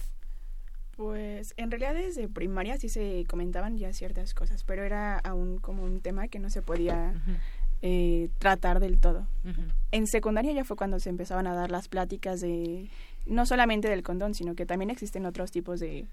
[0.95, 5.83] Pues en realidad desde primaria sí se comentaban ya ciertas cosas, pero era aún como
[5.83, 7.13] un tema que no se podía
[7.81, 9.25] eh, tratar del todo.
[9.91, 12.89] En secundaria ya fue cuando se empezaban a dar las pláticas de
[13.25, 16.05] no solamente del condón, sino que también existen otros tipos de,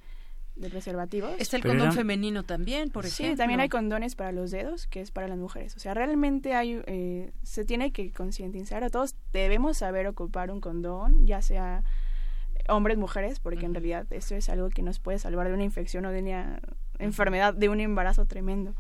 [0.71, 1.33] preservativos.
[1.39, 3.33] Está el condón femenino también, por ejemplo.
[3.33, 5.77] Sí, también hay condones para los dedos, que es para las mujeres.
[5.77, 9.15] O sea, realmente hay, eh, se tiene que concientizar a todos.
[9.33, 11.85] Debemos saber ocupar un condón, ya sea
[12.69, 16.05] hombres, mujeres, porque en realidad eso es algo que nos puede salvar de una infección
[16.07, 16.61] o de una
[16.99, 18.75] enfermedad, de un embarazo tremendo.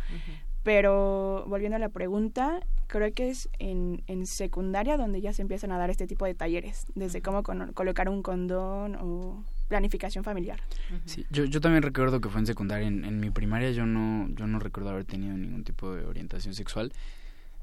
[0.62, 5.72] Pero volviendo a la pregunta, creo que es en, en, secundaria donde ya se empiezan
[5.72, 10.60] a dar este tipo de talleres, desde cómo colocar un condón o planificación familiar.
[11.06, 12.88] Sí, yo, yo también recuerdo que fue en secundaria.
[12.88, 16.92] En, mi primaria yo no, yo no recuerdo haber tenido ningún tipo de orientación sexual,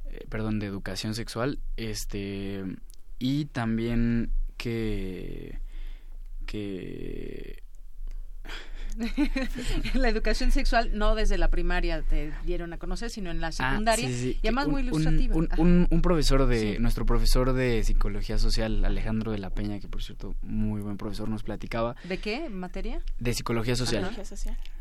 [0.10, 1.60] eh, perdón, de educación sexual.
[1.76, 2.64] Este,
[3.20, 5.60] y también que
[6.48, 7.62] que
[9.94, 13.52] la educación sexual no desde la primaria te dieron a conocer, sino en la ah,
[13.52, 14.10] secundaria.
[14.10, 15.36] Y además muy ilustrativa.
[15.36, 20.36] Un, profesor de, nuestro profesor de psicología social, Alejandro de la Peña, que por cierto,
[20.42, 21.96] muy buen profesor, nos platicaba.
[22.04, 23.02] ¿De qué materia?
[23.20, 24.10] De psicología social.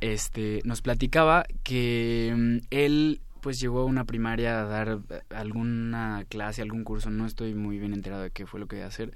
[0.00, 4.98] Este, nos platicaba que mm, él pues llegó a una primaria a dar
[5.30, 8.86] alguna clase, algún curso, no estoy muy bien enterado de qué fue lo que iba
[8.86, 9.12] a hacer,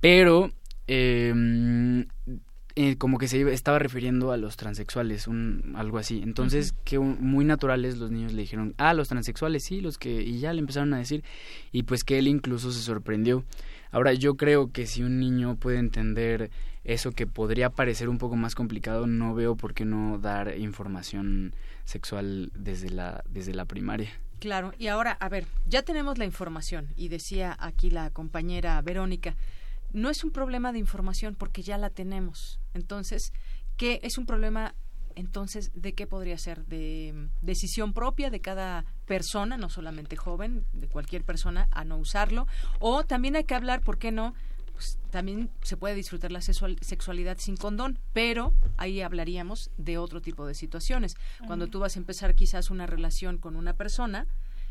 [0.00, 0.50] pero
[0.88, 2.04] eh,
[2.80, 6.20] eh, como que se estaba refiriendo a los transexuales, un, algo así.
[6.22, 10.38] Entonces, que muy naturales los niños le dijeron, ah, los transexuales, sí, los que, y
[10.38, 11.24] ya le empezaron a decir,
[11.72, 13.44] y pues que él incluso se sorprendió.
[13.90, 16.52] Ahora, yo creo que si un niño puede entender
[16.84, 21.56] eso que podría parecer un poco más complicado, no veo por qué no dar información
[21.84, 24.10] sexual desde la, desde la primaria.
[24.38, 29.34] Claro, y ahora, a ver, ya tenemos la información, y decía aquí la compañera Verónica,
[29.92, 32.60] no es un problema de información porque ya la tenemos.
[32.74, 33.32] Entonces,
[33.76, 34.74] ¿qué es un problema
[35.18, 40.64] entonces de qué podría ser de mm, decisión propia de cada persona, no solamente joven,
[40.72, 42.46] de cualquier persona a no usarlo
[42.78, 44.34] o también hay que hablar, ¿por qué no?
[44.74, 50.46] Pues también se puede disfrutar la sexualidad sin condón, pero ahí hablaríamos de otro tipo
[50.46, 51.16] de situaciones.
[51.48, 54.28] Cuando tú vas a empezar quizás una relación con una persona,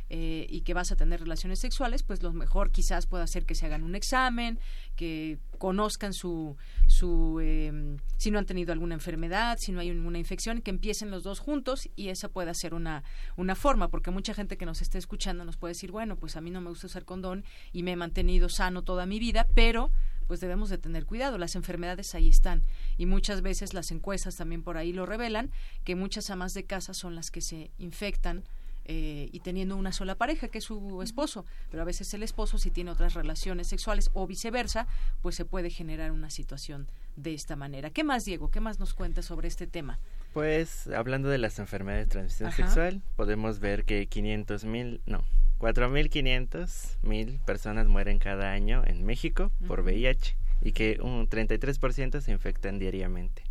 [0.09, 3.55] eh, y que vas a tener relaciones sexuales, pues lo mejor quizás pueda ser que
[3.55, 4.59] se hagan un examen,
[4.95, 6.55] que conozcan su,
[6.88, 11.11] su eh, si no han tenido alguna enfermedad, si no hay ninguna infección, que empiecen
[11.11, 13.03] los dos juntos y esa pueda ser una,
[13.35, 16.41] una forma, porque mucha gente que nos esté escuchando nos puede decir, bueno, pues a
[16.41, 17.43] mí no me gusta usar condón
[17.73, 19.91] y me he mantenido sano toda mi vida, pero
[20.27, 21.38] pues debemos de tener cuidado.
[21.38, 22.63] Las enfermedades ahí están
[22.97, 25.51] y muchas veces las encuestas también por ahí lo revelan
[25.84, 28.43] que muchas amas de casa son las que se infectan
[28.88, 32.57] eh, y teniendo una sola pareja, que es su esposo, pero a veces el esposo
[32.57, 34.88] si tiene otras relaciones sexuales o viceversa,
[35.22, 37.89] pues se puede generar una situación de esta manera.
[37.89, 38.49] ¿Qué más, Diego?
[38.49, 39.99] ¿Qué más nos cuenta sobre este tema?
[40.34, 45.23] Pues hablando de las enfermedades de transmisión sexual, podemos ver que 500 mil, no,
[45.59, 52.31] 4.500 mil personas mueren cada año en México por VIH y que un 33% se
[52.31, 53.43] infectan diariamente.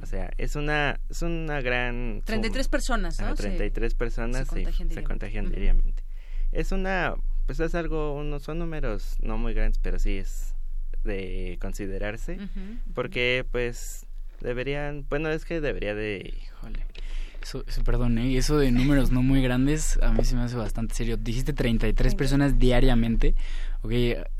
[0.00, 2.22] O sea, es una, es una gran...
[2.24, 3.34] 33 personas, ¿no?
[3.34, 6.02] 33 personas se contagian, diariamente.
[6.52, 7.14] Es una,
[7.46, 10.54] pues es algo, unos, son números no muy grandes, pero sí es
[11.04, 12.38] de considerarse,
[12.94, 14.06] porque pues
[14.40, 16.34] deberían, bueno, es que debería de...
[16.42, 16.86] Híjole.
[17.42, 18.36] Eso, eso, perdón, ¿eh?
[18.36, 21.16] eso de números no muy grandes a mí se me hace bastante serio.
[21.16, 23.34] Dijiste 33 personas diariamente.
[23.82, 23.92] Ok,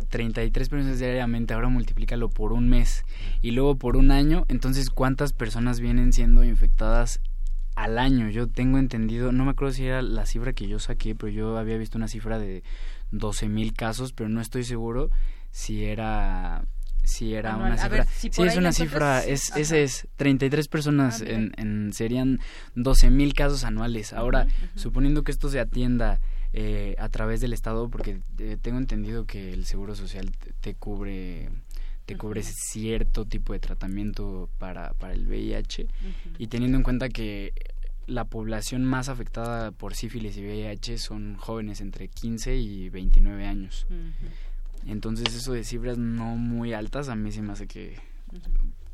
[0.08, 3.04] 33 personas diariamente, ahora multiplícalo por un mes
[3.40, 4.44] y luego por un año.
[4.48, 7.20] Entonces, ¿cuántas personas vienen siendo infectadas
[7.74, 8.28] al año?
[8.30, 11.58] Yo tengo entendido, no me acuerdo si era la cifra que yo saqué, pero yo
[11.58, 12.62] había visto una cifra de
[13.10, 15.10] 12 mil casos, pero no estoy seguro
[15.50, 16.64] si era
[17.04, 18.04] si era una cifra.
[18.04, 22.38] si sí, es una cifra, es, ese es 33 personas, ah, en, en, serían
[22.76, 24.12] 12 mil casos anuales.
[24.12, 24.46] Ahora,
[24.76, 26.20] suponiendo que esto se atienda
[26.54, 30.30] eh, a través del Estado, porque eh, tengo entendido que el Seguro Social
[30.60, 31.48] te, cubre
[32.04, 35.86] te cubre cierto tipo de tratamiento para, para el VIH
[36.38, 37.54] y teniendo en cuenta que
[38.06, 43.86] la población más afectada por sífilis y VIH son jóvenes entre 15 y 29 años.
[44.86, 47.96] Entonces eso de cifras no muy altas a mí se me hace que,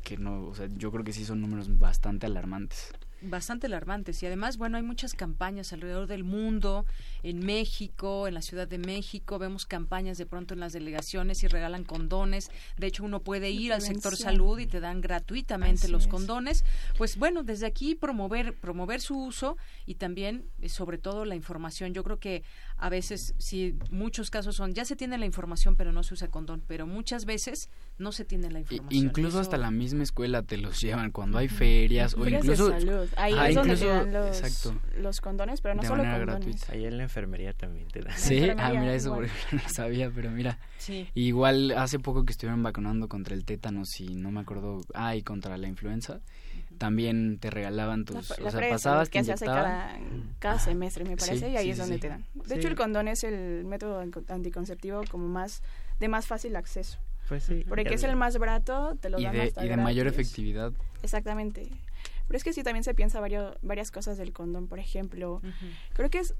[0.03, 4.21] que no, o sea, yo creo que sí son números bastante alarmantes bastante alarmantes.
[4.23, 6.85] Y además bueno hay muchas campañas alrededor del mundo
[7.23, 9.39] en México en la Ciudad de México.
[9.39, 12.51] Vemos campañas de pronto en las delegaciones y regalan condones.
[12.77, 16.63] De hecho uno puede ir al sector salud y te dan gratuitamente los condones.
[16.97, 21.93] Pues bueno desde aquí promover promover su uso y también eh, sobre todo la información.
[21.93, 22.43] Yo creo que
[22.79, 26.29] a veces si muchos casos son ya se tiene la información pero no se usa
[26.29, 29.05] condón pero muchas veces no se tiene la información.
[29.05, 32.73] incluso hasta la misma escuela te los llevan cuando hay ferias o incluso
[33.17, 36.69] ahí es donde te dan los, los condones pero no solo condones.
[36.69, 38.17] ahí en la enfermería también te dan.
[38.17, 40.57] Sí ah mira eso por ejemplo no sabía pero mira
[41.13, 45.21] igual hace poco que estuvieron vacunando contra el tétanos y no me acuerdo ah y
[45.21, 46.21] contra la influenza
[46.79, 49.99] también te regalaban tus, o sea, pasabas que se hace cada,
[50.39, 52.25] cada semestre me parece y ahí es donde te dan.
[52.33, 55.61] De hecho el condón es el método anticonceptivo como más
[55.99, 56.97] de más fácil acceso.
[57.27, 57.63] Pues sí.
[57.67, 60.71] Porque es el más barato, te lo dan de, Y de mayor efectividad.
[61.03, 61.69] Exactamente.
[62.27, 65.41] Pero es que sí también se piensa varios, varias cosas del condón, por ejemplo.
[65.93, 66.33] Creo que es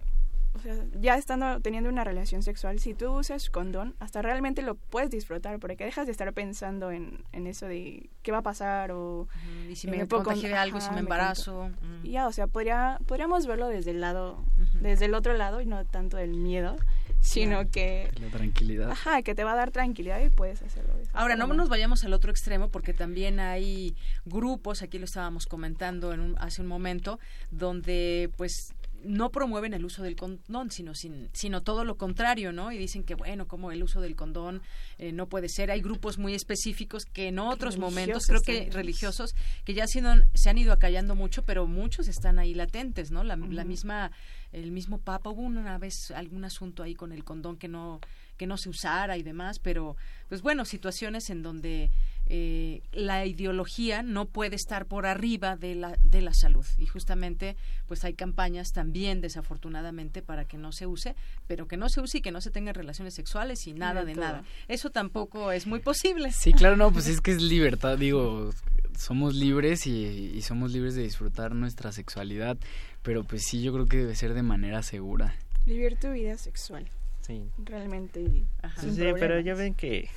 [0.53, 4.75] o sea, ya estando teniendo una relación sexual, si tú usas condón, hasta realmente lo
[4.75, 8.91] puedes disfrutar, porque dejas de estar pensando en, en eso de qué va a pasar
[8.91, 9.27] o...
[9.69, 11.69] y si me, puedo de algo, si me embarazo.
[12.03, 14.43] ya, o sea, podría, podríamos verlo desde el lado,
[14.81, 16.75] desde el otro lado y no tanto el miedo,
[17.21, 18.11] sino que...
[18.19, 18.91] La tranquilidad.
[18.91, 20.93] Ajá, que te va a dar tranquilidad y puedes hacerlo.
[21.13, 23.95] Ahora, no nos vayamos al otro extremo porque también hay
[24.25, 27.19] grupos, aquí lo estábamos comentando en hace un momento,
[27.51, 28.73] donde pues
[29.03, 32.71] no promueven el uso del condón, sino, sino todo lo contrario, ¿no?
[32.71, 34.61] Y dicen que, bueno, como el uso del condón
[34.97, 35.71] eh, no puede ser.
[35.71, 39.35] Hay grupos muy específicos que en otros momentos, creo que religiosos,
[39.65, 43.23] que ya se han ido acallando mucho, pero muchos están ahí latentes, ¿no?
[43.23, 44.11] La, la misma,
[44.51, 47.99] el mismo Papa, hubo una vez algún asunto ahí con el condón que no
[48.39, 49.97] que no se usara y demás, pero
[50.29, 51.91] pues bueno, situaciones en donde
[52.31, 56.65] eh, la ideología no puede estar por arriba de la, de la salud.
[56.77, 57.55] Y justamente,
[57.87, 61.15] pues hay campañas también, desafortunadamente, para que no se use,
[61.47, 64.13] pero que no se use y que no se tengan relaciones sexuales y nada de,
[64.13, 64.43] nada.
[64.67, 66.31] Eso tampoco es muy posible.
[66.31, 68.51] Sí, claro, no, pues es que es libertad, digo,
[68.95, 72.57] somos libres y, y somos libres de disfrutar nuestra sexualidad,
[73.01, 75.35] pero pues sí, yo creo que debe ser de manera segura.
[75.65, 76.87] Vivir tu vida sexual.
[77.21, 77.43] Sí.
[77.63, 78.45] Realmente.
[78.79, 80.09] sí, pero ya ven que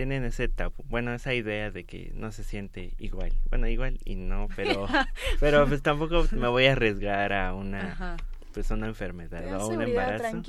[0.00, 3.34] tienen ese tabú, bueno, esa idea de que no se siente igual.
[3.50, 4.86] Bueno, igual y no, pero
[5.40, 8.16] pero pues tampoco me voy a arriesgar a una
[8.54, 10.42] pues una enfermedad o un embarazo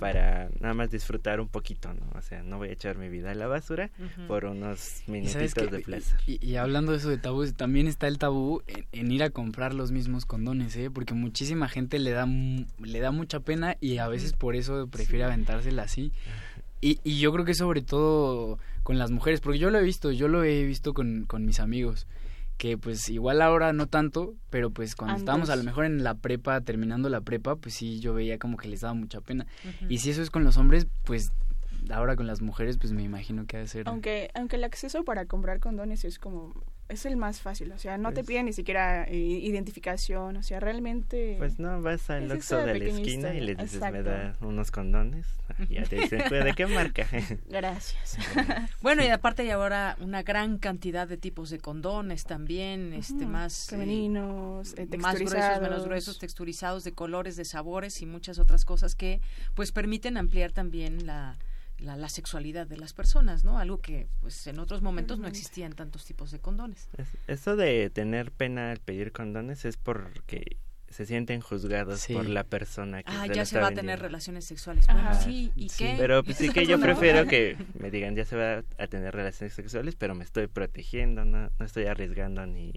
[0.00, 2.06] para nada más disfrutar un poquito, ¿no?
[2.16, 3.90] O sea, no voy a echar mi vida a la basura
[4.28, 6.18] por unos minutitos de placer.
[6.26, 8.62] Y, hablando de eso de tabú, también está el tabú
[8.92, 10.88] en, ir a comprar los mismos condones, ¿eh?
[10.90, 15.24] Porque muchísima gente le da le da mucha pena y a veces por eso prefiere
[15.24, 16.12] aventársela así.
[16.80, 20.12] Y, y yo creo que sobre todo con las mujeres, porque yo lo he visto,
[20.12, 22.06] yo lo he visto con, con mis amigos,
[22.56, 26.14] que pues igual ahora no tanto, pero pues cuando estábamos a lo mejor en la
[26.14, 29.46] prepa, terminando la prepa, pues sí, yo veía como que les daba mucha pena.
[29.88, 31.32] Y si eso es con los hombres, pues
[31.90, 33.88] ahora con las mujeres, pues me imagino que ha de ser.
[33.88, 36.54] Aunque, aunque el acceso para comprar condones es como
[36.88, 40.42] es el más fácil, o sea, no te pues piden ni siquiera eh, identificación, o
[40.42, 41.34] sea, realmente...
[41.38, 45.26] Pues no, vas al Oxxo de la esquina y le dices, me da unos condones,
[45.68, 47.06] ya te dicen, ¿de qué marca?
[47.48, 48.18] Gracias.
[48.82, 53.66] bueno, y aparte hay ahora una gran cantidad de tipos de condones también, este, más...
[53.66, 58.64] Eh, Femeninos, eh, Más gruesos, menos gruesos, texturizados, de colores, de sabores y muchas otras
[58.64, 59.20] cosas que,
[59.54, 61.36] pues, permiten ampliar también la
[61.78, 63.58] la, sexualidad de las personas, ¿no?
[63.58, 66.88] Algo que pues en otros momentos no existían tantos tipos de condones.
[67.26, 70.58] eso de tener pena al pedir condones es porque
[70.88, 74.44] se sienten juzgados por la persona que ah, se ya se va a tener relaciones
[74.44, 74.86] sexuales.
[74.86, 75.96] Bueno, sí, ¿y qué?
[75.98, 79.54] Pero pues, sí que yo prefiero que me digan ya se va a tener relaciones
[79.54, 82.72] sexuales, pero me estoy protegiendo, no, no estoy arriesgando ni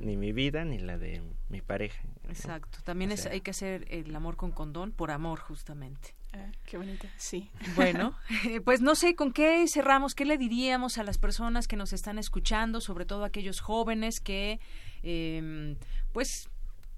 [0.00, 2.02] ni mi vida ni la de mi pareja.
[2.28, 2.78] Exacto.
[2.84, 6.15] También es, hay que hacer el amor con condón por amor, justamente.
[6.36, 7.50] Ah, qué bonita, sí.
[7.74, 8.14] Bueno,
[8.64, 12.18] pues no sé con qué cerramos, qué le diríamos a las personas que nos están
[12.18, 14.60] escuchando, sobre todo a aquellos jóvenes que,
[15.02, 15.76] eh,
[16.12, 16.50] pues,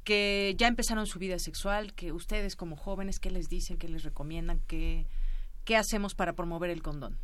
[0.02, 4.02] que ya empezaron su vida sexual, que ustedes como jóvenes, ¿qué les dicen, qué les
[4.02, 5.06] recomiendan, qué,
[5.64, 7.18] qué hacemos para promover el condón?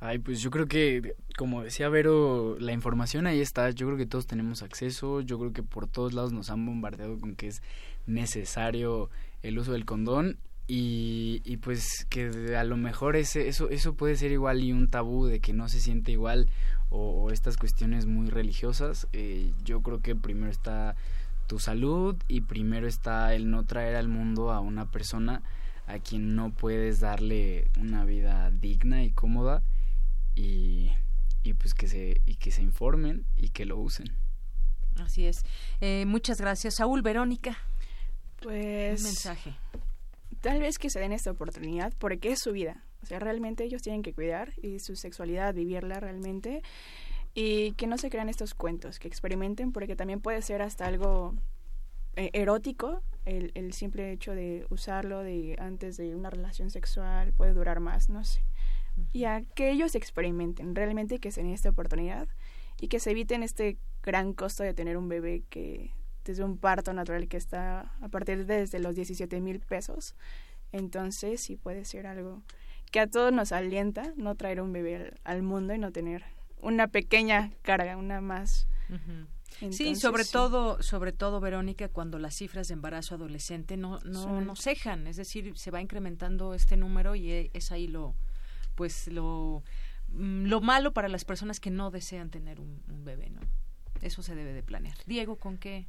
[0.00, 3.70] Ay, pues yo creo que, como decía Vero, la información ahí está.
[3.70, 5.20] Yo creo que todos tenemos acceso.
[5.22, 7.62] Yo creo que por todos lados nos han bombardeado con que es
[8.06, 9.10] necesario
[9.42, 10.38] el uso del condón.
[10.70, 14.90] Y, y pues que a lo mejor ese, eso, eso puede ser igual y un
[14.90, 16.50] tabú de que no se siente igual
[16.90, 19.08] o, estas cuestiones muy religiosas.
[19.14, 20.94] Eh, yo creo que primero está
[21.46, 25.42] tu salud y primero está el no traer al mundo a una persona
[25.86, 29.62] a quien no puedes darle una vida digna y cómoda
[30.34, 30.90] y,
[31.42, 34.12] y pues que se, y que se informen y que lo usen.
[35.00, 35.44] Así es.
[35.80, 36.76] Eh, muchas gracias.
[36.76, 37.56] Saúl, Verónica.
[38.42, 39.00] Pues...
[39.00, 39.54] Un mensaje.
[40.40, 42.84] Tal vez que se den esta oportunidad porque es su vida.
[43.02, 46.62] O sea, realmente ellos tienen que cuidar y su sexualidad, vivirla realmente.
[47.34, 51.34] Y que no se crean estos cuentos, que experimenten porque también puede ser hasta algo
[52.16, 57.52] eh, erótico el, el simple hecho de usarlo de antes de una relación sexual puede
[57.52, 58.42] durar más, no sé
[59.12, 62.28] y a que ellos experimenten, realmente que se den esta oportunidad
[62.80, 65.92] y que se eviten este gran costo de tener un bebé que
[66.28, 70.14] desde un parto natural que está a partir de desde los 17 mil pesos.
[70.72, 72.42] Entonces sí puede ser algo
[72.90, 76.24] que a todos nos alienta no traer un bebé al, mundo y no tener
[76.60, 78.68] una pequeña carga, una más.
[79.70, 84.54] sí, sobre todo, sobre todo Verónica, cuando las cifras de embarazo adolescente no no, no
[84.54, 88.14] cejan, es decir, se va incrementando este número y e, es ahí lo
[88.74, 89.64] pues lo,
[90.08, 93.40] mm, lo malo para las personas que no desean tener un, bebé, ¿no?
[94.02, 94.96] Eso se debe de planear.
[95.06, 95.86] Diego, ¿con qué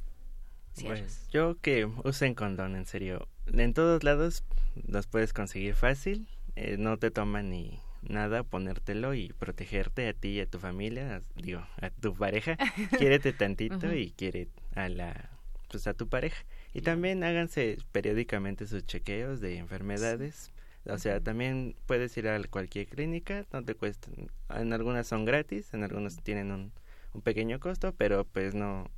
[1.32, 3.28] Yo que usen condón, en serio.
[3.46, 4.44] En todos lados
[4.86, 6.28] los puedes conseguir fácil.
[6.56, 11.22] Eh, no te toma ni nada ponértelo y protegerte a ti y a tu familia,
[11.36, 12.56] digo, a tu pareja.
[12.98, 15.30] Quiérete tantito y quiere a la
[15.70, 16.44] pues a tu pareja.
[16.74, 20.52] Y también háganse periódicamente sus chequeos de enfermedades.
[20.86, 24.30] O sea, también puedes ir a cualquier clínica, no te cuestan.
[24.48, 26.72] En algunas son gratis, en algunas tienen un,
[27.12, 28.90] un pequeño costo, pero pues no.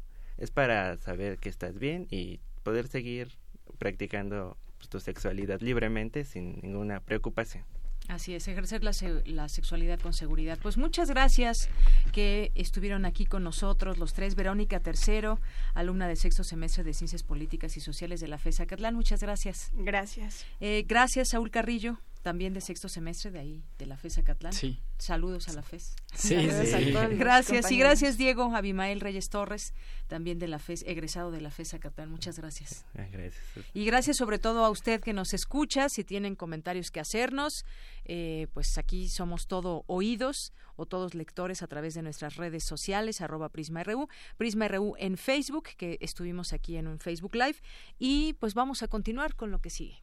[0.43, 3.39] Es para saber que estás bien y poder seguir
[3.79, 7.65] practicando pues, tu sexualidad libremente sin ninguna preocupación.
[8.09, 8.91] Así es, ejercer la,
[9.27, 10.59] la, sexualidad con seguridad.
[10.61, 11.69] Pues muchas gracias
[12.11, 14.35] que estuvieron aquí con nosotros los tres.
[14.35, 15.39] Verónica Tercero,
[15.75, 18.97] alumna de sexto semestre de Ciencias Políticas y Sociales de la FESA Catlán.
[18.97, 19.71] Muchas gracias.
[19.77, 20.45] Gracias.
[20.59, 22.01] Eh, gracias, Saúl Carrillo.
[22.23, 24.53] También de sexto semestre de ahí, de la FES Acatlán.
[24.53, 24.79] Sí.
[24.99, 25.97] Saludos a la FES.
[26.15, 26.93] Sí, sí.
[27.17, 29.75] Gracias y gracias Diego Abimael Reyes Torres,
[30.07, 32.11] también de la FES, egresado de la FES Acatlán.
[32.11, 32.85] Muchas gracias.
[32.97, 33.43] Ah, gracias.
[33.75, 35.89] Y gracias sobre todo a usted que nos escucha.
[35.89, 37.65] Si tienen comentarios que hacernos,
[38.05, 43.21] eh, pues aquí somos todo oídos o todos lectores a través de nuestras redes sociales,
[43.21, 47.57] arroba PrismaRU, PrismaRU en Facebook, que estuvimos aquí en un Facebook Live.
[47.99, 50.03] Y pues vamos a continuar con lo que sigue.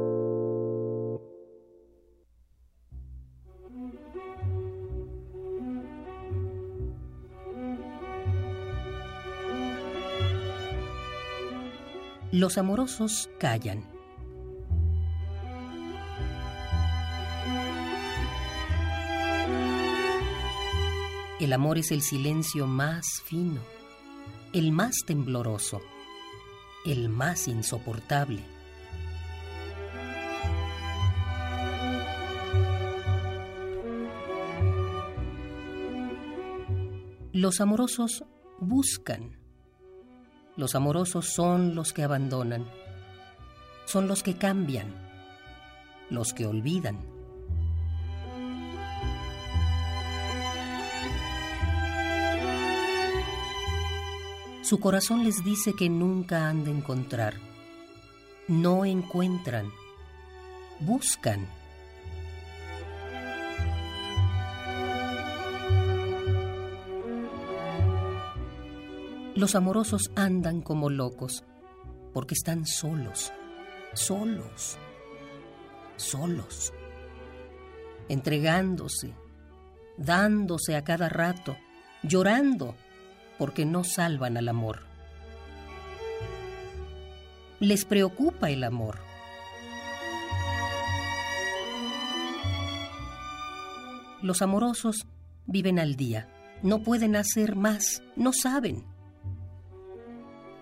[12.33, 13.83] Los amorosos callan.
[21.41, 23.59] El amor es el silencio más fino,
[24.53, 25.81] el más tembloroso,
[26.85, 28.41] el más insoportable.
[37.33, 38.23] Los amorosos
[38.61, 39.40] buscan.
[40.57, 42.65] Los amorosos son los que abandonan,
[43.85, 44.93] son los que cambian,
[46.09, 46.99] los que olvidan.
[54.61, 57.33] Su corazón les dice que nunca han de encontrar.
[58.47, 59.69] No encuentran,
[60.79, 61.45] buscan.
[69.41, 71.43] Los amorosos andan como locos
[72.13, 73.33] porque están solos,
[73.95, 74.77] solos,
[75.95, 76.71] solos,
[78.07, 79.15] entregándose,
[79.97, 81.57] dándose a cada rato,
[82.03, 82.75] llorando
[83.39, 84.81] porque no salvan al amor.
[87.59, 88.99] Les preocupa el amor.
[94.21, 95.07] Los amorosos
[95.47, 96.29] viven al día,
[96.61, 98.90] no pueden hacer más, no saben.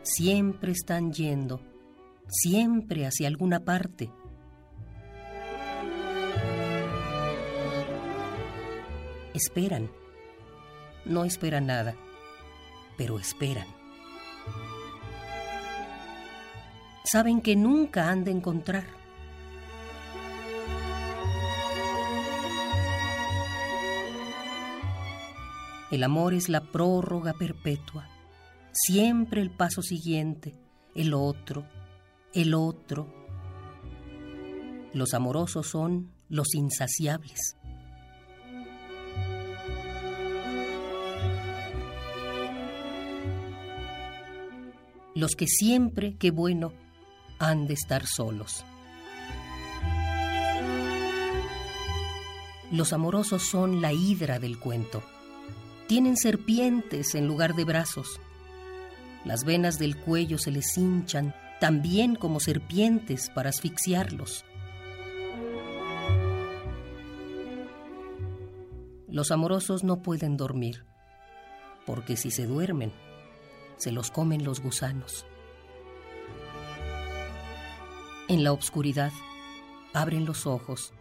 [0.02, 1.62] Siempre están yendo,
[2.28, 4.12] siempre hacia alguna parte.
[9.34, 9.90] Esperan,
[11.06, 11.96] no esperan nada
[13.00, 13.66] pero esperan.
[17.06, 18.84] Saben que nunca han de encontrar.
[25.92, 28.10] El amor es la prórroga perpetua,
[28.72, 30.54] siempre el paso siguiente,
[30.96, 31.66] el otro,
[32.34, 33.08] el otro.
[34.94, 37.56] Los amorosos son los insaciables.
[45.20, 46.72] los que siempre, qué bueno,
[47.40, 48.64] han de estar solos.
[52.72, 55.04] Los amorosos son la hidra del cuento.
[55.88, 58.22] Tienen serpientes en lugar de brazos.
[59.26, 64.46] Las venas del cuello se les hinchan también como serpientes para asfixiarlos.
[69.08, 70.86] Los amorosos no pueden dormir,
[71.86, 72.94] porque si se duermen,
[73.78, 75.26] se los comen los gusanos.
[78.28, 79.12] En la oscuridad
[79.94, 80.94] abren los ojos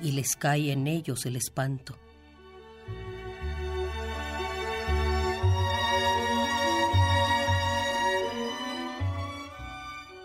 [0.00, 1.98] y les cae en ellos el espanto.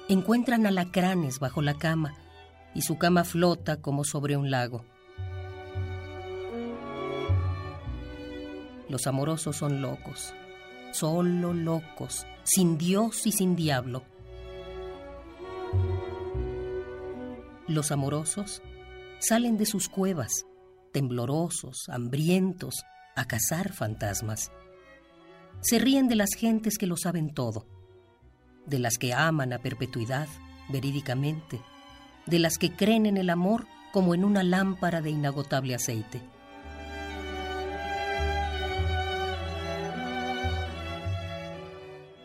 [0.09, 2.15] Encuentran alacranes bajo la cama
[2.75, 4.83] y su cama flota como sobre un lago.
[8.89, 10.33] Los amorosos son locos
[10.93, 14.03] solo locos, sin Dios y sin diablo.
[17.67, 18.61] Los amorosos
[19.19, 20.45] salen de sus cuevas,
[20.91, 22.83] temblorosos, hambrientos,
[23.15, 24.51] a cazar fantasmas.
[25.61, 27.67] Se ríen de las gentes que lo saben todo,
[28.65, 30.27] de las que aman a perpetuidad,
[30.69, 31.61] verídicamente,
[32.25, 36.21] de las que creen en el amor como en una lámpara de inagotable aceite.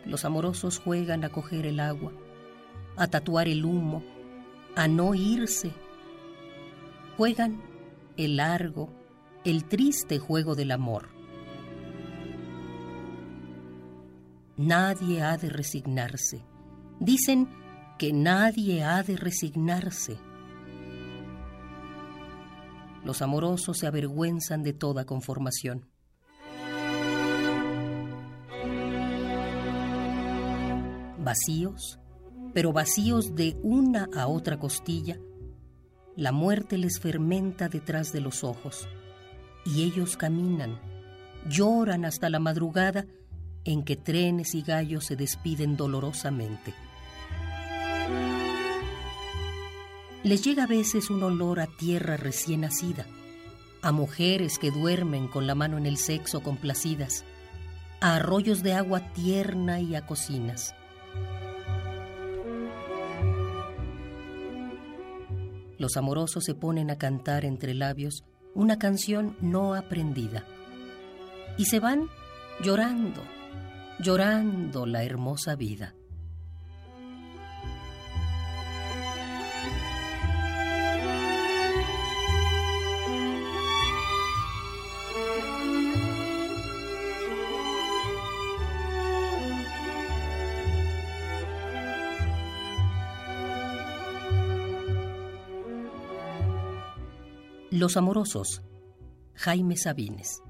[0.05, 2.13] Los amorosos juegan a coger el agua,
[2.97, 4.03] a tatuar el humo,
[4.75, 5.73] a no irse.
[7.19, 7.61] Juegan
[8.17, 8.89] el largo,
[9.45, 11.18] el triste juego del amor.
[14.59, 16.45] Nadie ha de resignarse.
[16.99, 17.49] Dicen
[17.97, 20.19] que nadie ha de resignarse.
[23.05, 25.89] Los amorosos se avergüenzan de toda conformación.
[31.19, 32.01] Vacíos,
[32.53, 35.21] pero vacíos de una a otra costilla,
[36.17, 38.89] la muerte les fermenta detrás de los ojos,
[39.65, 40.81] y ellos caminan,
[41.49, 43.07] lloran hasta la madrugada
[43.69, 46.73] en que trenes y gallos se despiden dolorosamente.
[50.23, 53.05] Les llega a veces un olor a tierra recién nacida,
[53.83, 57.27] a mujeres que duermen con la mano en el sexo complacidas,
[58.01, 60.75] a arroyos de agua tierna y a cocinas.
[65.77, 68.25] Los amorosos se ponen a cantar entre labios
[68.55, 70.47] una canción no aprendida
[71.59, 72.09] y se van
[72.63, 73.23] llorando,
[74.01, 75.95] llorando la hermosa vida.
[97.71, 98.63] Los Amorosos,
[99.35, 100.43] Jaime Sabines.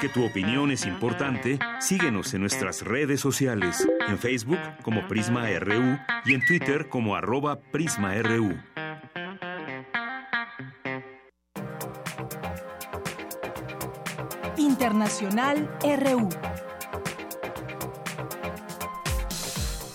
[0.00, 5.98] Porque tu opinión es importante, síguenos en nuestras redes sociales, en Facebook como Prisma RU
[6.24, 8.56] y en Twitter como arroba PrismaRU.
[14.56, 16.28] Internacional RU.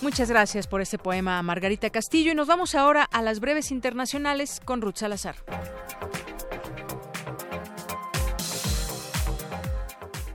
[0.02, 2.32] Muchas gracias por este poema, Margarita Castillo.
[2.32, 5.36] Y nos vamos ahora a las breves internacionales con Ruth Salazar.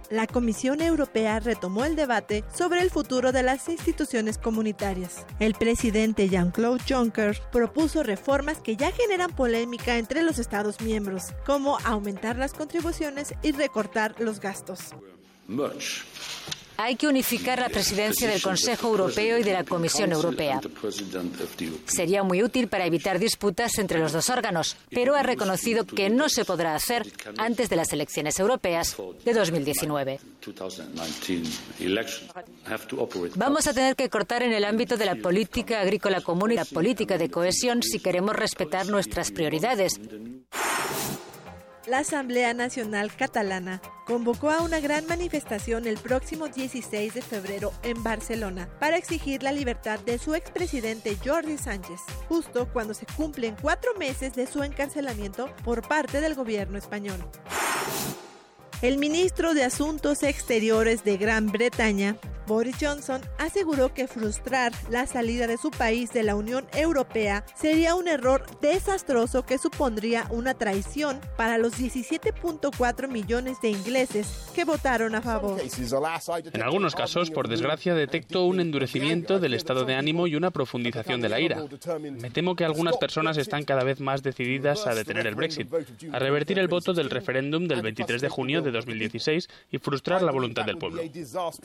[0.09, 5.25] La Comisión Europea retomó el debate sobre el futuro de las instituciones comunitarias.
[5.39, 11.77] El presidente Jean-Claude Juncker propuso reformas que ya generan polémica entre los Estados miembros, como
[11.85, 14.93] aumentar las contribuciones y recortar los gastos.
[16.81, 20.61] Hay que unificar la presidencia del Consejo Europeo y de la Comisión Europea.
[21.85, 26.29] Sería muy útil para evitar disputas entre los dos órganos, pero ha reconocido que no
[26.29, 27.05] se podrá hacer
[27.37, 28.95] antes de las elecciones europeas
[29.25, 30.21] de 2019.
[33.35, 36.63] Vamos a tener que cortar en el ámbito de la política agrícola común y la
[36.63, 39.99] política de cohesión si queremos respetar nuestras prioridades
[41.89, 48.03] la Asamblea Nacional Catalana convocó a una gran manifestación el próximo 16 de febrero en
[48.03, 53.95] Barcelona para exigir la libertad de su expresidente Jordi Sánchez, justo cuando se cumplen cuatro
[53.97, 57.19] meses de su encarcelamiento por parte del gobierno español.
[58.81, 62.15] El ministro de Asuntos Exteriores de Gran Bretaña,
[62.47, 67.93] Boris Johnson, aseguró que frustrar la salida de su país de la Unión Europea sería
[67.93, 75.13] un error desastroso que supondría una traición para los 17.4 millones de ingleses que votaron
[75.13, 75.61] a favor.
[76.53, 81.21] En algunos casos, por desgracia, detecto un endurecimiento del estado de ánimo y una profundización
[81.21, 81.63] de la ira.
[81.99, 85.67] Me temo que algunas personas están cada vez más decididas a detener el Brexit,
[86.11, 90.65] a revertir el voto del referéndum del 23 de junio 2016 y frustrar la voluntad
[90.65, 91.01] del pueblo.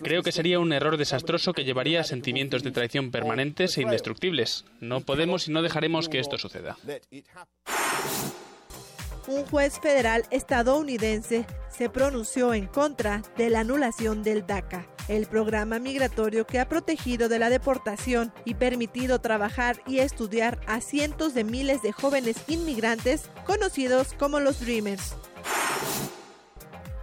[0.03, 4.65] Creo que sería un error desastroso que llevaría a sentimientos de traición permanentes e indestructibles.
[4.81, 6.77] No podemos y no dejaremos que esto suceda.
[9.27, 15.79] Un juez federal estadounidense se pronunció en contra de la anulación del DACA, el programa
[15.79, 21.45] migratorio que ha protegido de la deportación y permitido trabajar y estudiar a cientos de
[21.45, 25.17] miles de jóvenes inmigrantes conocidos como los Dreamers.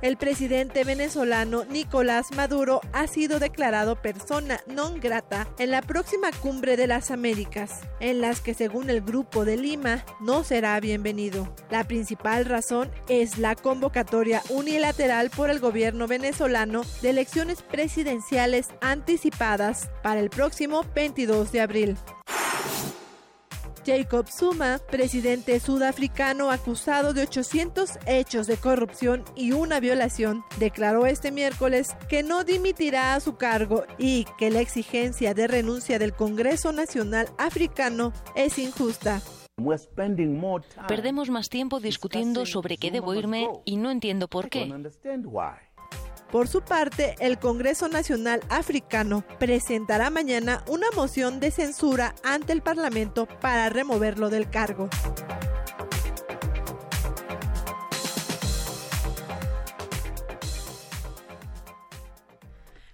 [0.02, 6.76] El presidente venezolano Nicolás Maduro ha sido declarado persona non grata en la próxima cumbre
[6.76, 11.54] de las Américas, en las que según el Grupo de Lima no será bienvenido.
[11.70, 19.92] La principal razón es la convocatoria unilateral por el gobierno venezolano de elecciones presidenciales anticipadas
[20.02, 21.98] para el próximo 22 de abril.
[23.86, 31.32] Jacob Zuma, presidente sudafricano acusado de 800 hechos de corrupción y una violación, declaró este
[31.32, 36.72] miércoles que no dimitirá a su cargo y que la exigencia de renuncia del Congreso
[36.72, 39.22] Nacional Africano es injusta.
[40.88, 44.72] Perdemos más tiempo discutiendo sobre qué debo irme y no entiendo por qué.
[46.32, 52.62] Por su parte, el Congreso Nacional Africano presentará mañana una moción de censura ante el
[52.62, 54.90] Parlamento para removerlo del cargo.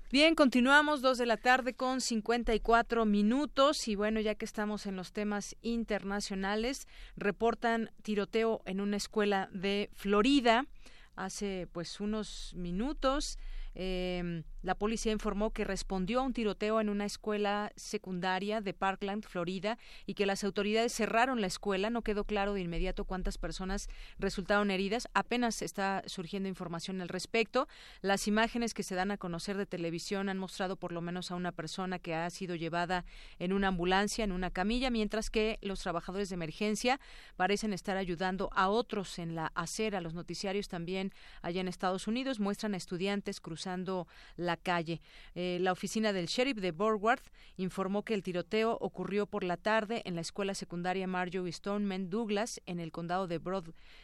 [0.09, 4.95] Bien, continuamos dos de la tarde con 54 minutos y bueno, ya que estamos en
[4.95, 10.65] los temas internacionales, reportan tiroteo en una escuela de Florida
[11.17, 13.37] hace pues unos minutos.
[13.75, 19.23] Eh, la policía informó que respondió a un tiroteo en una escuela secundaria de Parkland,
[19.23, 21.89] Florida, y que las autoridades cerraron la escuela.
[21.89, 23.87] No quedó claro de inmediato cuántas personas
[24.19, 25.07] resultaron heridas.
[25.13, 27.69] Apenas está surgiendo información al respecto.
[28.01, 31.35] Las imágenes que se dan a conocer de televisión han mostrado por lo menos a
[31.35, 33.05] una persona que ha sido llevada
[33.39, 36.99] en una ambulancia, en una camilla, mientras que los trabajadores de emergencia
[37.37, 40.01] parecen estar ayudando a otros en la acera.
[40.01, 45.01] Los noticiarios también allá en Estados Unidos muestran a estudiantes cruzando la calle.
[45.35, 50.01] Eh, la oficina del sheriff de Borgwarth informó que el tiroteo ocurrió por la tarde
[50.05, 53.39] en la escuela secundaria Marjorie Stoneman Douglas en el condado de,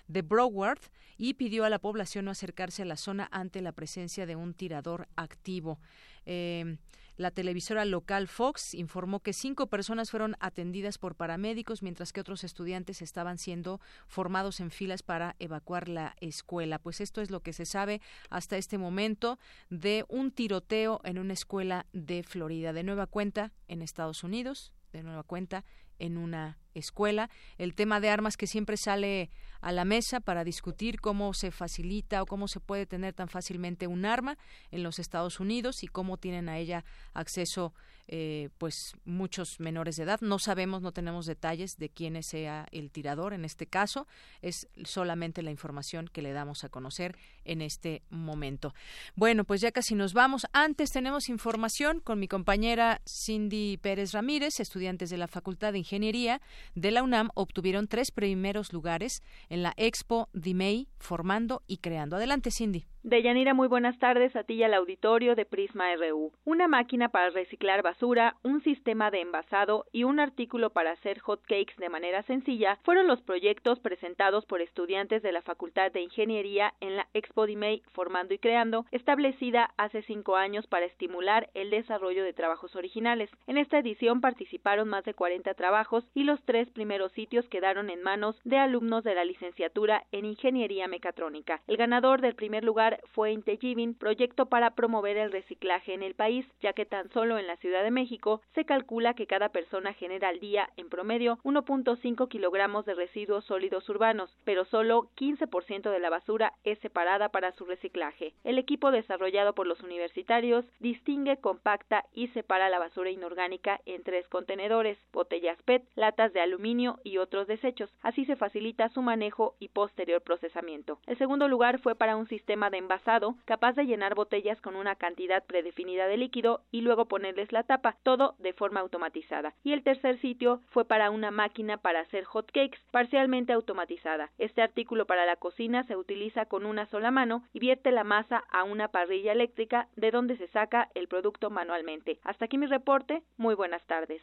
[0.08, 0.80] de Broward
[1.18, 4.54] y pidió a la población no acercarse a la zona ante la presencia de un
[4.54, 5.80] tirador activo.
[6.26, 6.78] Eh,
[7.18, 12.44] la televisora local Fox informó que cinco personas fueron atendidas por paramédicos, mientras que otros
[12.44, 16.80] estudiantes estaban siendo formados en filas para evacuar la escuela.
[16.80, 21.34] Pues esto es lo que se sabe hasta este momento de un tiroteo en una
[21.34, 22.74] escuela de Florida.
[22.74, 25.66] De nueva cuenta en Estados Unidos, de nueva cuenta
[26.00, 27.30] en una escuela.
[27.58, 29.30] El tema de armas que siempre sale
[29.62, 33.88] a la mesa para discutir cómo se facilita o cómo se puede tener tan fácilmente
[33.88, 34.38] un arma
[34.72, 36.84] en los Estados Unidos y cómo tienen a ella
[37.14, 37.74] acceso
[38.10, 40.20] eh, pues muchos menores de edad.
[40.20, 44.08] No sabemos, no tenemos detalles de quién sea el tirador en este caso.
[44.42, 48.74] Es solamente la información que le damos a conocer en este momento.
[49.16, 50.46] Bueno, pues ya casi nos vamos.
[50.52, 56.42] Antes tenemos información con mi compañera Cindy Pérez Ramírez, estudiantes de la Facultad de Ingeniería
[56.76, 62.16] de la UNAM obtuvieron tres primeros lugares en la Expo DIMEI, formando y creando.
[62.16, 62.86] Adelante, Cindy.
[63.06, 66.32] Deyanira, muy buenas tardes a ti y al auditorio de Prisma RU.
[66.46, 71.42] Una máquina para reciclar basura, un sistema de envasado y un artículo para hacer hot
[71.42, 76.76] cakes de manera sencilla fueron los proyectos presentados por estudiantes de la Facultad de Ingeniería
[76.80, 82.24] en la Expo DIMEI Formando y Creando, establecida hace cinco años para estimular el desarrollo
[82.24, 83.30] de trabajos originales.
[83.48, 88.02] En esta edición participaron más de 40 trabajos y los tres primeros sitios quedaron en
[88.02, 91.60] manos de alumnos de la licenciatura en Ingeniería Mecatrónica.
[91.68, 96.46] El ganador del primer lugar fue Integiving, proyecto para promover el reciclaje en el país,
[96.62, 100.30] ya que tan solo en la Ciudad de México se calcula que cada persona genera
[100.30, 106.10] al día, en promedio, 1.5 kilogramos de residuos sólidos urbanos, pero solo 15% de la
[106.10, 108.34] basura es separada para su reciclaje.
[108.44, 114.28] El equipo desarrollado por los universitarios distingue, compacta y separa la basura inorgánica en tres
[114.28, 117.90] contenedores, botellas PET, latas de aluminio y otros desechos.
[118.02, 121.00] Así se facilita su manejo y posterior procesamiento.
[121.08, 124.96] El segundo lugar fue para un sistema de envasado capaz de llenar botellas con una
[124.96, 129.54] cantidad predefinida de líquido y luego ponerles la tapa, todo de forma automatizada.
[129.64, 134.30] Y el tercer sitio fue para una máquina para hacer hot cakes parcialmente automatizada.
[134.38, 138.44] Este artículo para la cocina se utiliza con una sola mano y vierte la masa
[138.52, 142.20] a una parrilla eléctrica de donde se saca el producto manualmente.
[142.24, 143.24] Hasta aquí mi reporte.
[143.38, 144.22] Muy buenas tardes.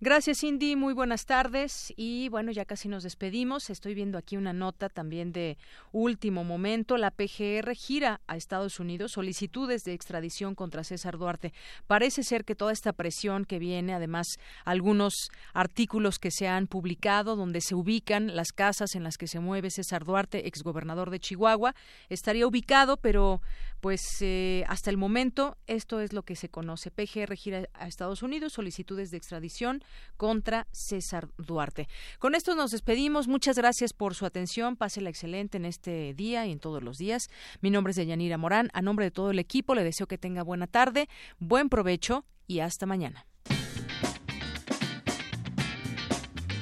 [0.00, 0.76] Gracias, Cindy.
[0.76, 1.92] Muy buenas tardes.
[1.96, 3.70] Y bueno, ya casi nos despedimos.
[3.70, 5.56] Estoy viendo aquí una nota también de
[5.92, 6.96] último momento.
[6.96, 11.52] La PGR gira a Estados Unidos solicitudes de extradición contra César Duarte.
[11.86, 14.26] Parece ser que toda esta presión que viene, además
[14.64, 15.14] algunos
[15.52, 19.70] artículos que se han publicado donde se ubican las casas en las que se mueve
[19.70, 21.74] César Duarte, exgobernador de Chihuahua,
[22.08, 23.40] estaría ubicado, pero
[23.80, 26.90] pues eh, hasta el momento esto es lo que se conoce.
[26.90, 29.82] PGR gira a Estados Unidos solicitudes de extradición
[30.16, 31.88] contra César Duarte.
[32.18, 33.26] Con esto nos despedimos.
[33.26, 34.76] Muchas gracias por su atención.
[34.76, 37.28] Pásela excelente en este día y en todos los días.
[37.60, 38.70] Mi nombre es Deyanira Morán.
[38.72, 41.08] A nombre de todo el equipo le deseo que tenga buena tarde,
[41.38, 43.26] buen provecho y hasta mañana.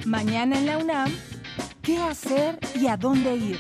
[0.05, 1.13] Mañana en la UNAM,
[1.83, 3.59] ¿qué hacer y a dónde ir?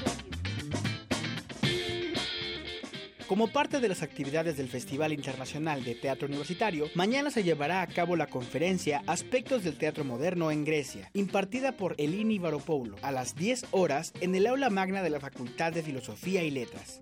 [3.28, 7.86] Como parte de las actividades del Festival Internacional de Teatro Universitario, mañana se llevará a
[7.86, 13.34] cabo la conferencia Aspectos del Teatro Moderno en Grecia, impartida por Elini Varopoulo, a las
[13.34, 17.00] 10 horas en el aula magna de la Facultad de Filosofía y Letras.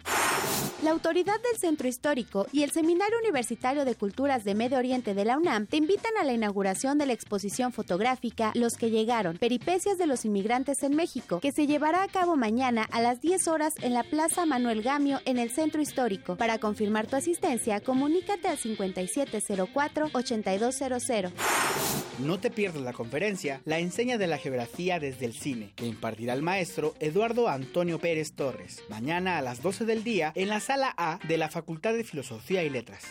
[0.83, 5.25] La autoridad del Centro Histórico y el Seminario Universitario de Culturas de Medio Oriente de
[5.25, 9.99] la UNAM te invitan a la inauguración de la exposición fotográfica Los que llegaron, peripecias
[9.99, 13.75] de los inmigrantes en México, que se llevará a cabo mañana a las 10 horas
[13.81, 16.37] en la Plaza Manuel Gamio en el Centro Histórico.
[16.37, 21.33] Para confirmar tu asistencia, comunícate al 5704-8200.
[22.19, 26.35] No te pierdas la conferencia La enseña de la geografía desde el cine, que impartirá
[26.35, 30.95] el maestro Eduardo Antonio Pérez Torres, mañana a las 12 del día en la sala
[30.97, 33.05] A de la Facultad de Filosofía y Letras.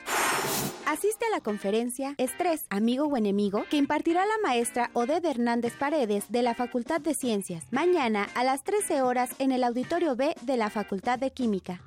[0.86, 6.26] Asiste a la conferencia Estrés, amigo o enemigo, que impartirá la maestra Oded Hernández Paredes
[6.30, 10.58] de la Facultad de Ciencias, mañana a las 13 horas en el Auditorio B de
[10.58, 11.82] la Facultad de Química.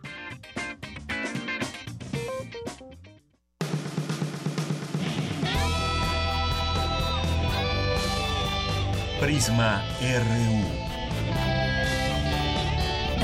[9.20, 10.88] Prisma RU.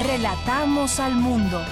[0.07, 1.65] Relatamos al mundo.